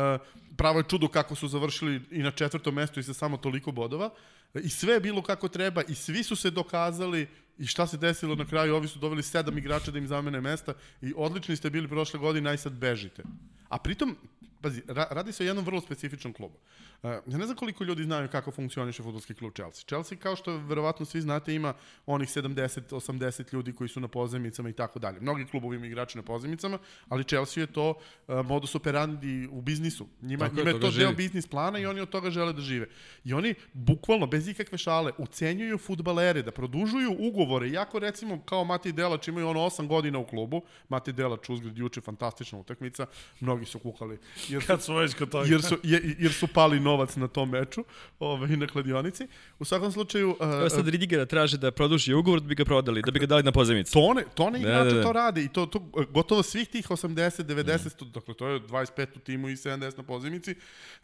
pravo 0.57 0.79
je 0.79 0.88
čudo 0.88 1.09
kako 1.09 1.35
su 1.35 1.49
završili 1.49 2.03
i 2.11 2.22
na 2.22 2.31
četvrtom 2.31 2.75
mestu 2.75 3.01
i 3.01 3.03
sa 3.03 3.14
samo 3.14 3.37
toliko 3.37 3.72
bodova. 3.72 4.11
I 4.55 4.68
sve 4.68 4.94
je 4.94 5.01
bilo 5.01 5.22
kako 5.22 5.49
treba 5.49 5.83
i 5.88 5.94
svi 5.94 6.22
su 6.22 6.37
se 6.37 6.51
dokazali 6.51 7.29
i 7.59 7.66
šta 7.66 7.87
se 7.87 7.96
desilo 7.96 8.35
na 8.35 8.46
kraju, 8.46 8.77
ovi 8.77 8.88
su 8.88 8.99
doveli 8.99 9.22
sedam 9.22 9.59
igrača 9.59 9.90
da 9.90 9.99
im 9.99 10.07
zamene 10.07 10.40
mesta 10.40 10.75
i 11.03 11.12
odlični 11.16 11.57
ste 11.57 11.70
bili 11.70 11.88
prošle 11.88 12.20
godine, 12.20 12.51
aj 12.51 12.57
sad 12.57 12.72
bežite. 12.72 13.22
A 13.69 13.79
pritom, 13.79 14.17
pazi, 14.63 14.83
ra 14.89 15.07
radi 15.11 15.33
se 15.33 15.45
o 15.45 15.47
jednom 15.47 15.65
vrlo 15.65 15.81
specifičnom 15.81 16.33
klubu. 16.33 16.55
Uh, 17.03 17.11
ja 17.11 17.39
ne 17.39 17.45
znam 17.45 17.57
koliko 17.57 17.85
ljudi 17.85 18.05
znaju 18.05 18.29
kako 18.29 18.51
funkcioniše 18.51 19.03
futbolski 19.03 19.35
klub 19.35 19.53
Chelsea. 19.55 19.85
Chelsea, 19.87 20.19
kao 20.19 20.37
što 20.37 20.57
verovatno 20.57 21.07
svi 21.07 21.21
znate, 21.21 21.55
ima 21.55 21.75
onih 22.07 22.29
70-80 22.29 23.55
ljudi 23.55 23.73
koji 23.73 23.89
su 23.89 24.01
na 24.01 24.09
pozemicama 24.09 24.69
i 24.69 24.73
tako 24.73 24.99
dalje. 24.99 25.21
Mnogi 25.21 25.47
klubovi 25.47 25.77
imaju 25.77 25.91
igrače 25.91 26.19
na 26.19 26.23
pozemicama, 26.23 26.79
ali 27.09 27.25
Chelsea 27.25 27.63
je 27.63 27.67
to 27.67 27.91
uh, 27.91 28.47
modus 28.47 28.75
operandi 28.75 29.49
u 29.53 29.61
biznisu. 29.61 30.07
Njima, 30.23 30.49
njima 30.49 30.71
je 30.71 30.81
to 30.81 30.91
živi. 30.91 31.05
deo 31.05 31.13
biznis 31.13 31.47
plana 31.47 31.79
i 31.79 31.87
oni 31.87 32.01
od 32.01 32.09
toga 32.09 32.31
žele 32.31 32.53
da 32.53 32.61
žive. 32.61 32.87
I 33.25 33.35
oni, 33.35 33.55
bukvalno, 33.73 34.27
bez 34.27 34.49
ikakve 34.49 34.79
šale, 34.79 35.13
ucenjuju 35.19 35.79
futbalere 35.79 36.43
da 36.43 36.51
produžuju 36.51 37.17
ugovore, 37.19 37.69
iako 37.69 37.99
recimo 37.99 38.43
kao 38.43 38.65
Mati 38.65 38.93
Delač 38.93 39.29
imaju 39.29 39.49
ono 39.49 39.61
8 39.61 39.87
godina 39.87 40.19
u 40.19 40.27
klubu, 40.27 40.63
Mati 40.89 41.13
Delač 41.13 41.49
uzgled 41.49 41.79
juče 41.79 42.01
fantastična 42.01 42.59
utakmica, 42.59 43.07
mnogi 43.57 43.71
su 43.71 43.79
kukali. 43.79 44.19
Jer 44.49 44.62
su, 44.62 44.66
Kad 44.66 44.83
su 44.83 44.95
već 44.95 45.14
kod 45.14 45.31
toga. 45.31 45.49
Jer 45.49 45.62
su, 45.62 45.79
jer, 45.83 46.14
jer 46.19 46.33
su 46.33 46.47
pali 46.47 46.81
novac 46.81 47.16
na 47.16 47.29
tom 47.29 47.51
meču 47.51 47.85
ovaj, 48.19 48.57
na 48.57 48.66
kladionici. 48.66 49.27
U 49.59 49.64
svakom 49.64 49.92
slučaju... 49.92 50.31
Uh, 50.31 50.38
to 50.38 50.64
je 50.64 50.71
sad 50.71 50.88
Ridigera 50.88 51.27
traže 51.27 51.59
da 51.59 51.71
produži 51.71 52.14
ugovor 52.14 52.40
da 52.40 52.47
bi 52.47 52.55
ga 52.55 52.64
prodali, 52.64 53.03
da 53.03 53.11
bi 53.11 53.19
ga 53.19 53.27
dali 53.27 53.42
na 53.42 53.53
pozemicu. 53.53 53.92
To 53.92 54.14
ne, 54.14 54.25
to 54.35 54.51
ne 54.51 54.59
igrače 54.59 54.85
da, 54.85 54.90
da, 54.90 54.97
da. 54.97 55.03
to 55.03 55.12
rade 55.12 55.45
i 55.45 55.49
to, 55.49 55.66
to 55.66 55.79
gotovo 56.11 56.42
svih 56.42 56.69
tih 56.69 56.90
80, 56.90 57.45
90, 57.45 58.05
mm. 58.05 58.12
dakle 58.12 58.35
to 58.35 58.49
je 58.49 58.61
25 58.61 59.07
u 59.16 59.19
timu 59.19 59.49
i 59.49 59.57
70 59.57 59.97
na 59.97 60.03
pozemici, 60.03 60.55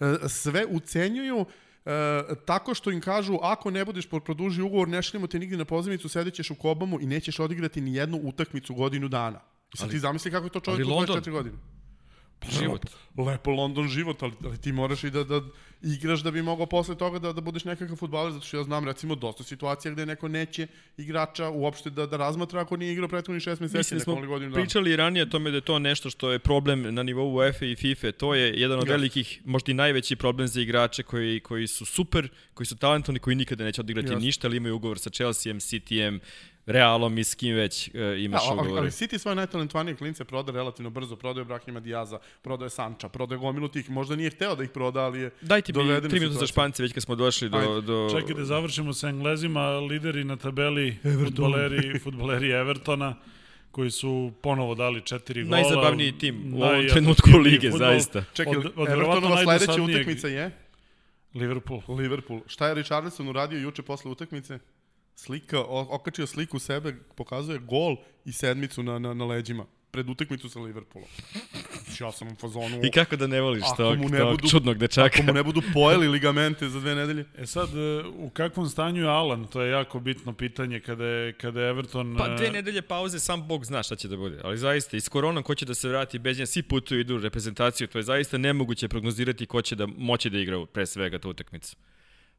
uh, 0.00 0.06
sve 0.28 0.66
ucenjuju 0.70 1.46
E, 1.84 2.22
tako 2.44 2.74
što 2.74 2.90
im 2.90 3.00
kažu 3.00 3.38
ako 3.42 3.70
ne 3.70 3.84
budeš 3.84 4.06
produži 4.24 4.62
ugovor, 4.62 4.88
ne 4.88 5.02
šaljemo 5.02 5.26
te 5.26 5.38
nigde 5.38 5.56
na 5.56 5.64
pozivnicu, 5.64 6.08
sedećeš 6.08 6.50
u 6.50 6.54
Kobamu 6.54 7.00
i 7.00 7.06
nećeš 7.06 7.40
odigrati 7.40 7.80
ni 7.80 7.94
jednu 7.94 8.20
utakmicu 8.22 8.74
godinu 8.74 9.08
dana. 9.08 9.40
I 9.74 9.76
sad 9.76 9.84
ali, 9.84 9.90
ti 9.90 9.98
zamisli 9.98 10.30
kako 10.30 10.46
je 10.46 10.50
to 10.50 10.60
čovjek 10.60 10.88
u 10.88 10.90
24 10.90 11.30
godine. 11.30 11.56
Život. 12.50 12.86
Lepo 13.16 13.50
London 13.50 13.88
život, 13.88 14.22
ali, 14.22 14.32
ali 14.44 14.58
ti 14.58 14.72
moraš 14.72 15.04
i 15.04 15.10
da, 15.10 15.24
da 15.24 15.40
igraš 15.82 16.20
da 16.20 16.30
bi 16.30 16.42
mogao 16.42 16.66
posle 16.66 16.94
toga 16.94 17.18
da, 17.18 17.32
da 17.32 17.40
budeš 17.40 17.64
nekakav 17.64 17.96
futbaler, 17.96 18.32
zato 18.32 18.46
što 18.46 18.56
ja 18.56 18.64
znam 18.64 18.84
recimo 18.84 19.14
dosta 19.14 19.44
situacija 19.44 19.92
gde 19.92 20.06
neko 20.06 20.28
neće 20.28 20.66
igrača 20.96 21.48
uopšte 21.48 21.90
da, 21.90 22.06
da 22.06 22.16
razmatra 22.16 22.60
ako 22.60 22.76
nije 22.76 22.92
igrao 22.92 23.08
prethodni 23.08 23.40
šest 23.40 23.60
meseci, 23.60 23.78
Mislim, 23.94 23.98
da 23.98 24.04
smo 24.04 24.14
godinu 24.14 24.50
dana. 24.50 24.62
pričali 24.62 24.96
ranije 24.96 25.22
o 25.22 25.26
tome 25.26 25.50
da 25.50 25.56
je 25.56 25.60
to 25.60 25.78
nešto 25.78 26.10
što 26.10 26.32
je 26.32 26.38
problem 26.38 26.94
na 26.94 27.02
nivou 27.02 27.34
UEFA 27.34 27.64
i 27.64 27.76
FIFA, 27.76 28.12
to 28.12 28.34
je 28.34 28.60
jedan 28.60 28.78
od 28.78 28.86
yes. 28.86 28.90
velikih, 28.90 29.40
možda 29.44 29.70
i 29.72 29.74
najveći 29.74 30.16
problem 30.16 30.48
za 30.48 30.60
igrače 30.60 31.02
koji, 31.02 31.40
koji 31.40 31.66
su 31.66 31.84
super, 31.84 32.28
koji 32.54 32.66
su 32.66 32.76
talentovni, 32.76 33.18
koji 33.18 33.36
nikada 33.36 33.64
neće 33.64 33.80
odigrati 33.80 34.08
yes. 34.08 34.20
ništa, 34.20 34.48
ali 34.48 34.56
imaju 34.56 34.76
ugovor 34.76 34.98
sa 34.98 35.10
Chelsea, 35.10 35.52
City-em, 35.52 36.20
Realom 36.66 37.18
i 37.18 37.24
s 37.24 37.34
kim 37.34 37.54
već 37.54 37.88
uh, 37.88 37.94
imaš 38.24 38.42
ja, 38.46 38.52
ugovore. 38.52 38.80
Ali 38.80 38.90
City 38.90 39.18
svoje 39.18 39.34
najtalentovanije 39.34 39.96
klince 39.96 40.24
prodaje 40.24 40.56
relativno 40.56 40.90
brzo, 40.90 41.16
prodaje 41.16 41.44
Brahima 41.44 41.80
Diaza, 41.80 42.18
prodaje 42.42 42.70
Sanča, 42.70 43.08
prodaje 43.08 43.38
gomilu 43.38 43.68
tih, 43.68 43.90
možda 43.90 44.16
nije 44.16 44.30
hteo 44.30 44.54
da 44.56 44.64
ih 44.64 44.70
proda, 44.70 45.00
ali 45.00 45.20
je 45.20 45.30
Dajte 45.40 45.72
mi 45.72 46.08
tri 46.08 46.20
minuta 46.20 46.38
za 46.38 46.46
Špance 46.46 46.82
već 46.82 46.92
kad 46.92 47.02
smo 47.02 47.14
došli 47.14 47.48
do... 47.48 47.58
Ajde. 47.58 47.80
do... 47.80 48.08
Čekaj 48.12 48.34
da 48.34 48.44
završimo 48.44 48.92
sa 48.92 49.08
Englezima, 49.08 49.70
lideri 49.70 50.24
na 50.24 50.36
tabeli, 50.36 50.96
futboleri, 51.24 51.98
futboleri 51.98 52.50
Evertona 52.50 53.14
koji 53.70 53.90
su 53.90 54.32
ponovo 54.42 54.74
dali 54.74 55.00
četiri 55.00 55.44
gola. 55.44 55.56
Najzabavniji 55.56 56.18
tim 56.18 56.54
u 56.54 56.62
ovom 56.62 56.88
trenutku 56.88 57.30
lige, 57.38 57.70
futbol. 57.70 57.88
zaista. 57.88 58.24
Čekaj, 58.34 58.56
od, 58.56 58.72
od 58.76 58.88
Evertonova 58.88 59.42
sledeća 59.42 59.82
utakmica 59.82 60.28
je? 60.28 60.50
Liverpool. 61.34 61.82
Liverpool. 61.88 62.40
Šta 62.46 62.68
je 62.68 62.74
Richarlison 62.74 63.28
uradio 63.28 63.58
juče 63.58 63.82
posle 63.82 64.10
utakmice? 64.10 64.58
Slika, 65.22 65.60
okačio 65.68 66.26
sliku 66.26 66.58
sebe, 66.58 66.94
pokazuje 67.14 67.58
gol 67.58 67.96
i 68.24 68.32
sedmicu 68.32 68.82
na, 68.82 68.98
na, 68.98 69.14
na 69.14 69.24
leđima 69.24 69.66
pred 69.90 70.08
utakmicu 70.08 70.48
sa 70.48 70.60
Liverpoolom. 70.60 71.08
Znači, 71.84 72.02
ja 72.02 72.12
sam 72.12 72.28
u 72.28 72.34
fazonu... 72.34 72.80
I 72.82 72.90
kako 72.90 73.16
da 73.16 73.26
ne 73.26 73.40
voliš 73.40 73.64
tog, 73.76 73.98
ne 73.98 74.18
tog 74.18 74.30
budu, 74.30 74.48
čudnog 74.48 74.78
dečaka? 74.78 75.06
Ako 75.06 75.22
mu 75.22 75.32
ne 75.32 75.42
budu 75.42 75.62
pojeli 75.74 76.08
ligamente 76.08 76.68
za 76.68 76.80
dve 76.80 76.94
nedelje. 76.94 77.24
E 77.38 77.46
sad, 77.46 77.68
e, 77.68 78.02
u 78.16 78.30
kakvom 78.30 78.68
stanju 78.68 79.02
je 79.02 79.08
Alan? 79.08 79.46
To 79.46 79.62
je 79.62 79.70
jako 79.70 80.00
bitno 80.00 80.32
pitanje 80.32 80.80
kada 80.80 81.04
je, 81.04 81.32
kada 81.32 81.60
je 81.60 81.70
Everton... 81.70 82.16
Pa 82.18 82.28
dve 82.28 82.46
e, 82.46 82.50
nedelje 82.50 82.82
pauze, 82.82 83.18
sam 83.18 83.48
Bog 83.48 83.64
zna 83.64 83.82
šta 83.82 83.96
će 83.96 84.08
da 84.08 84.16
bude. 84.16 84.40
Ali 84.44 84.58
zaista, 84.58 84.96
iz 84.96 85.08
koronom 85.08 85.42
ko 85.42 85.54
će 85.54 85.64
da 85.66 85.74
se 85.74 85.88
vrati 85.88 86.18
bez 86.18 86.38
nje, 86.38 86.46
svi 86.46 86.62
putuju 86.62 87.00
idu 87.00 87.16
u 87.16 87.20
reprezentaciju, 87.20 87.86
to 87.86 87.98
je 87.98 88.02
zaista 88.02 88.38
nemoguće 88.38 88.88
prognozirati 88.88 89.46
ko 89.46 89.62
će 89.62 89.76
da 89.76 89.86
moći 89.86 90.30
da 90.30 90.38
igra 90.38 90.66
pre 90.66 90.86
svega 90.86 91.18
tu 91.18 91.30
utakmicu. 91.30 91.76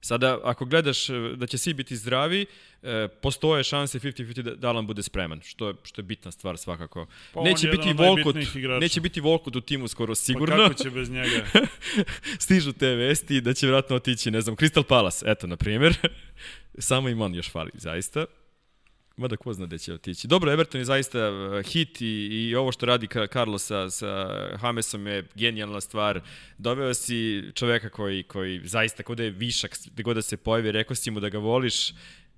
Sada, 0.03 0.39
ako 0.43 0.65
gledaš 0.65 1.09
e, 1.09 1.13
da 1.35 1.47
će 1.47 1.57
svi 1.57 1.73
biti 1.73 1.95
zdravi, 1.95 2.45
e, 2.81 3.07
postoje 3.21 3.63
šanse 3.63 3.99
50-50 3.99 4.41
da, 4.41 4.55
da 4.55 4.69
Alan 4.69 4.87
bude 4.87 5.03
spreman, 5.03 5.41
što 5.41 5.67
je, 5.67 5.73
što 5.83 6.01
je 6.01 6.03
bitna 6.03 6.31
stvar 6.31 6.57
svakako. 6.57 7.05
Pa 7.33 7.41
neće, 7.41 7.67
biti 7.67 7.93
Volkut, 7.93 8.35
neće 8.79 9.01
biti 9.01 9.21
Volkut 9.21 9.55
u 9.55 9.61
timu 9.61 9.87
skoro 9.87 10.11
pa 10.11 10.15
sigurno. 10.15 10.55
Pa 10.55 10.63
kako 10.63 10.83
će 10.83 10.89
bez 10.89 11.09
njega? 11.09 11.45
Stižu 12.43 12.73
te 12.73 12.87
vesti 12.87 13.41
da 13.41 13.53
će 13.53 13.67
vratno 13.67 13.95
otići, 13.95 14.31
ne 14.31 14.41
znam, 14.41 14.55
Crystal 14.55 14.83
Palace, 14.83 15.25
eto, 15.27 15.47
na 15.47 15.57
primjer. 15.57 15.97
Samo 16.77 17.09
im 17.09 17.21
on 17.21 17.35
još 17.35 17.51
fali, 17.51 17.71
zaista. 17.73 18.25
Mada 19.17 19.37
ko 19.37 19.53
zna 19.53 19.65
gde 19.65 19.77
će 19.77 19.93
otići. 19.93 20.27
Dobro, 20.27 20.51
Everton 20.51 20.81
je 20.81 20.85
zaista 20.85 21.31
uh, 21.31 21.65
hit 21.65 22.01
i, 22.01 22.27
i 22.31 22.55
ovo 22.55 22.71
što 22.71 22.85
radi 22.85 23.07
Carlos 23.33 23.65
sa, 23.65 23.89
sa 23.89 24.27
Hamesom 24.57 25.07
je 25.07 25.27
genijalna 25.35 25.81
stvar. 25.81 26.21
Doveo 26.57 26.93
si 26.93 27.43
čoveka 27.55 27.89
koji, 27.89 28.23
koji 28.23 28.61
zaista 28.63 29.03
kod 29.03 29.17
da 29.17 29.23
je 29.23 29.29
višak, 29.29 29.77
gde 29.85 30.03
god 30.03 30.15
da 30.15 30.21
se 30.21 30.37
pojavi, 30.37 30.71
rekao 30.71 30.95
si 30.95 31.11
mu 31.11 31.19
da 31.19 31.29
ga 31.29 31.37
voliš, 31.37 31.93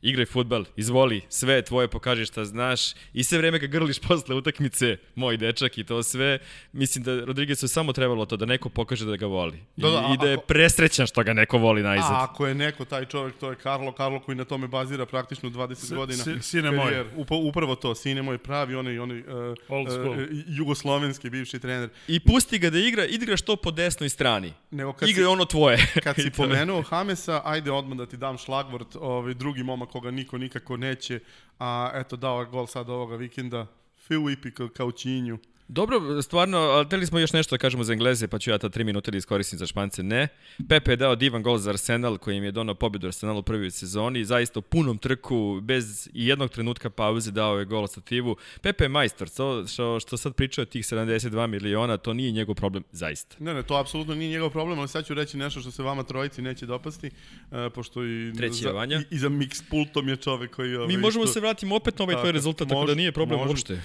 igraj 0.05 0.25
futbal, 0.25 0.65
izvoli, 0.75 1.21
sve 1.29 1.61
tvoje, 1.61 1.87
pokaži 1.87 2.25
šta 2.25 2.45
znaš 2.45 2.93
i 3.13 3.23
sve 3.23 3.37
vreme 3.37 3.59
ga 3.59 3.67
grliš 3.67 3.99
posle 4.07 4.35
utakmice, 4.35 4.97
moj 5.15 5.37
dečak 5.37 5.77
i 5.77 5.83
to 5.83 6.03
sve. 6.03 6.39
Mislim 6.71 7.03
da 7.03 7.25
Rodriguezu 7.25 7.67
samo 7.67 7.93
trebalo 7.93 8.25
to, 8.25 8.37
da 8.37 8.45
neko 8.45 8.69
pokaže 8.69 9.05
da 9.05 9.15
ga 9.15 9.25
voli. 9.25 9.59
Da, 9.75 9.89
da, 9.89 10.07
I, 10.09 10.13
I 10.13 10.17
da 10.17 10.29
je 10.29 10.37
presrećan 10.47 11.07
što 11.07 11.23
ga 11.23 11.33
neko 11.33 11.57
voli 11.57 11.83
najzad. 11.83 12.11
A 12.11 12.23
ako 12.23 12.47
je 12.47 12.55
neko 12.55 12.85
taj 12.85 13.05
čovjek, 13.05 13.35
to 13.37 13.49
je 13.49 13.55
Karlo, 13.55 13.91
Karlo 13.91 14.19
koji 14.19 14.35
na 14.35 14.43
tome 14.45 14.67
bazira 14.67 15.05
praktično 15.05 15.49
20 15.49 15.75
S, 15.75 15.93
godina. 15.93 16.23
Si, 16.23 16.41
sine 16.41 16.71
moj. 16.71 17.05
Upo, 17.15 17.35
upravo 17.35 17.75
to, 17.75 17.95
sine 17.95 18.21
moj 18.21 18.37
pravi, 18.37 18.75
onaj, 18.75 18.99
onaj 18.99 19.19
uh, 19.19 19.25
Old 19.69 19.91
school. 19.91 20.11
uh, 20.11 20.27
jugoslovenski 20.47 21.29
bivši 21.29 21.59
trener. 21.59 21.89
I 22.07 22.19
pusti 22.19 22.59
ga 22.59 22.69
da 22.69 22.79
igra, 22.79 23.05
igraš 23.05 23.41
to 23.41 23.55
po 23.55 23.71
desnoj 23.71 24.09
strani. 24.09 24.53
Nego 24.71 24.93
kad 24.93 25.09
Igra 25.09 25.23
si, 25.23 25.25
ono 25.27 25.45
tvoje. 25.45 25.77
Kad 26.03 26.15
si 26.23 26.29
pomenuo 26.29 26.81
Hamesa, 26.81 27.41
ajde 27.45 27.71
odmah 27.71 27.97
da 27.97 28.05
ti 28.05 28.17
dam 28.17 28.37
šlagvort, 28.37 28.95
ovaj, 28.95 29.33
drugi 29.33 29.63
momak 29.63 29.94
koga 29.95 30.11
niko 30.11 30.37
nikako 30.37 30.77
neće, 30.77 31.19
a 31.59 31.91
eto 31.93 32.15
dao 32.15 32.39
je 32.39 32.45
gol 32.45 32.67
sad 32.67 32.89
ovoga 32.89 33.15
vikenda, 33.15 33.67
Filipi 34.07 34.51
Kaučinju. 34.51 35.37
Dobro, 35.67 36.21
stvarno, 36.21 36.57
ali 36.57 36.89
teli 36.89 37.05
smo 37.05 37.19
još 37.19 37.33
nešto 37.33 37.55
da 37.55 37.59
kažemo 37.59 37.83
za 37.83 37.93
Engleze, 37.93 38.27
pa 38.27 38.39
ću 38.39 38.49
ja 38.49 38.57
ta 38.57 38.69
tri 38.69 38.83
minuta 38.83 39.11
da 39.11 39.17
iskoristim 39.17 39.59
za 39.59 39.65
Špance. 39.67 40.03
Ne. 40.03 40.27
Pepe 40.69 40.91
je 40.91 40.95
dao 40.95 41.15
divan 41.15 41.43
gol 41.43 41.57
za 41.57 41.69
Arsenal, 41.69 42.17
koji 42.17 42.37
im 42.37 42.43
je 42.43 42.51
donao 42.51 42.75
pobedu 42.75 43.07
Arsenalu 43.07 43.39
u 43.39 43.43
prvoj 43.43 43.71
sezoni. 43.71 44.25
Zaista 44.25 44.59
u 44.59 44.61
punom 44.61 44.97
trku, 44.97 45.59
bez 45.61 46.09
jednog 46.13 46.49
trenutka 46.49 46.89
pauze 46.89 47.31
dao 47.31 47.59
je 47.59 47.65
gol 47.65 47.87
stativu. 47.87 48.35
Pepe 48.61 48.83
je 48.83 48.89
majstor, 48.89 49.29
to 49.29 49.67
što, 49.67 49.99
što 49.99 50.17
sad 50.17 50.35
pričao 50.35 50.61
o 50.61 50.65
tih 50.65 50.85
72 50.85 51.47
miliona, 51.47 51.97
to 51.97 52.13
nije 52.13 52.31
njegov 52.31 52.55
problem, 52.55 52.83
zaista. 52.91 53.35
Ne, 53.39 53.53
ne, 53.53 53.63
to 53.63 53.75
apsolutno 53.75 54.15
nije 54.15 54.29
njegov 54.29 54.49
problem, 54.49 54.79
ali 54.79 54.87
sad 54.87 55.05
ću 55.05 55.13
reći 55.13 55.37
nešto 55.37 55.61
što 55.61 55.71
se 55.71 55.83
vama 55.83 56.03
trojici 56.03 56.41
neće 56.41 56.65
dopasti, 56.65 57.07
uh, 57.51 57.57
pošto 57.73 58.05
i, 58.05 58.33
Treći 58.37 58.61
za, 58.61 58.87
i, 59.11 59.15
i 59.15 59.17
za 59.17 59.29
mix 59.29 59.63
pultom 59.69 60.09
je 60.09 60.15
čovek 60.15 60.55
koji... 60.55 60.75
Ovaj, 60.75 60.87
Mi 60.87 60.97
možemo 60.97 61.25
što, 61.25 61.33
se 61.33 61.39
vratiti 61.39 61.73
opet 61.73 61.99
na 61.99 62.03
ovaj 62.03 62.15
tvoj 62.15 62.31
rezultat, 62.31 62.67
tako 62.67 62.85
da 62.85 62.95
nije 62.95 63.11
problem 63.11 63.39
možem, 63.39 63.49
uopšte. 63.49 63.73
Uh, 63.73 63.79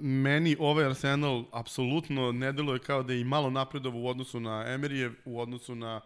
meni 0.00 0.56
ovaj 0.58 0.84
Arsenal 1.02 1.44
apsolutno 1.52 2.32
ne 2.32 2.52
deluje 2.52 2.78
kao 2.78 3.02
da 3.02 3.12
je 3.12 3.20
i 3.20 3.24
malo 3.24 3.50
napredovo 3.50 4.00
u 4.00 4.08
odnosu 4.08 4.40
na 4.40 4.64
Emeryje, 4.66 5.12
u 5.24 5.40
odnosu 5.40 5.74
na 5.74 6.00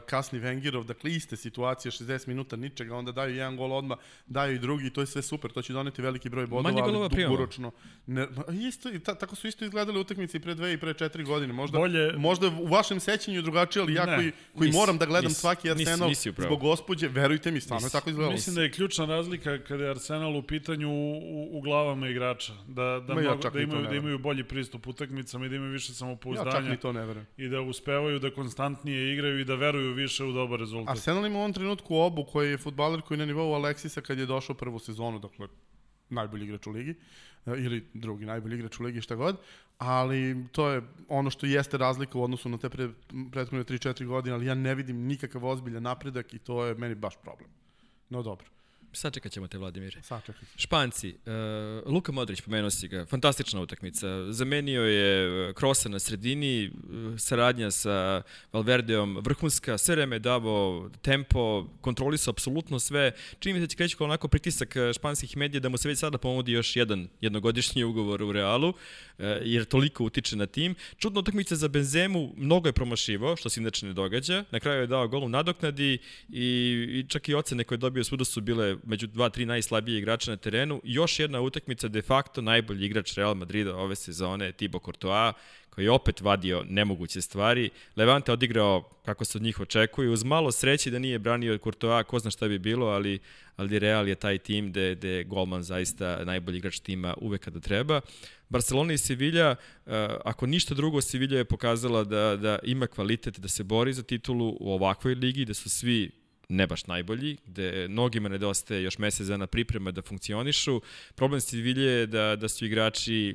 kasni 0.00 0.40
Wengerov, 0.40 0.84
dakle 0.84 1.10
iste 1.12 1.36
situacije, 1.36 1.92
60 1.92 2.28
minuta 2.28 2.56
ničega, 2.56 2.96
onda 2.96 3.12
daju 3.12 3.34
jedan 3.36 3.56
gol 3.56 3.72
odmah, 3.72 3.98
daju 4.26 4.54
i 4.54 4.58
drugi, 4.58 4.90
to 4.90 5.00
je 5.00 5.06
sve 5.06 5.22
super, 5.22 5.50
to 5.50 5.62
će 5.62 5.72
doneti 5.72 6.02
veliki 6.02 6.28
broj 6.28 6.46
bodova, 6.46 6.62
Manje 6.62 6.82
ali 6.82 7.08
dugoročno. 7.18 7.70
Ne, 8.06 8.26
ma, 8.26 8.44
isto, 8.60 8.90
ta, 8.98 9.14
tako 9.14 9.36
su 9.36 9.46
isto 9.48 9.64
izgledali 9.64 10.00
utakmice 10.00 10.36
i 10.36 10.40
pre 10.40 10.54
dve 10.54 10.72
i 10.72 10.78
pre 10.78 10.94
četiri 10.94 11.24
godine. 11.24 11.52
Možda, 11.52 11.78
Bolje- 11.78 12.12
možda 12.12 12.48
u 12.48 12.66
vašem 12.66 13.00
sećanju 13.00 13.42
drugačije, 13.42 13.82
ali 13.82 13.94
ja 13.94 14.06
Ne, 14.06 14.16
koji, 14.16 14.32
koji 14.54 14.66
nisi, 14.66 14.78
moram 14.78 14.98
da 14.98 15.06
gledam 15.06 15.28
nisi, 15.28 15.40
svaki 15.40 15.70
Arsenal 15.70 16.10
pravu. 16.26 16.46
zbog 16.46 16.60
gospođe, 16.60 17.08
verujte 17.08 17.50
mi, 17.50 17.60
stvarno 17.60 17.80
je 17.80 17.86
Nisi. 17.86 17.92
tako 17.92 18.10
izgledalo. 18.10 18.32
Mislim 18.32 18.54
da 18.54 18.62
je 18.62 18.70
ključna 18.70 19.06
razlika 19.06 19.58
kada 19.58 19.84
je 19.84 19.90
Arsenal 19.90 20.36
u 20.36 20.42
pitanju 20.42 20.88
u, 20.90 21.48
u 21.52 21.60
glavama 21.60 22.08
igrača. 22.08 22.52
Da, 22.68 23.04
da, 23.06 23.14
Ma 23.14 23.20
ja 23.20 23.26
mnogo, 23.26 23.42
čak 23.42 23.52
da, 23.54 23.60
imaju, 23.60 23.86
da 23.86 23.94
imaju 23.94 24.18
bolji 24.18 24.44
pristup 24.44 24.86
utakmicama 24.86 25.46
i 25.46 25.48
da 25.48 25.56
imaju 25.56 25.72
više 25.72 25.92
ja 25.92 25.94
samopouzdanja. 25.94 26.50
čak 26.52 26.64
ni 26.64 26.76
to 26.76 26.92
ne 26.92 27.06
verujem. 27.06 27.26
I 27.36 27.48
da 27.48 27.60
uspevaju 27.60 28.18
da 28.18 28.34
konstantnije 28.34 29.12
igraju 29.12 29.40
i 29.40 29.44
da 29.44 29.54
veruju 29.60 29.92
više 29.92 30.24
u 30.24 30.32
dobar 30.32 30.60
rezultat. 30.60 30.96
Arsenal 30.96 31.26
ima 31.26 31.38
u 31.38 31.40
ovom 31.40 31.52
trenutku 31.52 31.96
obu 31.96 32.24
koji 32.24 32.50
je 32.50 32.58
futbaler 32.58 33.00
koji 33.00 33.16
je 33.16 33.18
na 33.18 33.26
nivou 33.26 33.54
Aleksisa 33.54 34.00
kad 34.00 34.18
je 34.18 34.26
došao 34.26 34.56
prvu 34.56 34.78
sezonu, 34.78 35.18
dakle 35.18 35.48
najbolji 36.08 36.44
igrač 36.44 36.66
u 36.66 36.70
ligi, 36.70 36.94
e, 37.46 37.50
ili 37.50 37.84
drugi 37.94 38.26
najbolji 38.26 38.58
igrač 38.58 38.80
u 38.80 38.82
ligi, 38.82 39.00
šta 39.00 39.14
god, 39.14 39.36
ali 39.78 40.46
to 40.52 40.68
je 40.68 40.82
ono 41.08 41.30
što 41.30 41.46
jeste 41.46 41.78
razlika 41.78 42.18
u 42.18 42.22
odnosu 42.22 42.48
na 42.48 42.58
te 42.58 42.68
pre, 42.68 42.88
prethodne 43.32 43.64
3-4 43.64 44.06
godine, 44.06 44.34
ali 44.34 44.46
ja 44.46 44.54
ne 44.54 44.74
vidim 44.74 45.06
nikakav 45.06 45.44
ozbiljan 45.44 45.82
napredak 45.82 46.34
i 46.34 46.38
to 46.38 46.64
je 46.64 46.74
meni 46.74 46.94
baš 46.94 47.16
problem. 47.22 47.50
No 48.10 48.22
dobro, 48.22 48.46
Sačekat 48.92 49.32
ćemo 49.32 49.46
te, 49.48 49.58
Vladimire. 49.58 50.02
sačekaj. 50.02 50.42
Španci, 50.56 51.08
uh, 51.08 51.92
Luka 51.92 52.12
Modrić, 52.12 52.40
pomenuo 52.40 52.70
si 52.70 52.88
ga, 52.88 53.06
fantastična 53.06 53.60
utakmica. 53.60 54.32
Zamenio 54.32 54.82
je 54.82 55.52
krosa 55.54 55.88
na 55.88 55.98
sredini, 55.98 56.70
uh, 56.70 57.18
saradnja 57.18 57.70
sa 57.70 58.22
Valverdeom, 58.52 59.18
vrhunska, 59.22 59.78
sve 59.78 59.94
vreme 59.94 60.16
je 60.16 60.20
davao 60.20 60.90
tempo, 61.02 61.66
kontrolisao 61.80 62.30
apsolutno 62.30 62.78
sve. 62.78 63.12
Čini 63.38 63.52
mi 63.52 63.60
se 63.60 63.66
da 63.66 63.70
će 63.70 63.76
kreći 63.76 63.96
kao 63.96 64.04
onako 64.04 64.28
pritisak 64.28 64.74
španskih 64.94 65.36
medija 65.36 65.60
da 65.60 65.68
mu 65.68 65.76
se 65.76 65.88
već 65.88 65.98
sada 65.98 66.18
pomodi 66.18 66.52
još 66.52 66.76
jedan 66.76 67.08
jednogodišnji 67.20 67.84
ugovor 67.84 68.22
u 68.22 68.32
Realu, 68.32 68.68
uh, 68.68 68.74
jer 69.42 69.64
toliko 69.64 70.04
utiče 70.04 70.36
na 70.36 70.46
tim. 70.46 70.74
Čudna 70.98 71.20
utakmica 71.20 71.56
za 71.56 71.68
Benzemu, 71.68 72.32
mnogo 72.36 72.68
je 72.68 72.72
promašivo, 72.72 73.36
što 73.36 73.48
se 73.48 73.60
inače 73.60 73.86
ne 73.86 73.92
događa. 73.92 74.44
Na 74.50 74.60
kraju 74.60 74.80
je 74.80 74.86
dao 74.86 75.08
gol 75.08 75.24
u 75.24 75.28
nadoknadi 75.28 75.98
i, 76.28 76.86
i 76.90 77.04
čak 77.08 77.28
i 77.28 77.34
ocene 77.34 77.64
koje 77.64 77.76
je 77.76 77.80
dobio 77.80 78.04
svuda 78.04 78.24
su 78.24 78.40
bile 78.40 78.76
među 78.84 79.06
dva, 79.06 79.28
tri 79.28 79.46
najslabije 79.46 79.98
igrača 79.98 80.30
na 80.30 80.36
terenu. 80.36 80.80
Još 80.84 81.18
jedna 81.18 81.40
utakmica, 81.40 81.88
de 81.88 82.02
facto 82.02 82.42
najbolji 82.42 82.86
igrač 82.86 83.14
Real 83.14 83.34
Madrida 83.34 83.76
ove 83.76 83.96
sezone, 83.96 84.52
Thibaut 84.52 84.84
Courtois, 84.84 85.34
koji 85.70 85.84
je 85.84 85.90
opet 85.90 86.20
vadio 86.20 86.64
nemoguće 86.68 87.20
stvari. 87.20 87.70
Levante 87.96 88.32
odigrao 88.32 88.82
kako 89.04 89.24
se 89.24 89.38
od 89.38 89.42
njih 89.42 89.60
očekuje, 89.60 90.10
uz 90.10 90.24
malo 90.24 90.52
sreće 90.52 90.90
da 90.90 90.98
nije 90.98 91.18
branio 91.18 91.58
Courtois, 91.58 92.06
ko 92.06 92.18
zna 92.18 92.30
šta 92.30 92.48
bi 92.48 92.58
bilo, 92.58 92.86
ali, 92.86 93.18
ali 93.56 93.78
Real 93.78 94.08
je 94.08 94.14
taj 94.14 94.38
tim 94.38 94.70
gde, 94.70 94.94
gde 94.94 95.08
je 95.08 95.24
golman 95.24 95.62
zaista 95.62 96.24
najbolji 96.24 96.58
igrač 96.58 96.78
tima 96.78 97.14
uvek 97.20 97.40
kada 97.40 97.60
treba. 97.60 98.00
Barcelona 98.48 98.92
i 98.92 98.98
Sevilla, 98.98 99.50
uh, 99.86 99.92
ako 100.24 100.46
ništa 100.46 100.74
drugo, 100.74 101.00
Sevilla 101.00 101.38
je 101.38 101.44
pokazala 101.44 102.04
da, 102.04 102.36
da 102.36 102.58
ima 102.62 102.86
kvalitet 102.86 103.38
da 103.38 103.48
se 103.48 103.64
bori 103.64 103.92
za 103.92 104.02
titulu 104.02 104.56
u 104.60 104.72
ovakvoj 104.72 105.14
ligi, 105.14 105.44
da 105.44 105.54
su 105.54 105.70
svi 105.70 106.10
ne 106.50 106.66
baš 106.66 106.86
najbolji, 106.86 107.36
gde 107.46 107.88
mnogima 107.88 108.28
nedostaje 108.28 108.82
još 108.82 108.98
mesec 108.98 109.26
dana 109.26 109.46
priprema 109.46 109.90
da 109.90 110.02
funkcionišu. 110.02 110.80
Problem 111.14 111.40
Sevilla 111.40 111.90
je 111.90 112.06
da, 112.06 112.36
da 112.36 112.48
su 112.48 112.66
igrači 112.66 113.34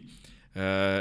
e, 0.55 0.59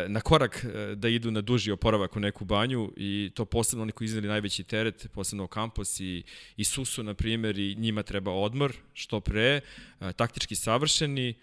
na 0.09 0.21
korak 0.21 0.65
e, 0.65 0.95
da 0.95 1.09
idu 1.09 1.31
na 1.31 1.41
duži 1.41 1.71
oporavak 1.71 2.17
u 2.17 2.21
neku 2.21 2.45
banju 2.45 2.93
i 2.97 3.31
to 3.35 3.45
posebno 3.45 3.83
oni 3.83 3.93
koji 3.93 4.07
izneli 4.07 4.29
najveći 4.29 4.65
teret, 4.65 5.07
posebno 5.13 5.49
Campos 5.55 6.01
i, 6.01 6.23
i 6.57 6.65
Susu, 6.65 7.03
na 7.03 7.15
primjer, 7.15 7.59
i 7.59 7.75
njima 7.75 8.03
treba 8.03 8.33
odmor 8.33 8.73
što 8.93 9.21
pre, 9.21 9.61
e, 10.01 10.13
taktički 10.13 10.55
savršeni, 10.55 11.35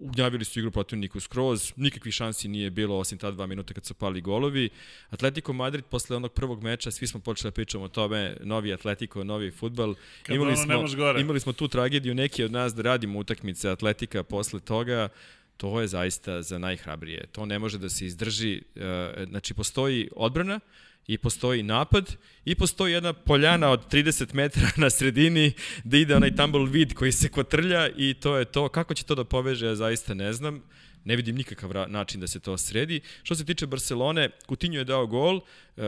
ugnjavili 0.00 0.44
su 0.44 0.58
igru 0.58 0.70
protivniku 0.70 1.20
skroz, 1.20 1.72
nikakvih 1.76 2.14
šansi 2.14 2.48
nije 2.48 2.70
bilo 2.70 2.98
osim 2.98 3.18
ta 3.18 3.30
dva 3.30 3.46
minuta 3.46 3.74
kad 3.74 3.84
su 3.84 3.94
pali 3.94 4.20
golovi. 4.20 4.68
Atletico 5.10 5.52
Madrid 5.52 5.84
posle 5.84 6.16
onog 6.16 6.32
prvog 6.32 6.62
meča, 6.62 6.90
svi 6.90 7.06
smo 7.06 7.20
počeli 7.20 7.50
da 7.50 7.54
pričamo 7.54 7.84
o 7.84 7.88
tome, 7.88 8.36
novi 8.40 8.72
Atletico, 8.72 9.24
novi 9.24 9.50
futbal. 9.50 9.94
Kad 10.22 10.38
ono 10.38 10.64
ne 10.66 10.76
može 10.76 10.96
gore. 10.96 11.20
imali 11.20 11.40
smo 11.40 11.52
tu 11.52 11.68
tragediju, 11.68 12.14
neki 12.14 12.44
od 12.44 12.52
nas 12.52 12.74
da 12.74 12.82
radimo 12.82 13.18
utakmice 13.18 13.70
Atletika 13.70 14.22
posle 14.22 14.60
toga, 14.60 15.08
to 15.56 15.80
je 15.80 15.86
zaista 15.86 16.42
za 16.42 16.58
najhrabrije. 16.58 17.26
To 17.32 17.46
ne 17.46 17.58
može 17.58 17.78
da 17.78 17.88
se 17.88 18.06
izdrži. 18.06 18.62
e, 18.76 19.24
Znači, 19.28 19.54
postoji 19.54 20.08
odbrana, 20.16 20.60
i 21.06 21.18
postoji 21.18 21.62
napad 21.62 22.16
i 22.44 22.54
postoji 22.54 22.92
jedna 22.92 23.12
poljana 23.12 23.70
od 23.70 23.92
30 23.92 24.34
metara 24.34 24.70
na 24.84 24.90
sredini 24.90 25.52
da 25.84 25.96
ide 25.96 26.16
onaj 26.16 26.30
tumbleweed 26.30 26.94
koji 26.94 27.12
se 27.12 27.28
kotrlja 27.28 27.88
i 27.96 28.14
to 28.14 28.36
je 28.36 28.44
to. 28.44 28.68
Kako 28.68 28.94
će 28.94 29.04
to 29.04 29.14
da 29.14 29.24
poveže, 29.24 29.66
ja 29.66 29.74
zaista 29.74 30.14
ne 30.14 30.32
znam. 30.32 30.62
Ne 31.04 31.16
vidim 31.16 31.36
nikakav 31.36 31.70
način 31.88 32.20
da 32.20 32.26
se 32.26 32.40
to 32.40 32.58
sredi. 32.58 33.00
Što 33.22 33.34
se 33.34 33.44
tiče 33.44 33.66
Barcelone, 33.66 34.30
Coutinho 34.48 34.78
je 34.78 34.84
dao 34.84 35.06
gol, 35.06 35.40
e, 35.76 35.82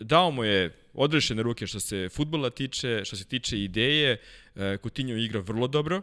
dao 0.00 0.30
mu 0.30 0.44
je 0.44 0.76
odrešene 0.94 1.42
ruke 1.42 1.66
što 1.66 1.80
se 1.80 2.08
futbola 2.08 2.50
tiče, 2.50 3.02
što 3.04 3.16
se 3.16 3.24
tiče 3.24 3.62
ideje. 3.62 4.16
E, 4.56 4.78
igra 5.18 5.40
vrlo 5.40 5.66
dobro, 5.66 6.02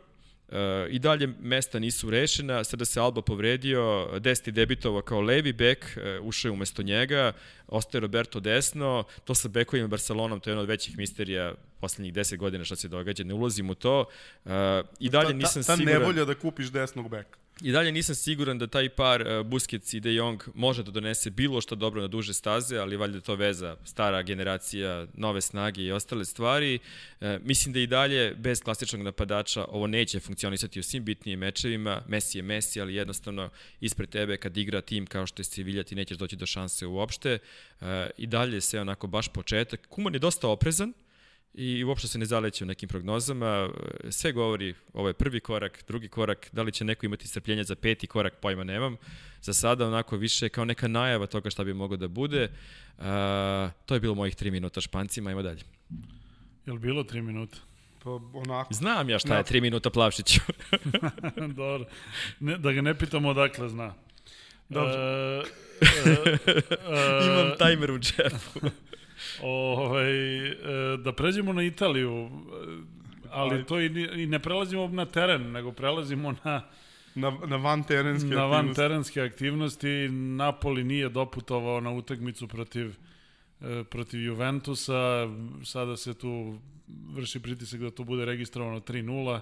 I 0.90 1.00
dalje 1.00 1.28
mesta 1.40 1.80
nisu 1.80 2.10
rešena, 2.10 2.64
sada 2.64 2.86
se 2.86 3.00
Alba 3.00 3.22
povredio, 3.22 4.10
Desti 4.20 4.52
debitovao 4.52 5.02
kao 5.02 5.22
levi 5.22 5.54
bek, 5.54 5.98
e, 5.98 6.20
ušao 6.20 6.50
je 6.50 6.54
umesto 6.54 6.84
njega, 6.84 7.32
ostaje 7.68 8.00
Roberto 8.00 8.40
desno, 8.40 9.04
to 9.24 9.36
sa 9.36 9.48
bekovima 9.48 9.88
Barcelonom, 9.88 10.40
to 10.40 10.50
je 10.50 10.52
jedna 10.52 10.62
od 10.62 10.70
većih 10.70 10.98
misterija 10.98 11.54
poslednjih 11.80 12.14
10 12.14 12.38
godina 12.38 12.66
što 12.66 12.76
se 12.76 12.88
događa, 12.88 13.24
ne 13.24 13.34
ulazim 13.34 13.70
u 13.70 13.76
to. 13.76 14.06
E, 14.46 14.50
I 15.00 15.10
dalje 15.10 15.34
nisam 15.34 15.64
ta, 15.64 15.68
ta, 15.68 15.74
ta 15.74 15.78
siguran... 15.78 16.02
nevolja 16.02 16.26
da 16.26 16.36
kupiš 16.36 16.72
desnog 16.72 17.10
beka. 17.10 17.43
I 17.62 17.72
dalje 17.72 17.92
nisam 17.92 18.16
siguran 18.16 18.58
da 18.58 18.68
taj 18.68 18.90
par 18.90 19.22
uh, 19.22 19.28
Busquets 19.28 19.98
i 19.98 20.00
De 20.00 20.14
Jong 20.14 20.44
može 20.56 20.84
da 20.84 20.92
donese 20.92 21.30
bilo 21.30 21.62
što 21.62 21.76
dobro 21.76 22.02
na 22.02 22.08
duže 22.08 22.34
staze, 22.34 22.78
ali 22.78 22.98
valjda 22.98 23.22
to 23.22 23.36
veza 23.36 23.78
stara 23.84 24.22
generacija, 24.22 25.08
nove 25.14 25.42
snage 25.42 25.82
i 25.82 25.92
ostale 25.92 26.26
stvari. 26.26 26.80
Uh, 27.22 27.28
mislim 27.42 27.74
da 27.74 27.80
i 27.80 27.88
dalje 27.88 28.36
bez 28.36 28.62
klasičnog 28.62 29.02
napadača 29.02 29.66
ovo 29.66 29.88
neće 29.88 30.20
funkcionisati 30.20 30.80
u 30.80 30.84
svim 30.84 31.06
bitnijim 31.06 31.40
mečevima. 31.40 32.02
Messi 32.08 32.38
je 32.38 32.42
Messi, 32.42 32.82
ali 32.82 32.96
jednostavno 32.96 33.50
ispred 33.82 34.10
tebe 34.10 34.38
kad 34.38 34.58
igra 34.58 34.82
tim 34.82 35.06
kao 35.06 35.28
što 35.28 35.40
je 35.40 35.46
Sevilla 35.46 35.84
ti 35.84 35.96
nećeš 35.96 36.18
doći 36.18 36.36
do 36.36 36.46
šanse 36.46 36.86
uopšte. 36.86 37.38
Uh, 37.82 37.88
I 38.18 38.28
dalje 38.28 38.56
je 38.56 38.62
sve 38.62 38.82
onako 38.82 39.08
baš 39.08 39.28
početak. 39.28 39.88
Kuman 39.90 40.14
je 40.14 40.20
dosta 40.20 40.48
oprezan, 40.48 40.94
i 41.54 41.84
uopšte 41.84 42.08
se 42.08 42.20
ne 42.20 42.26
zaleće 42.26 42.64
u 42.64 42.68
nekim 42.68 42.90
prognozama. 42.90 43.70
Sve 44.10 44.32
govori, 44.32 44.74
ovo 44.94 45.08
je 45.08 45.14
prvi 45.14 45.40
korak, 45.40 45.84
drugi 45.88 46.08
korak, 46.08 46.50
da 46.52 46.62
li 46.62 46.72
će 46.72 46.86
neko 46.86 47.06
imati 47.06 47.28
strpljenja 47.28 47.64
za 47.64 47.76
peti 47.76 48.08
korak, 48.08 48.36
pojma 48.36 48.64
nemam. 48.64 48.98
Za 49.42 49.54
sada 49.54 49.88
onako 49.88 50.18
više 50.18 50.50
kao 50.50 50.66
neka 50.66 50.88
najava 50.88 51.28
toga 51.28 51.50
šta 51.50 51.64
bi 51.64 51.74
moglo 51.74 51.98
da 51.98 52.08
bude. 52.08 52.50
Uh, 52.98 53.04
to 53.86 53.94
je 53.94 54.00
bilo 54.00 54.16
mojih 54.16 54.36
tri 54.36 54.52
minuta 54.52 54.82
špancima, 54.82 55.30
ajmo 55.30 55.42
dalje. 55.42 55.62
Je 56.66 56.74
li 56.74 56.80
bilo 56.80 57.04
tri 57.04 57.22
minuta? 57.22 57.58
Pa 58.04 58.10
onako. 58.34 58.74
Znam 58.74 59.10
ja 59.10 59.20
šta 59.20 59.38
je 59.38 59.44
tri 59.44 59.62
minuta 59.62 59.90
Plavšiću. 59.90 60.40
Dobro. 61.56 61.86
Ne, 62.40 62.58
da 62.58 62.72
ga 62.72 62.82
ne 62.82 62.98
pitamo 62.98 63.30
odakle 63.30 63.70
zna. 63.70 63.94
Dobro. 64.70 64.94
E, 64.94 65.44
e, 65.82 66.12
e, 66.48 66.62
Imam 67.28 67.58
tajmer 67.60 67.92
u 67.92 68.00
džepu. 68.00 68.60
Ovaj, 69.42 70.48
e, 70.48 70.54
da 70.98 71.14
pređemo 71.14 71.54
na 71.54 71.64
Italiju, 71.64 72.12
e, 72.14 72.30
ali 73.30 73.66
to 73.66 73.80
i, 73.82 73.86
i 74.24 74.28
ne 74.28 74.40
prelazimo 74.40 74.88
na 74.88 75.06
teren, 75.06 75.52
nego 75.52 75.72
prelazimo 75.72 76.36
na, 76.44 76.62
Na, 77.16 77.32
na 77.48 77.56
van 77.58 77.84
terenske 77.84 78.28
na 78.30 78.46
van 78.46 78.52
aktivnosti. 78.60 78.76
terenske 78.82 79.22
aktivnosti. 79.22 80.10
Napoli 80.12 80.84
nije 80.84 81.10
doputovao 81.10 81.82
na 81.82 81.92
utakmicu 81.92 82.48
protiv, 82.48 82.96
e, 83.62 83.84
protiv 83.84 84.24
Juventusa. 84.24 85.28
Sada 85.64 85.98
se 85.98 86.14
tu 86.14 86.58
vrši 87.14 87.40
pritisak 87.40 87.80
da 87.80 87.92
to 87.92 88.04
bude 88.04 88.26
registrovano 88.26 88.80
3-0. 88.80 89.40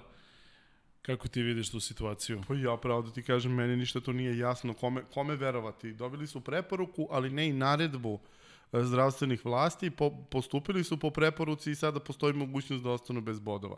Kako 1.02 1.28
ti 1.28 1.42
vidiš 1.42 1.70
tu 1.70 1.80
situaciju? 1.80 2.42
Pa 2.48 2.54
ja 2.54 2.76
pravo 2.76 3.02
da 3.02 3.10
ti 3.10 3.22
kažem, 3.22 3.52
meni 3.54 3.76
ništa 3.76 4.00
to 4.00 4.12
nije 4.12 4.38
jasno. 4.38 4.74
Kome, 4.74 5.02
kome 5.14 5.36
verovati? 5.36 5.92
Dobili 5.92 6.26
su 6.26 6.40
preporuku, 6.40 7.08
ali 7.10 7.30
ne 7.30 7.48
i 7.48 7.52
naredbu 7.52 8.18
e, 8.18 8.41
zdravstvenih 8.72 9.44
vlasti, 9.44 9.90
po, 9.90 10.10
postupili 10.30 10.84
su 10.84 10.96
po 10.98 11.10
preporuci 11.10 11.70
i 11.70 11.74
sada 11.74 12.00
postoji 12.00 12.32
mogućnost 12.34 12.84
da 12.84 12.90
ostanu 12.90 13.20
bez 13.20 13.40
bodova. 13.40 13.76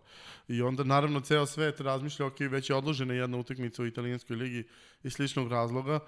I 0.48 0.62
onda 0.62 0.84
naravno 0.84 1.20
ceo 1.20 1.46
svet 1.46 1.80
razmišlja, 1.80 2.26
ok, 2.26 2.40
već 2.40 2.70
je 2.70 2.76
odložena 2.76 3.14
jedna 3.14 3.38
utakmica 3.38 3.82
u 3.82 3.86
italijanskoj 3.86 4.36
ligi 4.36 4.68
iz 5.02 5.12
sličnog 5.12 5.52
razloga, 5.52 6.00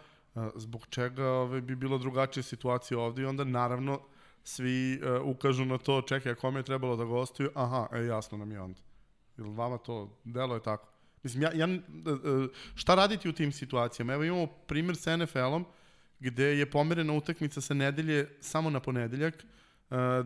zbog 0.55 0.87
čega 0.91 1.29
ove, 1.29 1.61
bi 1.61 1.77
bilo 1.77 1.99
drugačija 1.99 2.43
situacija 2.43 2.99
ovde 2.99 3.23
i 3.23 3.27
onda 3.27 3.45
naravno 3.45 4.01
svi 4.45 4.95
e, 4.95 5.19
ukažu 5.19 5.65
na 5.65 5.79
to, 5.79 6.03
čekaj, 6.03 6.35
kome 6.35 6.61
je 6.61 6.65
trebalo 6.65 6.97
da 6.97 7.05
gostuju? 7.05 7.51
Aha, 7.55 7.87
e, 7.93 8.05
jasno 8.05 8.39
nam 8.39 8.53
je 8.53 8.61
onda. 8.61 8.81
Jel 9.37 9.51
vama 9.51 9.79
to 9.79 10.19
delo 10.25 10.55
je 10.55 10.63
tako? 10.63 10.89
Mislim, 11.23 11.43
ja, 11.43 11.51
ja, 11.55 11.67
e, 11.67 11.71
e, 11.75 12.49
šta 12.75 12.95
raditi 12.95 13.29
u 13.29 13.33
tim 13.33 13.53
situacijama? 13.53 14.13
Evo 14.13 14.25
imamo 14.25 14.47
primjer 14.47 14.97
sa 14.97 15.17
NFL-om, 15.17 15.65
gde 16.21 16.45
je 16.45 16.71
pomerena 16.71 17.13
utakmica 17.13 17.61
sa 17.61 17.75
nedelje 17.75 18.29
samo 18.41 18.71
na 18.71 18.81
ponedeljak, 18.81 19.35
e, 19.35 19.45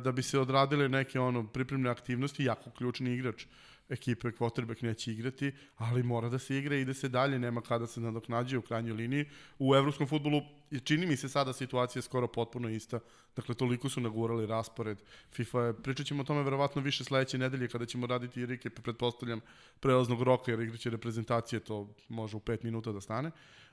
da 0.04 0.12
bi 0.12 0.22
se 0.22 0.38
odradile 0.38 0.88
neke 0.88 1.20
ono 1.20 1.46
pripremne 1.46 1.90
aktivnosti, 1.90 2.44
jako 2.44 2.70
ključni 2.70 3.14
igrač 3.14 3.46
ekipe 3.90 4.28
quarterback 4.28 4.82
neće 4.82 5.12
igrati, 5.12 5.52
ali 5.76 6.02
mora 6.02 6.28
da 6.28 6.38
se 6.38 6.58
igra 6.58 6.76
i 6.76 6.80
ide 6.80 6.94
se 6.94 7.08
dalje, 7.08 7.38
nema 7.38 7.60
kada 7.60 7.86
se 7.86 8.00
nadoknađe 8.00 8.58
u 8.58 8.62
krajnjoj 8.62 8.96
liniji. 8.96 9.24
U 9.58 9.74
evropskom 9.74 10.06
futbolu 10.06 10.42
čini 10.84 11.06
mi 11.06 11.16
se 11.16 11.28
sada 11.28 11.52
situacija 11.52 12.02
skoro 12.02 12.26
potpuno 12.26 12.68
ista. 12.68 13.00
Dakle, 13.36 13.54
toliko 13.54 13.88
su 13.88 14.00
nagurali 14.00 14.46
raspored. 14.46 14.98
FIFA 15.32 15.62
je, 15.62 15.72
pričat 15.72 16.06
ćemo 16.06 16.20
o 16.20 16.24
tome 16.24 16.42
verovatno 16.42 16.82
više 16.82 17.04
sledeće 17.04 17.38
nedelje 17.38 17.68
kada 17.68 17.86
ćemo 17.86 18.06
raditi 18.06 18.40
i 18.40 18.46
Rike, 18.46 18.70
pretpostavljam, 18.70 19.40
prelaznog 19.80 20.22
roka, 20.22 20.50
jer 20.50 20.60
igraće 20.60 20.90
reprezentacije, 20.90 21.60
to 21.60 21.94
može 22.08 22.36
u 22.36 22.40
pet 22.40 22.62
minuta 22.62 22.92
da 22.92 23.00
stane. 23.00 23.30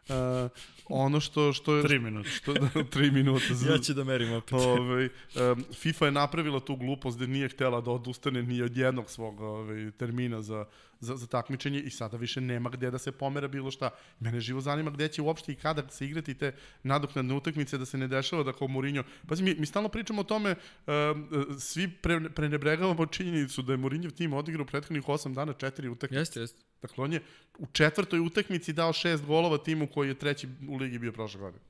Uh, 0.09 0.49
ono 0.89 1.19
što 1.19 1.53
što 1.53 1.75
je 1.75 1.83
Tri 1.83 1.99
minuta. 1.99 2.29
što 2.29 2.53
da, 2.53 2.83
tri 2.93 3.11
minuta 3.11 3.53
za, 3.53 3.71
Ja 3.71 3.77
ću 3.77 3.93
da 3.93 4.03
merim 4.03 4.33
opet. 4.33 4.53
Ovaj, 4.53 5.05
um, 5.05 5.63
FIFA 5.73 6.05
je 6.05 6.11
napravila 6.11 6.59
tu 6.59 6.75
glupost 6.75 7.19
da 7.19 7.25
nije 7.27 7.49
htela 7.49 7.81
da 7.81 7.91
odustane 7.91 8.43
ni 8.43 8.61
od 8.61 8.77
jednog 8.77 9.09
svog 9.09 9.41
ovaj, 9.41 9.91
termina 9.91 10.41
za, 10.41 10.65
za, 10.99 11.15
za 11.15 11.27
takmičenje 11.27 11.79
i 11.79 11.89
sada 11.89 12.17
više 12.17 12.41
nema 12.41 12.69
gde 12.69 12.91
da 12.91 12.97
se 12.97 13.11
pomera 13.11 13.47
bilo 13.47 13.71
šta. 13.71 13.89
Mene 14.19 14.39
živo 14.39 14.61
zanima 14.61 14.91
gde 14.91 15.07
će 15.07 15.21
uopšte 15.21 15.51
i 15.51 15.55
kada 15.55 15.89
se 15.89 16.05
igrati 16.05 16.33
te 16.33 16.55
nadoknadne 16.87 17.33
utakmice 17.33 17.77
da 17.77 17.85
se 17.85 17.97
ne 17.97 18.07
dešava 18.07 18.43
da 18.43 18.53
kao 18.53 18.67
Mourinho... 18.67 19.03
Pazi, 19.27 19.43
mi, 19.43 19.55
mi 19.55 19.65
stalno 19.65 19.89
pričamo 19.89 20.21
o 20.21 20.23
tome, 20.23 20.55
um, 20.87 21.27
svi 21.59 21.87
pre, 21.87 22.29
prenebregavamo 22.29 23.05
činjenicu 23.05 23.61
da 23.61 23.73
je 23.73 23.77
Mourinho 23.77 24.09
tim 24.09 24.33
odigrao 24.33 24.65
prethodnih 24.65 25.03
8 25.03 25.33
dana 25.33 25.53
četiri 25.53 25.89
utakmice. 25.89 26.19
Jeste, 26.19 26.39
jeste. 26.39 26.63
Dakle, 26.81 27.03
on 27.03 27.13
je 27.13 27.21
u 27.57 27.65
četvrtoj 27.71 28.19
utakmici 28.19 28.73
dao 28.73 28.93
šest 28.93 29.25
golova 29.25 29.57
timu 29.57 29.87
koji 29.87 30.07
je 30.07 30.19
treći 30.19 30.47
u 30.69 30.77
ligi 30.77 30.99
bio 30.99 31.11
prošle 31.11 31.39
godine. 31.39 31.63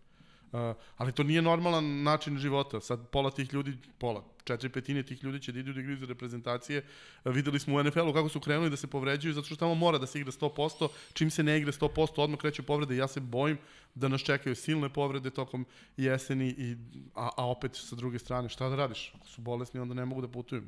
Uh, 0.51 0.75
ali 0.97 1.11
to 1.11 1.23
nije 1.23 1.41
normalan 1.41 2.03
način 2.03 2.37
života. 2.37 2.81
Sad 2.81 3.09
pola 3.09 3.31
tih 3.31 3.53
ljudi, 3.53 3.77
pola, 3.97 4.23
četiri 4.47 4.69
petine 4.69 5.03
tih 5.03 5.23
ljudi 5.23 5.39
će 5.39 5.51
da 5.51 5.59
idu 5.59 5.73
da 5.73 5.79
igraju 5.79 5.97
za 5.97 6.05
reprezentacije. 6.05 6.83
Videli 7.25 7.59
smo 7.59 7.75
u 7.75 7.83
NFL-u 7.83 8.13
kako 8.13 8.29
su 8.29 8.39
krenuli 8.39 8.69
da 8.69 8.77
se 8.77 8.87
povređuju, 8.87 9.33
zato 9.33 9.45
što 9.45 9.55
tamo 9.55 9.75
mora 9.75 9.97
da 9.97 10.07
se 10.07 10.19
igra 10.19 10.31
100%, 10.31 10.87
čim 11.13 11.29
se 11.29 11.43
ne 11.43 11.57
igra 11.57 11.71
100%, 11.71 12.21
odmah 12.21 12.39
kreću 12.39 12.63
povrede. 12.63 12.95
Ja 12.95 13.07
se 13.07 13.19
bojim 13.19 13.57
da 13.95 14.07
nas 14.07 14.21
čekaju 14.21 14.55
silne 14.55 14.89
povrede 14.89 15.29
tokom 15.29 15.65
jeseni, 15.97 16.47
i, 16.57 16.75
a, 17.15 17.29
a 17.37 17.47
opet 17.47 17.75
sa 17.75 17.95
druge 17.95 18.19
strane, 18.19 18.49
šta 18.49 18.69
da 18.69 18.75
radiš? 18.75 19.11
Ako 19.15 19.27
su 19.27 19.41
bolesni, 19.41 19.79
onda 19.79 19.93
ne 19.93 20.05
mogu 20.05 20.21
da 20.21 20.27
putuju. 20.27 20.63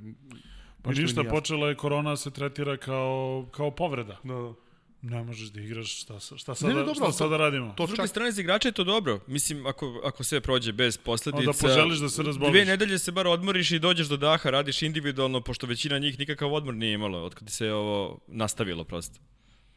Pa 0.81 0.91
Ništa 0.91 1.23
počela 1.23 1.69
je 1.69 1.75
korona 1.75 2.17
se 2.17 2.31
tretira 2.31 2.77
kao, 2.77 3.45
kao 3.51 3.71
povreda. 3.71 4.17
Da, 4.23 4.33
da. 4.33 4.68
Ne 5.01 5.23
možeš 5.23 5.49
da 5.49 5.61
igraš, 5.61 6.01
šta, 6.01 6.19
šta, 6.19 6.51
Ne, 6.51 6.55
sada, 6.55 6.73
ne, 6.73 6.79
dobro, 6.79 6.93
šta 6.93 7.11
sada 7.11 7.37
radimo? 7.37 7.73
To 7.77 7.87
S 7.87 7.87
druge 7.87 8.01
čak 8.01 8.09
strane, 8.09 8.31
za 8.31 8.41
igrača 8.41 8.67
je 8.67 8.71
to 8.71 8.83
dobro. 8.83 9.19
Mislim, 9.27 9.65
ako, 9.65 10.01
ako 10.05 10.23
sve 10.23 10.41
prođe 10.41 10.71
bez 10.71 10.97
posledica... 10.97 11.39
Onda 11.39 11.53
poželiš 11.61 11.99
da 11.99 12.09
se 12.09 12.23
razboliš. 12.23 12.51
Dve 12.51 12.65
nedelje 12.65 12.99
se 12.99 13.11
bar 13.11 13.27
odmoriš 13.27 13.71
i 13.71 13.79
dođeš 13.79 14.07
do 14.07 14.17
daha, 14.17 14.49
radiš 14.49 14.81
individualno, 14.81 15.41
pošto 15.41 15.67
većina 15.67 15.99
njih 15.99 16.19
nikakav 16.19 16.53
odmor 16.53 16.73
nije 16.73 16.93
imala, 16.93 17.23
od 17.23 17.35
kada 17.35 17.51
se 17.51 17.71
ovo 17.71 18.19
nastavilo 18.27 18.83
prosto. 18.83 19.19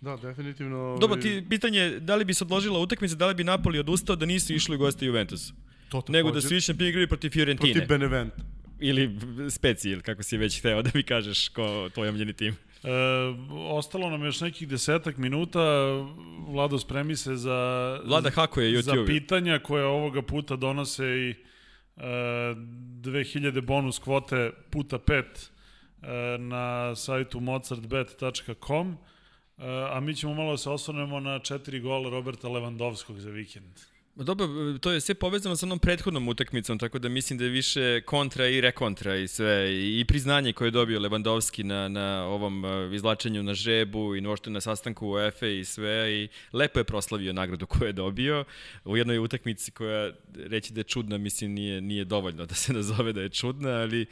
Da, 0.00 0.16
definitivno... 0.16 0.98
Dobro, 1.00 1.14
ovaj, 1.14 1.20
ti, 1.20 1.44
pitanje 1.50 1.78
je 1.78 2.00
da 2.00 2.16
li 2.16 2.24
bi 2.24 2.34
se 2.34 2.44
odložila 2.44 2.78
utakmica, 2.78 3.14
da 3.14 3.26
li 3.26 3.34
bi 3.34 3.44
Napoli 3.44 3.78
odustao 3.78 4.16
da 4.16 4.26
nisu 4.26 4.54
išli 4.54 4.76
u 4.76 4.78
goste 4.78 5.06
Juventusu. 5.06 5.54
to 5.88 6.04
Nego 6.08 6.30
da 6.30 6.40
su 6.40 6.54
išli 6.54 6.74
na 6.74 6.88
igrali 6.88 7.06
protiv 7.06 7.30
Fiorentine. 7.30 7.72
Protiv 7.72 7.88
Benevent. 7.88 8.32
Ili 8.80 9.18
Speci, 9.50 9.90
ili 9.90 10.02
kako 10.02 10.22
si 10.22 10.36
već 10.36 10.58
hteo 10.58 10.82
da 10.82 10.90
mi 10.94 11.02
kažeš 11.02 11.48
ko 11.48 11.90
tvoj 11.94 12.08
omljeni 12.08 12.32
tim. 12.32 12.56
E, 12.84 12.88
ostalo 13.70 14.10
nam 14.10 14.24
još 14.24 14.40
nekih 14.40 14.68
desetak 14.68 15.16
minuta. 15.16 15.60
Vlado, 16.48 16.78
spremi 16.78 17.16
se 17.16 17.36
za, 17.36 18.00
Vlada 18.04 18.30
hakuje 18.30 18.82
za 18.82 18.92
YouTube. 18.92 19.06
pitanja 19.06 19.58
koje 19.58 19.84
ovoga 19.84 20.22
puta 20.22 20.56
donose 20.56 21.04
i 21.04 21.30
e, 21.96 22.02
2000 22.02 23.60
bonus 23.60 23.98
kvote 23.98 24.50
puta 24.70 24.98
5 24.98 25.22
e, 26.02 26.38
na 26.38 26.96
sajtu 26.96 27.40
mozartbet.com. 27.40 28.96
E, 29.58 29.64
a 29.90 30.00
mi 30.00 30.14
ćemo 30.14 30.34
malo 30.34 30.50
da 30.50 30.56
se 30.56 30.70
osvrnemo 30.70 31.20
na 31.20 31.38
četiri 31.38 31.80
gola 31.80 32.10
Roberta 32.10 32.48
Levandovskog 32.48 33.18
za 33.18 33.30
vikend. 33.30 33.91
Dobro, 34.14 34.78
to 34.80 34.90
je 34.90 35.00
sve 35.00 35.14
povezano 35.14 35.56
sa 35.56 35.66
onom 35.66 35.78
prethodnom 35.78 36.28
utakmicom, 36.28 36.78
tako 36.78 36.98
da 36.98 37.08
mislim 37.08 37.38
da 37.38 37.44
je 37.44 37.50
više 37.50 38.00
kontra 38.00 38.48
i 38.48 38.60
rekontra 38.60 39.16
i 39.16 39.28
sve. 39.28 39.72
I 40.00 40.04
priznanje 40.08 40.52
koje 40.52 40.66
je 40.66 40.70
dobio 40.70 41.00
Lewandowski 41.00 41.62
na, 41.62 41.88
na 41.88 42.24
ovom 42.24 42.64
uh, 42.64 42.94
izlačenju 42.94 43.42
na 43.42 43.54
žebu 43.54 44.16
i 44.16 44.20
nošte 44.20 44.50
na 44.50 44.60
sastanku 44.60 45.08
UEFA 45.08 45.46
i 45.46 45.64
sve. 45.64 46.12
I 46.12 46.28
lepo 46.52 46.80
je 46.80 46.84
proslavio 46.84 47.32
nagradu 47.32 47.66
koju 47.66 47.86
je 47.86 47.92
dobio. 47.92 48.44
U 48.84 48.96
jednoj 48.96 49.18
utakmici 49.18 49.70
koja, 49.70 50.10
reći 50.34 50.72
da 50.72 50.80
je 50.80 50.84
čudna, 50.84 51.18
mislim, 51.18 51.52
nije, 51.52 51.80
nije 51.80 52.04
dovoljno 52.04 52.46
da 52.46 52.54
se 52.54 52.72
nazove 52.72 53.12
da 53.12 53.20
je 53.20 53.28
čudna, 53.28 53.70
ali 53.70 54.06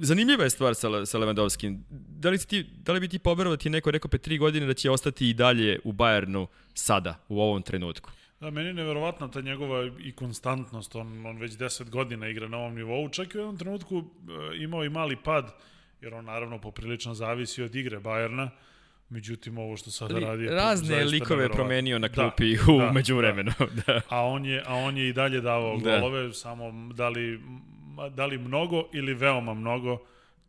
zanimljiva 0.00 0.44
je 0.44 0.50
stvar 0.50 0.74
sa, 0.74 1.06
sa 1.06 1.18
Lewandowskim. 1.18 1.80
Da 2.08 2.30
li, 2.30 2.38
si 2.38 2.48
ti, 2.48 2.66
da 2.76 2.92
li 2.92 3.00
bi 3.00 3.08
ti 3.08 3.18
poverovao 3.18 3.56
da 3.56 3.62
ti 3.62 3.70
neko 3.70 3.90
rekao 3.90 4.08
pre 4.08 4.18
tri 4.18 4.38
godine 4.38 4.66
da 4.66 4.74
će 4.74 4.90
ostati 4.90 5.30
i 5.30 5.34
dalje 5.34 5.80
u 5.84 5.92
Bayernu 5.92 6.46
sada, 6.74 7.24
u 7.28 7.40
ovom 7.40 7.62
trenutku? 7.62 8.10
Da, 8.40 8.50
meni 8.50 8.68
je 8.68 8.74
neverovatna 8.74 9.28
ta 9.28 9.40
njegova 9.40 9.90
i 10.04 10.12
konstantnost, 10.12 10.96
on, 10.96 11.26
on 11.26 11.38
već 11.38 11.52
10 11.52 11.90
godina 11.90 12.28
igra 12.28 12.48
na 12.48 12.58
ovom 12.58 12.74
nivou, 12.74 13.08
čak 13.08 13.34
i 13.34 13.38
u 13.38 13.40
jednom 13.40 13.58
trenutku 13.58 13.98
e, 13.98 14.56
imao 14.56 14.84
i 14.84 14.88
mali 14.88 15.16
pad, 15.16 15.54
jer 16.00 16.14
on 16.14 16.24
naravno 16.24 16.58
poprilično 16.60 17.14
zavisi 17.14 17.62
od 17.62 17.74
igre 17.74 18.00
Bajerna, 18.00 18.50
međutim 19.08 19.58
ovo 19.58 19.76
što 19.76 19.90
sada 19.90 20.18
radi 20.18 20.44
je 20.44 20.50
razne 20.50 21.04
likove 21.04 21.44
je 21.44 21.48
promenio 21.48 21.98
na 21.98 22.08
Da, 22.08 22.14
klupi 22.14 22.54
u 22.74 22.78
da, 22.78 22.92
međuvremenu. 22.92 23.52
Da. 23.86 24.00
A 24.08 24.24
on 24.26 24.46
je, 24.46 24.62
a 24.66 24.74
on 24.74 24.96
je 24.96 25.08
i 25.08 25.12
dalje 25.12 25.40
davao 25.40 25.76
Da. 25.76 25.98
golove, 25.98 26.32
samo 26.34 26.92
da 26.94 27.08
li, 27.08 27.40
da 28.10 28.26
li 28.26 28.38
mnogo 28.38 28.88
ili 28.92 29.14
veoma 29.14 29.54
mnogo, 29.54 29.98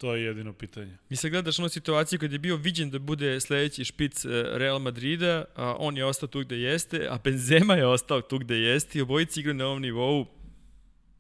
to 0.02 0.16
je 0.16 0.24
jedino 0.24 0.54
pitanje. 0.54 0.98
Mi 1.10 1.16
se 1.16 1.30
gledaš 1.30 1.60
onu 1.60 1.70
situaciju 1.70 2.20
kad 2.20 2.32
je 2.32 2.40
bio 2.40 2.56
viđen 2.56 2.90
da 2.90 3.00
bude 3.00 3.40
sledeći 3.40 3.86
špic 3.86 4.26
e, 4.26 4.30
Real 4.54 4.80
Madrida, 4.80 5.46
a 5.56 5.76
on 5.80 5.98
je 5.98 6.06
ostao 6.06 6.28
tu 6.28 6.40
gde 6.40 6.58
jeste, 6.58 7.08
a 7.10 7.18
Benzema 7.24 7.76
je 7.76 7.88
ostao 7.88 8.22
tu 8.22 8.40
gde 8.40 8.56
jeste 8.56 9.00
i 9.00 9.02
obojici 9.02 9.40
igraju 9.40 9.56
na 9.56 9.66
ovom 9.66 9.82
nivou. 9.82 10.26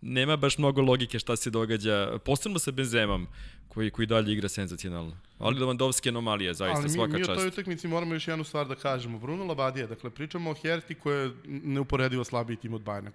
Nema 0.01 0.37
baš 0.37 0.57
mnogo 0.57 0.81
logike 0.81 1.19
šta 1.19 1.35
se 1.35 1.49
događa, 1.49 2.17
posebno 2.25 2.59
sa 2.59 2.71
Benzemom, 2.71 3.27
koji, 3.67 3.91
koji 3.91 4.05
dalje 4.05 4.33
igra 4.33 4.49
senzacionalno. 4.49 5.17
Ali 5.37 5.59
Lewandowski 5.59 6.07
je 6.07 6.09
anomalija, 6.09 6.53
zaista, 6.53 6.77
Ali 6.77 6.83
mi, 6.83 6.89
svaka 6.89 7.13
mi 7.13 7.21
u 7.21 7.25
čast. 7.25 7.39
toj 7.39 7.47
utakmici 7.47 7.87
moramo 7.87 8.13
još 8.13 8.27
jednu 8.27 8.43
stvar 8.43 8.67
da 8.67 8.75
kažemo. 8.75 9.19
Bruno 9.19 9.45
Labadija, 9.45 9.87
dakle 9.87 10.09
pričamo 10.09 10.51
o 10.51 10.53
Herti 10.53 10.95
koja 10.95 11.19
je 11.19 11.31
neuporedivo 11.45 12.23
slabiji 12.23 12.57
tim 12.57 12.73
od 12.73 12.81
Bajna. 12.81 13.11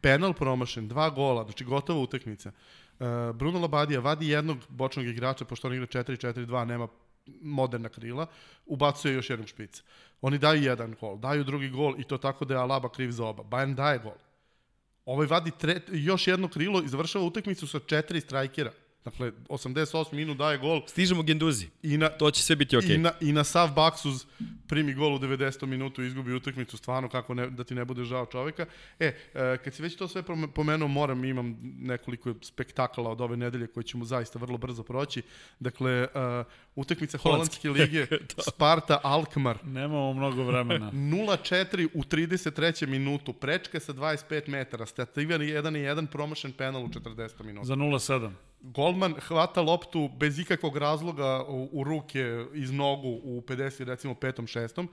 Penal 0.00 0.32
promašen, 0.32 0.88
dva 0.88 1.10
gola, 1.10 1.44
znači 1.44 1.64
gotova 1.64 2.00
utakmica. 2.00 2.48
Uh, 2.48 2.85
Bruno 3.34 3.60
Labadija 3.60 4.00
vadi 4.00 4.28
jednog 4.28 4.58
bočnog 4.68 5.06
igrača, 5.06 5.44
pošto 5.44 5.68
on 5.68 5.74
igra 5.74 5.86
4-4-2, 5.86 6.64
nema 6.64 6.88
moderna 7.42 7.88
krila, 7.88 8.26
ubacuje 8.66 9.14
još 9.14 9.30
jednog 9.30 9.48
špica. 9.48 9.82
Oni 10.20 10.38
daju 10.38 10.62
jedan 10.62 10.94
gol, 11.00 11.18
daju 11.18 11.44
drugi 11.44 11.68
gol 11.68 11.94
i 11.98 12.04
to 12.04 12.18
tako 12.18 12.44
da 12.44 12.54
je 12.54 12.60
Alaba 12.60 12.88
kriv 12.88 13.10
za 13.10 13.24
oba. 13.24 13.42
Bayern 13.42 13.74
daje 13.74 13.98
gol. 13.98 14.14
Ovaj 15.04 15.26
vadi 15.26 15.50
tre, 15.58 15.80
još 15.88 16.26
jedno 16.26 16.48
krilo 16.48 16.82
i 16.82 16.88
završava 16.88 17.24
utakmicu 17.24 17.66
sa 17.66 17.78
četiri 17.86 18.20
strajkera. 18.20 18.72
Dakle, 19.06 19.32
88 19.48 20.12
minut 20.14 20.36
daje 20.38 20.58
gol 20.58 20.82
Stižemo 20.86 21.22
Genduzi. 21.22 21.66
i 21.82 21.96
na, 21.96 22.08
To 22.08 22.30
će 22.30 22.42
sve 22.42 22.56
biti 22.56 22.76
okej. 22.76 22.94
I, 22.94 22.98
na, 22.98 23.12
I 23.20 23.32
na 23.32 23.44
sav 23.44 23.72
baksuz 23.72 24.24
primi 24.66 24.94
gol 24.94 25.14
u 25.14 25.18
90. 25.18 25.66
minutu 25.66 26.02
i 26.02 26.06
izgubi 26.06 26.34
utakmicu, 26.34 26.76
stvarno 26.76 27.08
kako 27.08 27.34
ne, 27.34 27.50
da 27.50 27.64
ti 27.64 27.74
ne 27.74 27.84
bude 27.84 28.04
žao 28.04 28.26
čoveka. 28.26 28.66
E, 29.00 29.06
e, 29.34 29.58
kad 29.64 29.74
si 29.74 29.82
već 29.82 29.96
to 29.96 30.08
sve 30.08 30.22
pome- 30.22 30.48
pomenuo, 30.54 30.88
moram, 30.88 31.24
imam 31.24 31.56
nekoliko 31.78 32.34
spektakala 32.42 33.10
od 33.10 33.20
ove 33.20 33.36
nedelje 33.36 33.66
koje 33.66 33.84
ćemo 33.84 34.04
zaista 34.04 34.38
vrlo 34.38 34.58
brzo 34.58 34.82
proći. 34.82 35.22
Dakle, 35.60 36.02
uh, 36.02 36.46
utakmica 36.76 37.18
Holandske 37.18 37.70
lige, 37.70 38.06
Sparta 38.50 39.00
Alkmaar, 39.02 39.58
Nemamo 39.64 40.12
mnogo 40.12 40.44
vremena. 40.44 40.90
0-4 41.14 41.88
u 41.94 42.02
33. 42.02 42.86
minutu, 42.86 43.32
prečka 43.32 43.80
sa 43.80 43.92
25 43.92 44.48
metara, 44.48 44.86
stativan 44.86 45.40
1-1, 45.40 46.06
promašen 46.06 46.52
penal 46.52 46.84
u 46.84 46.88
40. 46.88 47.44
minutu. 47.44 47.66
Za 47.66 47.74
0-7. 47.74 48.30
Golman 48.74 49.14
hvata 49.28 49.62
loptu 49.62 50.08
bez 50.18 50.38
ikakvog 50.38 50.76
razloga 50.76 51.44
u, 51.48 51.68
u 51.72 51.84
ruke 51.84 52.44
iz 52.54 52.72
nogu 52.72 53.08
u 53.08 53.40
50, 53.40 53.84
recimo 53.84 54.14
petom, 54.14 54.46
šestom. 54.46 54.88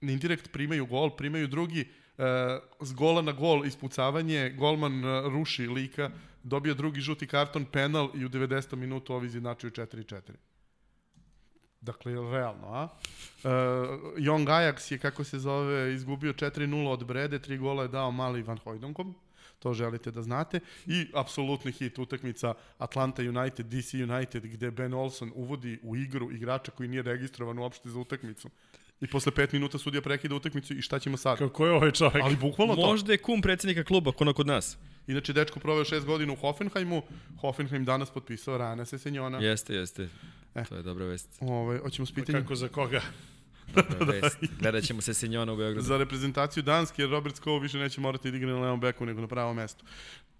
Indirekt 0.00 0.52
primaju 0.52 0.86
gol, 0.86 1.10
primaju 1.16 1.48
drugi 1.48 1.80
uh, 2.18 2.24
s 2.80 2.92
gola 2.94 3.22
na 3.22 3.32
gol 3.32 3.66
ispucavanje, 3.66 4.50
golman 4.58 5.04
uh, 5.04 5.32
ruši 5.32 5.66
lika, 5.66 6.10
dobio 6.42 6.74
drugi 6.74 7.00
žuti 7.00 7.26
karton, 7.26 7.64
penal 7.64 8.10
i 8.14 8.24
u 8.24 8.28
90. 8.28 8.76
minutu 8.76 9.14
ovi 9.14 9.26
izjednačuju 9.26 9.70
4-4. 9.70 10.20
Dakle, 11.80 12.12
realno, 12.12 12.68
a? 12.68 12.82
Uh, 12.84 13.50
Young 14.16 14.46
Ajax 14.48 14.92
je, 14.92 14.98
kako 14.98 15.24
se 15.24 15.38
zove, 15.38 15.94
izgubio 15.94 16.32
4-0 16.32 16.88
od 16.88 17.04
Brede, 17.04 17.38
tri 17.38 17.58
gola 17.58 17.82
je 17.82 17.88
dao 17.88 18.10
mali 18.10 18.42
Van 18.42 18.58
Hooydonkom 18.64 19.14
to 19.66 19.74
želite 19.74 20.10
da 20.10 20.22
znate. 20.22 20.60
I 20.86 21.06
apsolutni 21.14 21.72
hit 21.72 21.98
utakmica 21.98 22.54
Atlanta 22.78 23.22
United, 23.22 23.66
DC 23.66 23.94
United, 23.94 24.46
gde 24.46 24.70
Ben 24.70 24.94
Olsen 24.94 25.32
uvodi 25.34 25.78
u 25.82 25.96
igru 25.96 26.32
igrača 26.32 26.70
koji 26.70 26.88
nije 26.88 27.02
registrovan 27.02 27.58
uopšte 27.58 27.88
za 27.88 27.98
utakmicu. 27.98 28.50
I 29.00 29.06
posle 29.06 29.32
pet 29.32 29.52
minuta 29.52 29.78
sudija 29.78 30.02
prekida 30.02 30.34
utakmicu 30.34 30.74
i 30.74 30.82
šta 30.82 30.98
ćemo 30.98 31.16
sad? 31.16 31.38
Kako 31.38 31.66
je 31.66 31.72
ovaj 31.72 31.92
čovek? 31.92 32.22
Ali 32.22 32.36
bukvalno 32.36 32.74
to. 32.74 32.86
Možda 32.86 33.12
je 33.12 33.18
kum 33.18 33.42
predsednika 33.42 33.84
kluba, 33.84 34.12
kono 34.12 34.32
kod 34.32 34.46
nas. 34.46 34.78
Inače, 35.06 35.32
dečko 35.32 35.60
proveo 35.60 35.84
šest 35.84 36.06
godina 36.06 36.32
u 36.32 36.36
Hoffenheimu. 36.36 37.02
Hoffenheim 37.40 37.84
danas 37.84 38.10
potpisao 38.10 38.58
Rana 38.58 38.84
Sesenjona. 38.84 39.38
Jeste, 39.38 39.74
jeste. 39.74 40.08
E. 40.54 40.64
To 40.64 40.76
je 40.76 40.82
dobra 40.82 41.06
vest. 41.06 41.28
Ove, 41.40 41.78
hoćemo 41.78 42.06
s 42.06 42.12
pitanjem 42.12 42.42
Kako 42.42 42.54
za 42.54 42.68
koga? 42.68 43.02
Dobra 43.76 44.12
vest. 44.12 44.38
Gledat 44.60 44.84
ćemo 44.84 45.00
se 45.00 45.14
Senjona 45.14 45.52
u 45.52 45.56
Beogradu. 45.56 45.80
za 45.80 45.96
reprezentaciju 45.96 46.62
Danske, 46.62 47.02
jer 47.02 47.10
Robert 47.10 47.36
Skow 47.36 47.62
više 47.62 47.78
neće 47.78 48.00
morati 48.00 48.30
da 48.30 48.36
igra 48.36 48.50
na 48.50 48.60
levom 48.60 48.80
beku, 48.80 49.06
nego 49.06 49.20
na 49.20 49.26
pravom 49.26 49.56
mestu. 49.56 49.84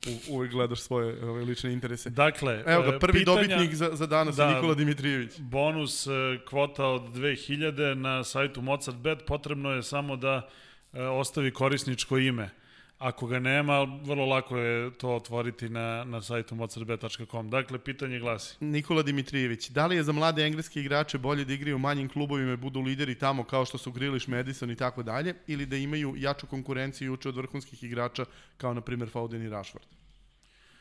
U, 0.07 0.35
uvijek 0.35 0.53
gledaš 0.53 0.81
svoje 0.81 1.25
ove, 1.25 1.45
lične 1.45 1.73
interese. 1.73 2.11
Dakle, 2.11 2.63
Evo 2.67 2.83
ga, 2.83 2.89
e, 2.89 2.99
prvi 2.99 3.19
pitanja- 3.19 3.25
dobitnik 3.49 3.75
za, 3.75 3.91
za 3.93 4.07
danas 4.07 4.37
Da. 4.37 4.45
je 4.45 4.55
Nikola 4.55 4.75
Dimitrijević. 4.75 5.39
bonus 5.41 6.07
e, 6.07 6.11
kvota 6.45 6.87
od 6.87 7.03
2000 7.05 7.95
na 7.95 8.25
sajtu 8.25 8.63
Mozart 8.63 8.97
Bet, 8.97 9.19
potrebno 9.27 9.71
je 9.71 9.83
samo 9.83 10.17
da 10.17 10.49
e, 10.93 11.03
ostavi 11.03 11.51
korisničko 11.51 12.19
ime. 12.19 12.51
Ako 12.99 13.27
ga 13.27 13.39
nema, 13.39 13.83
vrlo 13.83 14.27
lako 14.27 14.59
je 14.59 14.91
to 14.91 15.17
otvoriti 15.17 15.69
na, 15.69 16.05
na 16.05 16.23
sajtu 16.23 16.55
mozartbet.com. 16.55 17.51
Dakle, 17.51 17.79
pitanje 17.79 18.19
glasi. 18.19 18.57
Nikola 18.61 19.03
Dimitrijević, 19.03 19.69
da 19.69 19.87
li 19.87 19.97
je 19.97 20.03
za 20.03 20.13
mlade 20.13 20.47
engleske 20.47 20.81
igrače 20.81 21.19
bolje 21.19 21.45
da 21.45 21.53
igraju 21.53 21.77
u 21.77 21.79
manjim 21.79 22.09
klubovima 22.09 22.53
i 22.53 22.57
budu 22.57 22.81
lideri 22.81 23.15
tamo 23.15 23.45
kao 23.45 23.65
što 23.65 23.79
su 23.79 23.93
Grealish, 23.93 24.29
Madison 24.29 24.71
i 24.71 24.77
tako 24.77 25.03
dalje, 25.03 25.35
ili 25.47 25.67
da 25.67 25.77
imaju 25.77 26.15
jaču 26.17 26.47
konkurenciju 26.47 27.07
i 27.07 27.15
uče 27.15 27.29
od 27.29 27.37
vrhunskih 27.37 27.85
igrača 27.85 28.25
kao 28.57 28.75
na 28.75 28.81
primjer 28.81 29.11
Foden 29.11 29.43
i 29.43 29.49
Rashford? 29.49 29.87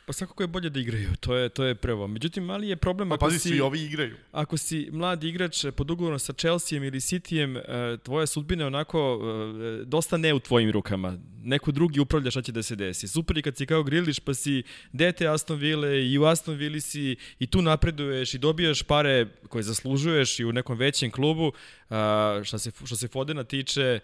Pa 0.06 0.14
svakako 0.14 0.44
je 0.44 0.48
bolje 0.48 0.70
da 0.70 0.80
igraju, 0.80 1.10
to 1.20 1.36
je, 1.36 1.50
to 1.50 1.64
je 1.64 1.76
prvo. 1.76 2.08
Međutim, 2.08 2.44
mali 2.44 2.70
je 2.70 2.76
problem 2.76 3.10
Pa 3.10 3.16
ako 3.16 3.26
pazi, 3.26 3.40
si... 3.40 3.50
svi 3.50 3.62
ovi 3.62 3.82
igraju. 3.82 4.16
ako 4.32 4.58
si 4.58 4.90
mladi 4.92 5.30
igrač 5.30 5.66
pod 5.76 5.92
ugovorom 5.92 6.20
sa 6.20 6.34
Chelseaem 6.34 6.84
ili 6.84 7.00
Cityjem, 7.00 7.58
e, 7.58 7.98
tvoja 7.98 8.26
sudbina 8.26 8.64
je 8.64 8.68
onako 8.68 9.20
e, 9.82 9.86
dosta 9.86 10.18
ne 10.18 10.34
u 10.34 10.40
tvojim 10.40 10.72
rukama. 10.72 11.18
Neko 11.44 11.72
drugi 11.72 12.00
upravlja 12.00 12.32
šta 12.32 12.42
će 12.42 12.52
da 12.52 12.64
se 12.64 12.76
desi. 12.76 13.08
Super 13.08 13.38
i 13.38 13.42
kad 13.42 13.58
si 13.58 13.66
kao 13.66 13.84
Griliš 13.84 14.20
pa 14.20 14.34
si 14.34 14.64
dete 14.92 15.28
Aston 15.28 15.58
Ville 15.58 16.06
i 16.08 16.18
u 16.18 16.26
Aston 16.26 16.56
Ville 16.56 16.82
si 16.82 17.16
i 17.40 17.48
tu 17.48 17.62
napreduješ 17.62 18.34
i 18.34 18.38
dobijaš 18.38 18.84
pare 18.84 19.28
koje 19.50 19.64
zaslužuješ 19.64 20.40
i 20.40 20.46
u 20.46 20.52
nekom 20.52 20.78
većem 20.78 21.12
klubu. 21.12 21.52
Šta, 22.44 22.60
se, 22.60 22.72
što 22.86 22.96
se 22.96 23.08
Fodena 23.08 23.44
tiče, 23.44 24.00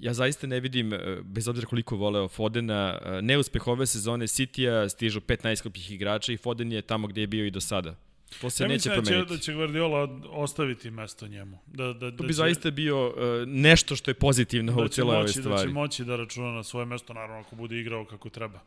ja 0.00 0.14
zaista 0.14 0.46
ne 0.46 0.60
vidim, 0.60 0.92
e, 0.92 0.98
bez 1.22 1.48
obzira 1.48 1.66
koliko 1.66 1.96
voleo 1.96 2.28
Fodena, 2.28 2.98
e, 3.04 3.22
neuspeh 3.22 3.66
ove 3.66 3.86
sezone 3.86 4.26
Citya 4.26 4.88
stižu 4.88 5.20
pet 5.20 5.44
najskupljih 5.44 5.90
igrača 5.92 6.32
i 6.32 6.36
Foden 6.36 6.72
je 6.72 6.82
tamo 6.82 7.06
gde 7.06 7.20
je 7.20 7.26
bio 7.26 7.46
i 7.46 7.50
do 7.50 7.60
sada. 7.60 7.94
To 8.40 8.50
se 8.50 8.64
ja 8.64 8.68
neće 8.68 8.88
da 8.88 8.94
će, 8.94 9.02
promeniti. 9.02 9.32
da 9.32 9.38
će 9.38 9.52
Guardiola 9.54 10.08
ostaviti 10.30 10.90
mesto 10.90 11.26
njemu. 11.28 11.58
Da, 11.66 11.84
da, 11.92 11.92
To 11.92 12.10
da 12.10 12.22
bi 12.26 12.32
će, 12.32 12.36
zaista 12.36 12.70
bio 12.70 13.08
uh, 13.08 13.14
nešto 13.46 13.96
što 13.96 14.10
je 14.10 14.14
pozitivno 14.14 14.72
da 14.72 14.82
u 14.82 14.88
cijeloj 14.88 15.14
ovoj 15.16 15.22
moći, 15.22 15.38
da 15.38 15.42
će 15.42 15.50
stvari. 15.50 15.72
moći 15.72 16.04
da 16.04 16.16
računa 16.16 16.52
na 16.52 16.62
svoje 16.62 16.86
mesto, 16.86 17.12
naravno 17.12 17.40
ako 17.40 17.56
bude 17.56 17.80
igrao 17.80 18.04
kako 18.04 18.28
treba. 18.30 18.60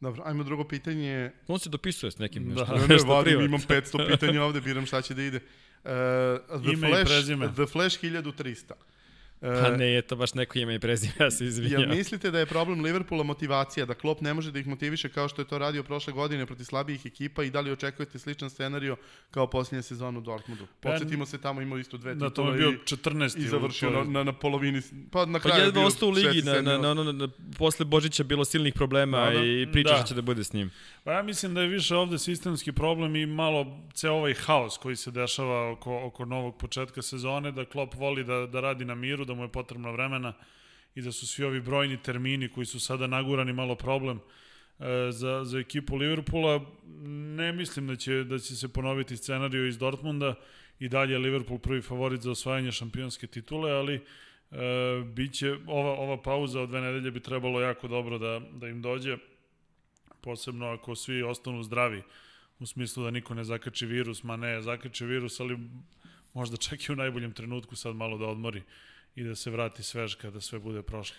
Dobro, 0.00 0.22
ajmo 0.26 0.44
drugo 0.44 0.64
pitanje. 0.64 1.30
On 1.48 1.58
se 1.58 1.68
dopisuje 1.68 2.10
s 2.10 2.18
nekim 2.18 2.54
Da. 2.54 2.60
nešto, 2.60 2.74
Ne, 2.74 2.80
ne, 2.80 2.86
nešto 2.88 3.08
vadim, 3.08 3.40
imam 3.40 3.60
500 3.68 4.10
pitanja 4.10 4.42
ovde, 4.42 4.60
biram 4.60 4.86
šta 4.86 5.02
će 5.02 5.14
da 5.14 5.22
ide. 5.22 5.36
Uh, 5.36 5.90
the, 6.62 6.72
Ime 6.72 6.88
i 6.88 6.90
Flash, 6.92 7.04
prezime. 7.06 7.52
the 7.54 7.66
Flash 7.66 8.04
1300. 8.04 8.72
Uh, 9.40 9.48
Pa 9.62 9.70
ne, 9.76 9.86
je 9.86 10.02
to 10.02 10.16
baš 10.16 10.34
neko 10.34 10.58
ime 10.58 10.74
i 10.74 10.78
prezime, 10.78 11.12
ja 11.20 11.30
se 11.30 11.44
Jel 11.44 11.48
izvinjam. 11.48 11.90
mislite 11.90 12.30
da 12.30 12.38
je 12.38 12.46
problem 12.46 12.80
Liverpoola 12.80 13.22
motivacija, 13.24 13.86
da 13.86 13.94
Klopp 13.94 14.20
ne 14.20 14.34
može 14.34 14.52
da 14.52 14.58
ih 14.58 14.66
motiviše 14.66 15.08
kao 15.08 15.28
što 15.28 15.42
je 15.42 15.46
to 15.48 15.58
radio 15.58 15.82
prošle 15.82 16.12
godine 16.12 16.46
protiv 16.46 16.64
slabijih 16.64 17.06
ekipa 17.06 17.42
i 17.44 17.50
da 17.50 17.60
li 17.60 17.72
očekujete 17.72 18.18
sličan 18.18 18.50
scenario 18.50 18.96
kao 19.30 19.46
posljednje 19.46 19.82
sezonu 19.82 20.18
u 20.18 20.22
Dortmundu? 20.22 20.66
Podsjetimo 20.80 21.26
se, 21.26 21.38
tamo 21.40 21.60
imao 21.60 21.78
isto 21.78 21.96
dve 21.96 22.14
Da, 22.14 22.30
to 22.30 22.42
titule 22.42 22.52
je 22.52 22.58
bio 22.58 22.70
i, 22.70 22.76
14. 22.76 23.38
i 23.38 23.48
završio 23.48 23.88
u 23.88 23.92
na, 23.92 24.04
na, 24.04 24.24
na 24.24 24.32
polovini, 24.32 24.82
pa 25.10 25.26
na 25.26 25.38
Pa 25.38 25.42
kraju 25.42 25.60
je 25.62 25.66
jedva 25.66 25.80
bio 25.80 25.86
ostao 25.86 26.08
u 26.08 26.12
ligi, 26.12 26.42
na, 26.42 26.52
sedmi, 26.54 26.70
na, 26.70 26.78
na, 26.78 26.94
na, 26.94 27.12
na, 27.12 27.28
posle 27.58 27.84
Božića 27.86 28.24
bilo 28.24 28.44
silnih 28.44 28.74
problema 28.74 29.18
Da, 29.18 29.30
da. 29.30 29.44
i 29.44 29.68
priča 29.72 29.88
Da. 29.90 29.96
šta 29.96 30.06
će 30.06 30.14
da 30.14 30.22
bude 30.22 30.44
s 30.44 30.52
njim. 30.52 30.70
Pa 31.04 31.12
ja 31.12 31.22
mislim 31.22 31.54
da 31.54 31.60
je 31.60 31.68
više 31.68 31.96
ovde 31.96 32.18
sistemski 32.18 32.72
problem 32.72 33.16
i 33.16 33.26
malo 33.26 33.80
ceo 33.94 34.14
ovaj 34.14 34.34
haos 34.34 34.76
koji 34.78 34.96
se 34.96 35.10
dešava 35.10 35.70
oko, 35.70 36.00
oko 36.04 36.24
novog 36.24 36.58
početka 36.58 37.02
sezone, 37.02 37.52
da 37.52 37.64
Klopp 37.64 37.94
voli 37.94 38.24
da, 38.24 38.46
da 38.46 38.60
radi 38.60 38.84
na 38.84 38.94
miru, 38.94 39.25
da 39.26 39.34
mu 39.34 39.42
je 39.42 39.52
potrebno 39.52 39.92
vremena 39.92 40.32
i 40.94 41.02
da 41.02 41.12
su 41.12 41.26
svi 41.26 41.44
ovi 41.44 41.60
brojni 41.60 42.02
termini 42.02 42.48
koji 42.48 42.66
su 42.66 42.80
sada 42.80 43.06
nagurani 43.06 43.52
malo 43.52 43.74
problem 43.74 44.20
e, 44.78 45.10
za, 45.10 45.44
za 45.44 45.58
ekipu 45.58 45.96
Liverpoola. 45.96 46.60
Ne 47.36 47.52
mislim 47.52 47.86
da 47.86 47.96
će, 47.96 48.24
da 48.24 48.38
će 48.38 48.56
se 48.56 48.72
ponoviti 48.72 49.16
scenario 49.16 49.66
iz 49.66 49.78
Dortmunda. 49.78 50.34
I 50.78 50.88
dalje 50.88 51.12
je 51.12 51.18
Liverpool 51.18 51.58
prvi 51.58 51.82
favorit 51.82 52.20
za 52.20 52.30
osvajanje 52.30 52.72
šampionske 52.72 53.26
titule, 53.26 53.72
ali 53.72 53.94
e, 53.94 54.00
biće 55.04 55.56
ova, 55.66 55.92
ova 55.92 56.22
pauza 56.22 56.60
od 56.60 56.68
dve 56.68 56.80
nedelje 56.80 57.10
bi 57.10 57.20
trebalo 57.20 57.60
jako 57.60 57.88
dobro 57.88 58.18
da, 58.18 58.40
da 58.52 58.68
im 58.68 58.82
dođe 58.82 59.16
posebno 60.20 60.66
ako 60.66 60.94
svi 60.94 61.22
ostanu 61.22 61.62
zdravi, 61.62 62.02
u 62.58 62.66
smislu 62.66 63.04
da 63.04 63.10
niko 63.10 63.34
ne 63.34 63.44
zakači 63.44 63.86
virus, 63.86 64.22
ma 64.22 64.36
ne, 64.36 64.62
zakači 64.62 65.04
virus, 65.06 65.40
ali 65.40 65.58
možda 66.34 66.56
čak 66.56 66.88
i 66.88 66.92
u 66.92 66.96
najboljem 66.96 67.32
trenutku 67.32 67.76
sad 67.76 67.96
malo 67.96 68.18
da 68.18 68.26
odmori 68.26 68.62
i 69.16 69.24
da 69.24 69.34
se 69.34 69.50
vrati 69.50 69.82
svež 69.82 70.14
kada 70.14 70.40
sve 70.40 70.58
bude 70.58 70.82
prošlo. 70.82 71.16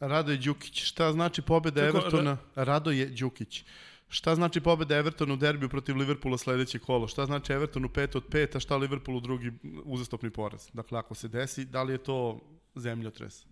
Radoje 0.00 0.36
Đukić, 0.38 0.84
šta 0.84 1.12
znači 1.12 1.42
pobeda 1.42 1.80
Kako, 1.80 1.98
Evertona? 1.98 2.38
Radoje 2.54 3.06
Đukić. 3.06 3.64
Šta 4.08 4.34
znači 4.34 4.60
pobeda 4.60 4.96
Evertona 4.96 5.34
u 5.34 5.36
derbiju 5.36 5.68
protiv 5.68 5.96
Liverpoola 5.96 6.38
sledeće 6.38 6.78
kolo? 6.78 7.08
Šta 7.08 7.26
znači 7.26 7.52
Everton 7.52 7.84
u 7.84 7.88
5 7.88 8.16
od 8.16 8.28
5, 8.28 8.56
a 8.56 8.60
šta 8.60 8.76
Liverpool 8.76 9.16
u 9.16 9.20
drugi 9.20 9.52
uzastopni 9.84 10.30
poraz? 10.30 10.68
Dakle, 10.72 10.98
ako 10.98 11.14
se 11.14 11.28
desi, 11.28 11.64
da 11.64 11.82
li 11.82 11.92
je 11.92 11.98
to 11.98 12.40
zemljotres? 12.74 13.46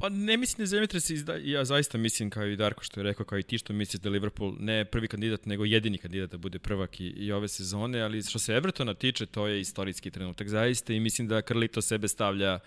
Pa 0.00 0.08
ne 0.08 0.36
mislim 0.36 0.56
da 0.56 0.62
je 0.62 0.66
zemljotres, 0.66 1.10
izda, 1.10 1.36
ja 1.36 1.64
zaista 1.64 1.98
mislim 1.98 2.30
kao 2.30 2.46
i 2.46 2.56
Darko 2.56 2.84
što 2.84 3.00
je 3.00 3.04
rekao, 3.04 3.26
kao 3.26 3.38
i 3.38 3.42
ti 3.42 3.58
što 3.58 3.72
misliš 3.72 4.00
da 4.00 4.10
Liverpool 4.10 4.54
ne 4.58 4.84
prvi 4.84 5.08
kandidat, 5.08 5.46
nego 5.46 5.64
jedini 5.64 5.98
kandidat 5.98 6.30
da 6.30 6.38
bude 6.38 6.58
prvak 6.58 7.00
i, 7.00 7.04
i 7.06 7.32
ove 7.32 7.48
sezone, 7.48 8.00
ali 8.00 8.22
što 8.22 8.38
se 8.38 8.54
Evertona 8.54 8.94
tiče, 8.94 9.26
to 9.26 9.46
je 9.46 9.60
istorijski 9.60 10.10
trenutak 10.10 10.48
zaista 10.48 10.92
i 10.92 11.00
mislim 11.00 11.28
da 11.28 11.42
Carlito 11.42 11.82
sebe 11.82 12.08
stavlja 12.08 12.58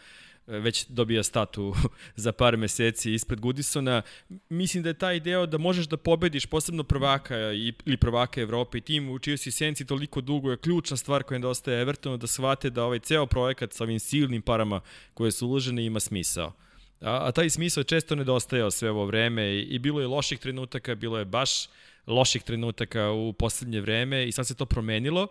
e, 0.47 0.59
već 0.59 0.85
dobija 0.87 1.23
statu 1.23 1.75
za 2.15 2.31
par 2.31 2.57
meseci 2.57 3.13
ispred 3.13 3.39
Goodisona. 3.39 4.01
Mislim 4.49 4.83
da 4.83 4.89
je 4.89 4.93
taj 4.93 5.19
deo 5.19 5.45
da 5.45 5.57
možeš 5.57 5.85
da 5.85 5.97
pobediš 5.97 6.45
posebno 6.45 6.83
prvaka 6.83 7.37
ili 7.85 7.97
prvaka 7.97 8.41
Evrope 8.41 8.77
i 8.77 8.81
tim 8.81 9.09
u 9.09 9.19
čijoj 9.19 9.37
si 9.37 9.51
senci 9.51 9.85
toliko 9.85 10.21
dugo 10.21 10.51
je 10.51 10.57
ključna 10.57 10.97
stvar 10.97 11.23
koja 11.23 11.37
nedostaje 11.37 11.81
Evertonu 11.81 12.17
da 12.17 12.27
shvate 12.27 12.69
da 12.69 12.83
ovaj 12.83 12.99
ceo 12.99 13.25
projekat 13.25 13.73
sa 13.73 13.83
ovim 13.83 13.99
silnim 13.99 14.41
parama 14.41 14.81
koje 15.13 15.31
su 15.31 15.47
uložene 15.47 15.85
ima 15.85 15.99
smisao. 15.99 16.53
A, 17.01 17.27
a 17.27 17.31
taj 17.31 17.49
smisao 17.49 17.81
je 17.81 17.85
često 17.85 18.15
nedostajao 18.15 18.71
sve 18.71 18.89
ovo 18.89 19.05
vreme 19.05 19.43
i, 19.43 19.61
i 19.61 19.79
bilo 19.79 20.01
je 20.01 20.07
loših 20.07 20.39
trenutaka, 20.39 20.95
bilo 20.95 21.19
je 21.19 21.25
baš 21.25 21.67
loših 22.07 22.43
trenutaka 22.43 23.11
u 23.11 23.33
poslednje 23.33 23.81
vreme 23.81 24.27
i 24.27 24.31
sad 24.31 24.47
se 24.47 24.55
to 24.55 24.65
promenilo 24.65 25.27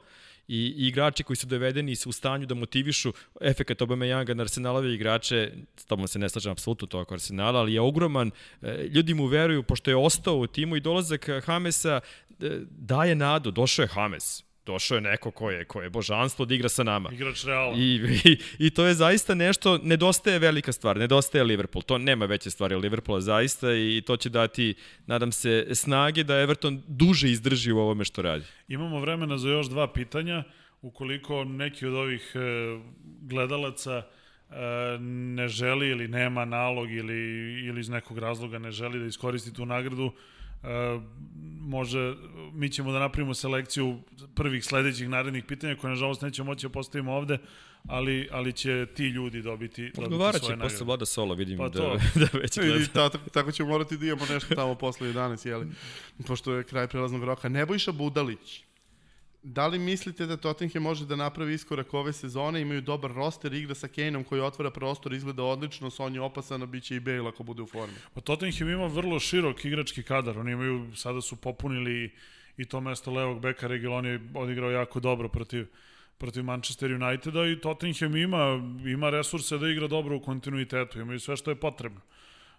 i, 0.49 0.75
i 0.77 0.87
igrači 0.89 1.23
koji 1.23 1.37
su 1.37 1.47
dovedeni 1.47 1.97
su 1.97 2.09
u 2.09 2.13
stanju 2.13 2.47
da 2.47 2.55
motivišu 2.55 3.13
efekat 3.41 3.79
Aubameyanga 3.79 4.35
na 4.35 4.43
Arsenalove 4.43 4.95
igrače, 4.95 5.53
s 5.77 5.85
tobom 5.85 6.09
se 6.09 6.19
ne 6.19 6.29
slažem 6.29 6.53
apsolutno 6.53 6.87
to 6.87 7.01
oko 7.01 7.15
Arsenala, 7.15 7.61
ali 7.61 7.75
je 7.75 7.81
ogroman, 7.81 8.31
E, 8.63 8.89
ljudi 8.95 9.15
mu 9.15 9.27
veruju 9.27 9.63
pošto 9.63 9.91
je 9.91 9.97
ostao 9.97 10.37
u 10.37 10.47
timu 10.47 10.77
i 10.77 10.81
dolazak 10.81 11.29
Hamesa 11.45 12.01
e, 12.41 12.61
daje 12.71 13.15
nadu, 13.15 13.51
došao 13.51 13.83
je 13.83 13.89
Hames, 13.89 14.43
došao 14.67 14.95
je 14.95 15.01
neko 15.01 15.31
ko 15.31 15.51
je, 15.51 15.65
ko 15.65 15.83
je 15.83 15.91
božanstvo 15.91 16.45
da 16.45 16.55
igra 16.55 16.69
sa 16.69 16.83
nama. 16.83 17.11
Igrač 17.13 17.45
Reala. 17.45 17.75
I, 17.77 18.01
i, 18.25 18.39
I 18.59 18.71
to 18.71 18.87
je 18.87 18.95
zaista 18.95 19.35
nešto, 19.35 19.79
nedostaje 19.83 20.39
velika 20.39 20.73
stvar, 20.73 20.97
nedostaje 20.97 21.45
Liverpool. 21.45 21.83
To 21.83 21.99
nema 21.99 22.25
veće 22.25 22.51
stvari 22.51 22.77
Liverpoola 22.77 23.21
zaista 23.21 23.73
i 23.75 24.03
to 24.07 24.17
će 24.17 24.29
dati, 24.29 24.75
nadam 25.07 25.33
se, 25.33 25.67
snage 25.75 26.25
da 26.25 26.41
Everton 26.41 26.83
duže 26.87 27.31
izdrži 27.31 27.73
u 27.73 27.79
ovome 27.79 28.05
što 28.05 28.23
radi. 28.23 28.45
Imamo 28.69 29.01
vremena 29.01 29.39
za 29.39 29.49
još 29.49 29.67
dva 29.67 29.93
pitanja. 29.93 30.45
Ukoliko 30.83 31.45
neki 31.45 31.87
od 31.87 31.95
ovih 31.95 32.33
e, 32.35 32.41
gledalaca 33.21 34.03
e, 34.51 34.55
ne 35.01 35.49
želi 35.49 35.89
ili 35.89 36.09
nema 36.09 36.45
nalog 36.45 36.93
ili, 36.93 37.19
ili 37.67 37.81
iz 37.81 37.89
nekog 37.89 38.19
razloga 38.19 38.59
ne 38.59 38.71
želi 38.71 38.99
da 38.99 39.07
iskoristi 39.07 39.55
tu 39.55 39.67
nagradu, 39.67 40.13
e, 40.63 41.01
može, 41.61 42.15
mi 42.53 42.69
ćemo 42.69 42.93
da 42.93 42.99
napravimo 42.99 43.35
selekciju 43.35 43.99
prvih 44.35 44.65
sledećih 44.65 45.09
narednih 45.09 45.45
pitanja 45.45 45.77
koje 45.77 45.91
nažalost 45.91 46.23
nećemo 46.23 46.47
moći 46.47 46.67
da 46.67 46.73
postavimo 46.73 47.13
ovde, 47.13 47.39
ali, 47.87 48.29
ali 48.33 48.53
će 48.53 48.87
ti 48.95 49.05
ljudi 49.05 49.43
dobiti, 49.43 49.83
dobiti 49.83 50.01
Odgovarat 50.01 50.41
će 50.41 50.47
svoje 50.47 50.59
posle 50.59 50.67
nagrade. 50.67 50.85
Vlada 50.85 51.07
Solo, 51.07 51.35
vidim 51.35 51.59
Pa 51.59 51.69
da, 51.69 51.79
to. 51.79 51.97
da 52.21 52.39
već 52.39 52.59
gleda. 52.59 52.85
I 52.85 52.87
tako, 52.87 53.19
tako 53.33 53.53
ćemo 53.53 53.69
morati 53.69 53.97
da 53.97 54.07
imamo 54.07 54.27
nešto 54.31 54.55
tamo 54.55 54.75
posle 54.75 55.13
11, 55.13 55.49
jeli? 55.49 55.67
Pošto 56.27 56.55
je 56.55 56.65
kraj 56.65 56.89
prelaznog 56.89 57.25
roka. 57.25 57.49
Nebojša 57.49 57.93
Budalić. 57.93 58.65
Da 59.43 59.67
li 59.67 59.79
mislite 59.79 60.27
da 60.27 60.37
Tottenham 60.37 60.83
može 60.83 61.07
da 61.07 61.17
napravi 61.17 61.55
iskorak 61.55 61.95
ove 61.95 62.13
sezone? 62.13 62.61
Imaju 62.61 62.81
dobar 62.81 63.11
roster, 63.11 63.53
igra 63.53 63.75
sa 63.75 63.89
Kaneom 63.89 64.25
koji 64.25 64.41
otvara 64.41 64.71
prostor, 64.71 65.13
izgleda 65.13 65.43
odlično, 65.43 65.91
Son 65.91 66.15
je 66.15 66.21
opasan, 66.21 66.63
a 66.63 66.67
bit 66.67 66.85
će 66.85 66.97
i 66.97 67.01
Bale 67.01 67.29
ako 67.29 67.43
bude 67.43 67.63
u 67.63 67.67
formi. 67.67 67.95
Pa 68.15 68.21
Tottenham 68.21 68.69
ima 68.69 68.87
vrlo 68.87 69.21
širok 69.21 69.65
igrački 69.65 70.03
kadar. 70.03 70.39
Oni 70.39 70.53
imaju, 70.53 70.97
sada 70.97 71.21
su 71.21 71.37
popunili 71.37 72.11
i 72.57 72.65
to 72.65 72.81
mesto 72.81 73.13
levog 73.13 73.41
beka 73.41 73.67
Regilon 73.67 74.07
je 74.07 74.21
odigrao 74.35 74.71
jako 74.71 75.01
dobro 75.01 75.29
protiv 75.29 75.67
protiv 76.21 76.45
Manchester 76.45 76.93
Uniteda 76.93 77.47
i 77.47 77.61
Tottenham 77.61 78.17
ima, 78.17 78.61
ima 78.87 79.11
resurse 79.11 79.59
da 79.59 79.69
igra 79.69 79.89
dobro 79.89 80.17
u 80.17 80.21
kontinuitetu, 80.21 81.01
imaju 81.01 81.21
sve 81.21 81.37
što 81.37 81.51
je 81.51 81.55
potrebno. 81.55 82.01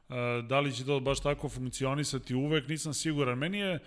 Uh, 0.09 0.15
da 0.47 0.59
li 0.59 0.73
će 0.73 0.85
to 0.85 0.99
baš 0.99 1.19
tako 1.19 1.49
funkcionisati 1.49 2.35
uvek, 2.35 2.67
nisam 2.67 2.93
siguran. 2.93 3.37
Meni 3.37 3.59
je 3.59 3.79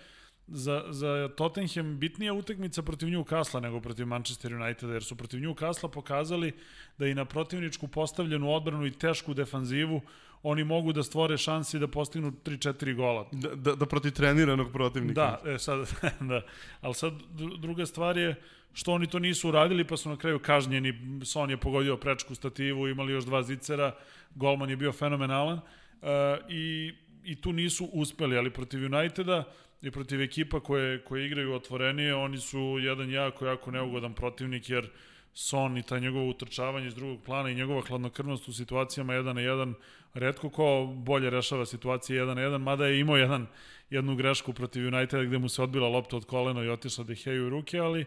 za, 0.47 0.83
za 0.89 1.29
Tottenham 1.37 1.97
bitnija 1.97 2.33
utakmica 2.33 2.81
protiv 2.81 3.09
Newcastle 3.09 3.61
nego 3.61 3.81
protiv 3.81 4.07
Manchester 4.07 4.53
Uniteda, 4.53 4.93
jer 4.93 5.03
su 5.03 5.15
protiv 5.15 5.39
Newcastle 5.39 5.91
pokazali 5.91 6.53
da 6.97 7.07
i 7.07 7.15
na 7.15 7.25
protivničku 7.25 7.87
postavljenu 7.87 8.51
odbranu 8.51 8.85
i 8.85 8.91
tešku 8.91 9.33
defanzivu 9.33 10.01
oni 10.43 10.63
mogu 10.63 10.93
da 10.93 11.03
stvore 11.03 11.37
šanse 11.37 11.79
da 11.79 11.87
postignu 11.87 12.31
3-4 12.45 12.95
gola. 12.95 13.27
Da, 13.31 13.55
da, 13.55 13.75
da 13.75 13.85
protiv 13.85 14.11
treniranog 14.11 14.71
protivnika. 14.71 15.39
Da, 15.43 15.51
e, 15.51 15.57
sad, 15.59 15.89
da. 16.29 16.41
Ali 16.81 16.93
sad 16.93 17.13
druga 17.59 17.85
stvar 17.85 18.17
je 18.17 18.35
što 18.73 18.91
oni 18.91 19.07
to 19.07 19.19
nisu 19.19 19.49
uradili, 19.49 19.87
pa 19.87 19.97
su 19.97 20.09
na 20.09 20.17
kraju 20.17 20.39
kažnjeni. 20.39 20.93
Son 21.25 21.49
je 21.49 21.57
pogodio 21.57 21.97
prečku 21.97 22.35
stativu, 22.35 22.87
imali 22.87 23.13
još 23.13 23.25
dva 23.25 23.43
zicera, 23.43 23.95
golman 24.35 24.69
je 24.69 24.75
bio 24.75 24.91
fenomenalan 24.91 25.57
uh, 25.57 26.09
i, 26.49 26.93
i 27.23 27.35
tu 27.41 27.53
nisu 27.53 27.89
uspeli, 27.93 28.37
ali 28.37 28.49
protiv 28.49 28.85
Uniteda 28.85 29.43
i 29.81 29.91
protiv 29.91 30.21
ekipa 30.21 30.59
koje, 30.59 31.03
koje 31.03 31.25
igraju 31.25 31.53
otvorenije, 31.53 32.15
oni 32.15 32.37
su 32.37 32.77
jedan 32.81 33.11
jako, 33.11 33.45
jako 33.45 33.71
neugodan 33.71 34.13
protivnik, 34.13 34.69
jer 34.69 34.89
Son 35.37 35.77
i 35.77 35.83
ta 35.83 35.99
njegovo 35.99 36.29
utrčavanje 36.29 36.87
iz 36.87 36.95
drugog 36.95 37.23
plana 37.23 37.49
i 37.49 37.55
njegova 37.55 37.81
hladnokrvnost 37.81 38.47
u 38.47 38.53
situacijama 38.53 39.13
1 39.13 39.33
na 39.33 39.41
1, 39.41 39.73
redko 40.13 40.49
ko 40.49 40.93
bolje 40.95 41.29
rešava 41.29 41.65
situacije 41.65 42.23
1 42.23 42.33
na 42.33 42.41
1, 42.41 42.57
mada 42.57 42.85
je 42.85 42.99
imao 42.99 43.17
jedan, 43.17 43.47
jednu 43.89 44.15
grešku 44.15 44.53
protiv 44.53 44.87
Uniteda 44.87 45.23
gde 45.23 45.37
mu 45.37 45.49
se 45.49 45.63
odbila 45.63 45.87
lopta 45.87 46.17
od 46.17 46.25
kolena 46.25 46.63
i 46.63 46.69
otišla 46.69 47.03
De 47.03 47.15
Gea 47.15 47.45
u 47.45 47.49
ruke, 47.49 47.79
ali, 47.79 48.05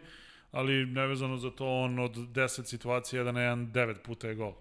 ali 0.53 0.87
nevezano 0.87 1.37
za 1.37 1.51
to 1.51 1.67
on 1.67 1.99
od 1.99 2.17
10 2.17 2.65
situacija 2.65 3.25
1 3.25 3.33
na 3.33 3.41
1, 3.41 3.73
9 3.73 3.95
puta 4.05 4.29
je 4.29 4.35
gol. 4.35 4.53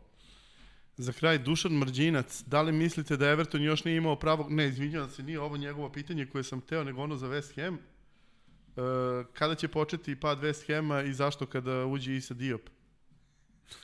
Za 0.98 1.14
kraj, 1.14 1.38
Dušan 1.38 1.72
Mrđinac, 1.72 2.44
da 2.46 2.62
li 2.62 2.72
mislite 2.72 3.18
da 3.18 3.30
Everton 3.30 3.64
još 3.64 3.84
nije 3.84 3.98
imao 3.98 4.16
pravo, 4.16 4.48
ne, 4.50 4.68
izvinjavam 4.68 5.10
se, 5.10 5.24
nije 5.24 5.40
ovo 5.40 5.58
njegovo 5.58 5.92
pitanje 5.92 6.26
koje 6.26 6.44
sam 6.44 6.62
teo, 6.62 6.84
nego 6.84 7.02
ono 7.02 7.16
za 7.16 7.28
West 7.28 7.62
Ham. 7.62 7.76
E, 7.76 7.80
kada 9.34 9.56
će 9.56 9.68
početi 9.68 10.16
pad 10.16 10.40
West 10.40 10.76
Hama 10.76 11.02
i 11.02 11.14
zašto 11.14 11.46
kada 11.46 11.86
uđe 11.86 12.16
Isa 12.16 12.34
Diop? 12.34 12.62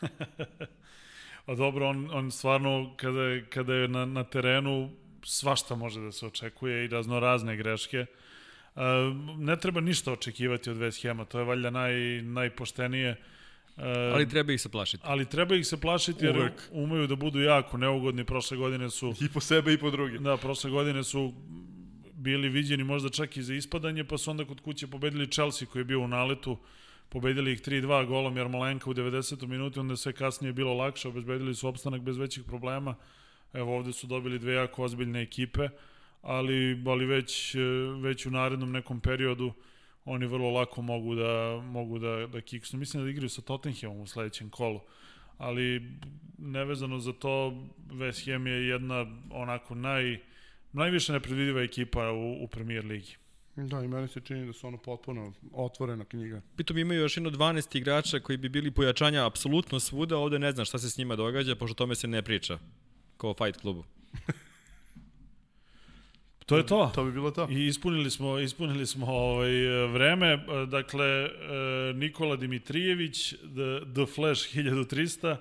A 1.46 1.56
dobro, 1.56 1.90
on, 1.90 2.10
on 2.14 2.32
stvarno 2.32 2.94
kada 2.98 3.46
kada 3.50 3.74
je 3.74 3.88
na, 3.88 4.06
na 4.06 4.24
terenu 4.24 4.90
svašta 5.24 5.76
može 5.76 6.02
da 6.02 6.12
se 6.12 6.26
očekuje 6.26 6.86
i 6.86 6.88
razno 6.88 7.20
razne 7.20 7.58
greške. 7.58 8.06
Uh, 8.76 8.82
ne 9.38 9.60
treba 9.60 9.82
ništa 9.82 10.12
očekivati 10.12 10.70
od 10.70 10.78
West 10.78 11.08
Hama, 11.08 11.26
to 11.26 11.40
je 11.40 11.46
valjda 11.46 11.70
naj, 11.70 12.22
najpoštenije. 12.22 13.22
Uh, 13.78 13.84
ali 13.86 14.30
treba 14.30 14.54
ih 14.54 14.62
se 14.62 14.70
plašiti. 14.70 15.04
Ali 15.06 15.26
treba 15.26 15.56
ih 15.56 15.68
se 15.68 15.82
plašiti 15.82 16.26
jer 16.26 16.38
Uvek. 16.38 16.70
umeju 16.72 17.08
da 17.08 17.16
budu 17.16 17.42
jako 17.42 17.78
neugodni. 17.78 18.24
Prošle 18.24 18.58
godine 18.58 18.90
su... 18.90 19.14
I 19.22 19.30
po 19.30 19.40
sebe 19.40 19.74
i 19.74 19.78
po 19.78 19.92
drugi. 19.92 20.18
Da, 20.20 20.38
prošle 20.38 20.70
godine 20.70 21.04
su 21.04 21.34
bili 22.14 22.50
viđeni 22.50 22.84
možda 22.84 23.10
čak 23.10 23.38
i 23.38 23.44
za 23.44 23.54
ispadanje, 23.54 24.04
pa 24.04 24.18
su 24.18 24.32
onda 24.32 24.46
kod 24.46 24.62
kuće 24.62 24.88
pobedili 24.88 25.32
Chelsea 25.32 25.68
koji 25.68 25.80
je 25.80 25.86
bio 25.86 26.00
u 26.00 26.08
naletu, 26.08 26.58
pobedili 27.10 27.52
ih 27.52 27.62
3-2 27.62 28.06
golom 28.06 28.38
Jarmolenka 28.38 28.90
u 28.90 28.94
90. 28.94 29.48
minuti, 29.48 29.80
onda 29.80 29.96
sve 29.96 30.14
kasnije 30.14 30.54
bilo 30.54 30.74
lakše, 30.74 31.08
obezbedili 31.08 31.56
su 31.56 31.68
opstanak 31.68 32.02
bez 32.02 32.18
većih 32.18 32.44
problema. 32.44 32.96
Evo 33.54 33.78
ovde 33.78 33.94
su 33.94 34.08
dobili 34.08 34.40
dve 34.40 34.54
jako 34.54 34.84
ozbiljne 34.84 35.22
ekipe, 35.22 35.70
ali, 36.22 36.84
ali 36.86 37.06
već, 37.06 37.56
već 38.02 38.26
u 38.26 38.32
narednom 38.32 38.72
nekom 38.72 39.00
periodu 39.00 39.54
oni 40.06 40.26
vrlo 40.26 40.50
lako 40.50 40.82
mogu 40.82 41.16
da, 41.16 41.62
mogu 41.64 42.00
da, 42.00 42.28
da 42.28 42.42
kiksnu. 42.42 42.80
Mislim 42.80 43.04
da 43.04 43.10
igraju 43.10 43.30
sa 43.30 43.42
Tottenhamom 43.42 44.02
u 44.02 44.08
sledećem 44.08 44.50
kolu 44.50 44.80
ali 45.38 45.92
nevezano 46.38 47.00
za 47.00 47.14
to 47.14 47.54
West 47.90 48.32
Ham 48.32 48.48
je 48.48 48.68
jedna 48.68 49.06
onako 49.32 49.76
naj 49.76 50.20
najviše 50.74 51.14
nepredvidiva 51.14 51.62
ekipa 51.62 52.12
u, 52.12 52.44
u 52.44 52.48
premier 52.48 52.86
ligi. 52.86 53.16
Da, 53.56 53.84
i 53.84 53.88
meni 53.88 54.08
se 54.08 54.22
čini 54.22 54.46
da 54.46 54.54
su 54.54 54.68
ono 54.68 54.78
potpuno 54.78 55.34
otvorena 55.54 56.06
knjiga. 56.06 56.42
Pitom 56.58 56.78
imaju 56.78 57.02
još 57.02 57.18
jedno 57.18 57.30
12 57.30 57.78
igrača 57.78 58.20
koji 58.20 58.38
bi 58.38 58.50
bili 58.50 58.72
pojačanja 58.72 59.26
apsolutno 59.26 59.80
svuda, 59.80 60.18
ovde 60.18 60.40
ne 60.40 60.52
znam 60.52 60.66
šta 60.66 60.80
se 60.80 60.90
s 60.90 60.98
njima 60.98 61.16
događa, 61.16 61.56
pošto 61.56 61.74
tome 61.74 61.96
se 61.96 62.08
ne 62.08 62.22
priča, 62.22 62.60
kao 63.18 63.34
fight 63.34 63.62
klubu. 63.62 63.84
To 66.46 66.58
je 66.58 66.66
to. 66.66 66.92
To 66.96 67.04
bi 67.04 67.12
bilo 67.12 67.32
to. 67.32 67.48
I 67.50 67.68
ispunili 67.68 68.12
smo, 68.12 68.40
ispunili 68.40 68.86
smo 68.86 69.06
ovaj 69.06 69.52
vreme. 69.88 70.46
Dakle, 70.68 71.30
Nikola 71.96 72.36
Dimitrijević, 72.36 73.30
The, 73.30 73.94
The 73.94 74.06
Flash 74.06 74.56
1300, 74.56 75.36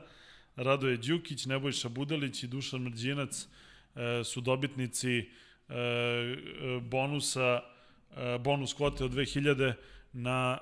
Radoje 0.56 0.96
Đukić, 0.96 1.46
Nebojša 1.46 1.88
Budalić 1.88 2.42
i 2.42 2.46
Dušan 2.46 2.80
Mrđinac 2.80 3.46
E, 3.96 4.24
su 4.24 4.40
dobitnici 4.40 5.18
e, 5.18 5.24
bonusa, 6.80 7.60
e, 8.16 8.38
bonus 8.38 8.74
kvote 8.74 9.04
od 9.04 9.10
2000 9.10 9.72
na 10.12 10.58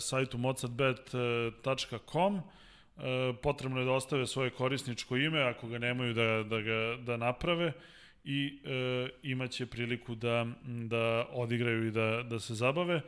sajtu 0.00 0.38
mozartbet.com. 0.38 2.40
Potrebno 3.42 3.78
je 3.78 3.84
da 3.84 3.92
ostave 3.92 4.26
svoje 4.26 4.50
korisničko 4.50 5.16
ime 5.16 5.42
ako 5.42 5.68
ga 5.68 5.78
nemaju 5.78 6.14
da, 6.14 6.42
da, 6.42 6.60
ga, 6.60 6.96
da 7.06 7.16
naprave 7.16 7.72
i 8.24 8.58
e, 8.64 9.08
imaće 9.22 9.66
priliku 9.66 10.14
da, 10.14 10.46
da 10.64 11.26
odigraju 11.32 11.86
i 11.86 11.90
da, 11.90 12.22
da 12.22 12.40
se 12.40 12.54
zabave. 12.54 12.94
E, 12.94 13.02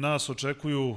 nas 0.00 0.28
očekuju 0.28 0.96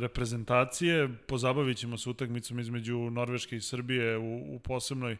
reprezentacije, 0.00 1.08
pozabavit 1.28 1.78
ćemo 1.78 1.98
se 1.98 2.10
utakmicom 2.10 2.58
između 2.58 2.98
Norveške 2.98 3.56
i 3.56 3.60
Srbije 3.60 4.18
u, 4.18 4.54
u 4.54 4.58
posebnoj 4.58 5.16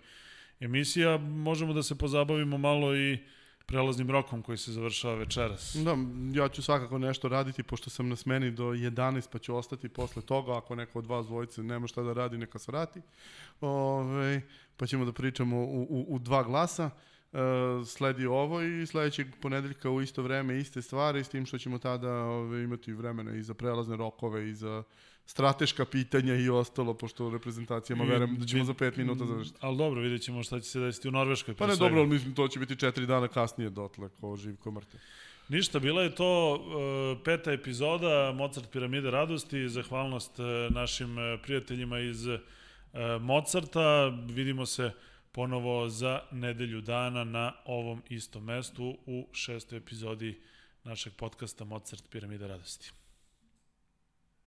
emisija, 0.61 1.19
možemo 1.19 1.73
da 1.73 1.83
se 1.83 1.99
pozabavimo 1.99 2.59
malo 2.59 2.97
i 2.97 3.19
prelaznim 3.67 4.11
rokom 4.11 4.43
koji 4.43 4.59
se 4.59 4.73
završava 4.73 5.15
večeras. 5.15 5.77
Da, 5.77 5.97
ja 6.41 6.49
ću 6.49 6.63
svakako 6.63 6.99
nešto 6.99 7.29
raditi, 7.29 7.63
pošto 7.63 7.91
sam 7.91 8.09
na 8.09 8.17
smeni 8.17 8.51
do 8.51 8.65
11, 8.65 9.29
pa 9.33 9.39
ću 9.39 9.57
ostati 9.57 9.89
posle 9.89 10.23
toga, 10.23 10.57
ako 10.57 10.75
neko 10.75 10.99
od 10.99 11.07
vas 11.07 11.27
dvojice 11.27 11.63
nema 11.63 11.87
šta 11.87 12.03
da 12.03 12.13
radi, 12.13 12.39
neka 12.39 12.59
se 12.59 12.73
vrati. 12.73 13.01
Ove, 13.61 14.43
pa 14.77 14.87
ćemo 14.87 15.05
da 15.05 15.13
pričamo 15.13 15.57
u, 15.57 15.87
u, 15.91 16.07
u 16.09 16.19
dva 16.19 16.43
glasa. 16.43 16.91
E, 17.33 17.39
sledi 17.87 18.27
ovo 18.27 18.63
i 18.63 18.87
sledećeg 18.87 19.27
ponedeljka 19.43 19.91
u 19.91 20.03
isto 20.03 20.23
vreme 20.23 20.59
iste 20.59 20.83
stvari, 20.83 21.25
s 21.25 21.29
tim 21.29 21.47
što 21.47 21.59
ćemo 21.59 21.79
tada 21.79 22.13
ove, 22.13 22.65
imati 22.65 22.93
vremena 22.93 23.35
i 23.35 23.43
za 23.43 23.55
prelazne 23.55 23.97
rokove 23.97 24.49
i 24.51 24.55
za 24.55 24.83
strateška 25.27 25.85
pitanja 25.85 26.35
i 26.35 26.49
ostalo, 26.49 26.95
pošto 26.95 27.27
u 27.27 27.31
reprezentacijama 27.31 28.05
I, 28.05 28.07
verujem 28.07 28.37
da 28.37 28.47
ćemo 28.47 28.65
za 28.65 28.75
5 28.75 28.99
minuta 28.99 29.27
završiti. 29.27 29.59
Ali 29.61 29.77
dobro, 29.77 30.01
vidjet 30.01 30.23
ćemo 30.23 30.43
šta 30.43 30.61
će 30.61 30.71
se 30.71 30.81
desiti 30.81 31.09
u 31.09 31.11
Norveškoj. 31.11 31.55
Pa 31.55 31.67
ne, 31.67 31.77
dobro, 31.77 32.01
ali 32.01 32.09
mislim, 32.09 32.35
to 32.35 32.49
će 32.49 32.59
biti 32.59 32.75
4 32.75 33.07
dana 33.07 33.29
kasnije 33.29 33.71
dotle, 33.71 34.09
ko 34.21 34.37
živ, 34.37 34.57
ko 34.57 34.71
mrtav. 34.71 35.01
Ništa, 35.49 35.79
bila 35.79 36.03
je 36.03 36.15
to 36.15 36.55
uh, 36.55 37.23
peta 37.25 37.53
epizoda 37.53 38.33
Mozart 38.35 38.71
Piramide 38.71 39.11
radosti, 39.11 39.69
zahvalnost 39.69 40.39
uh, 40.39 40.47
našim 40.75 41.19
uh, 41.19 41.41
prijateljima 41.43 41.99
iz 41.99 42.27
Mozarta. 43.21 44.07
Vidimo 44.29 44.67
se 44.67 44.91
ponovo 45.33 45.89
za 45.89 46.21
nedelju 46.31 46.81
dana 46.81 47.25
na 47.25 47.53
ovom 47.65 48.03
istom 48.09 48.45
mestu 48.45 48.99
u 49.07 49.29
šestoj 49.33 49.79
epizodi 49.79 50.41
našeg 50.85 51.13
podcasta 51.13 51.65
Mozart 51.65 52.05
Piramide 52.11 52.47
radosti. 52.47 52.93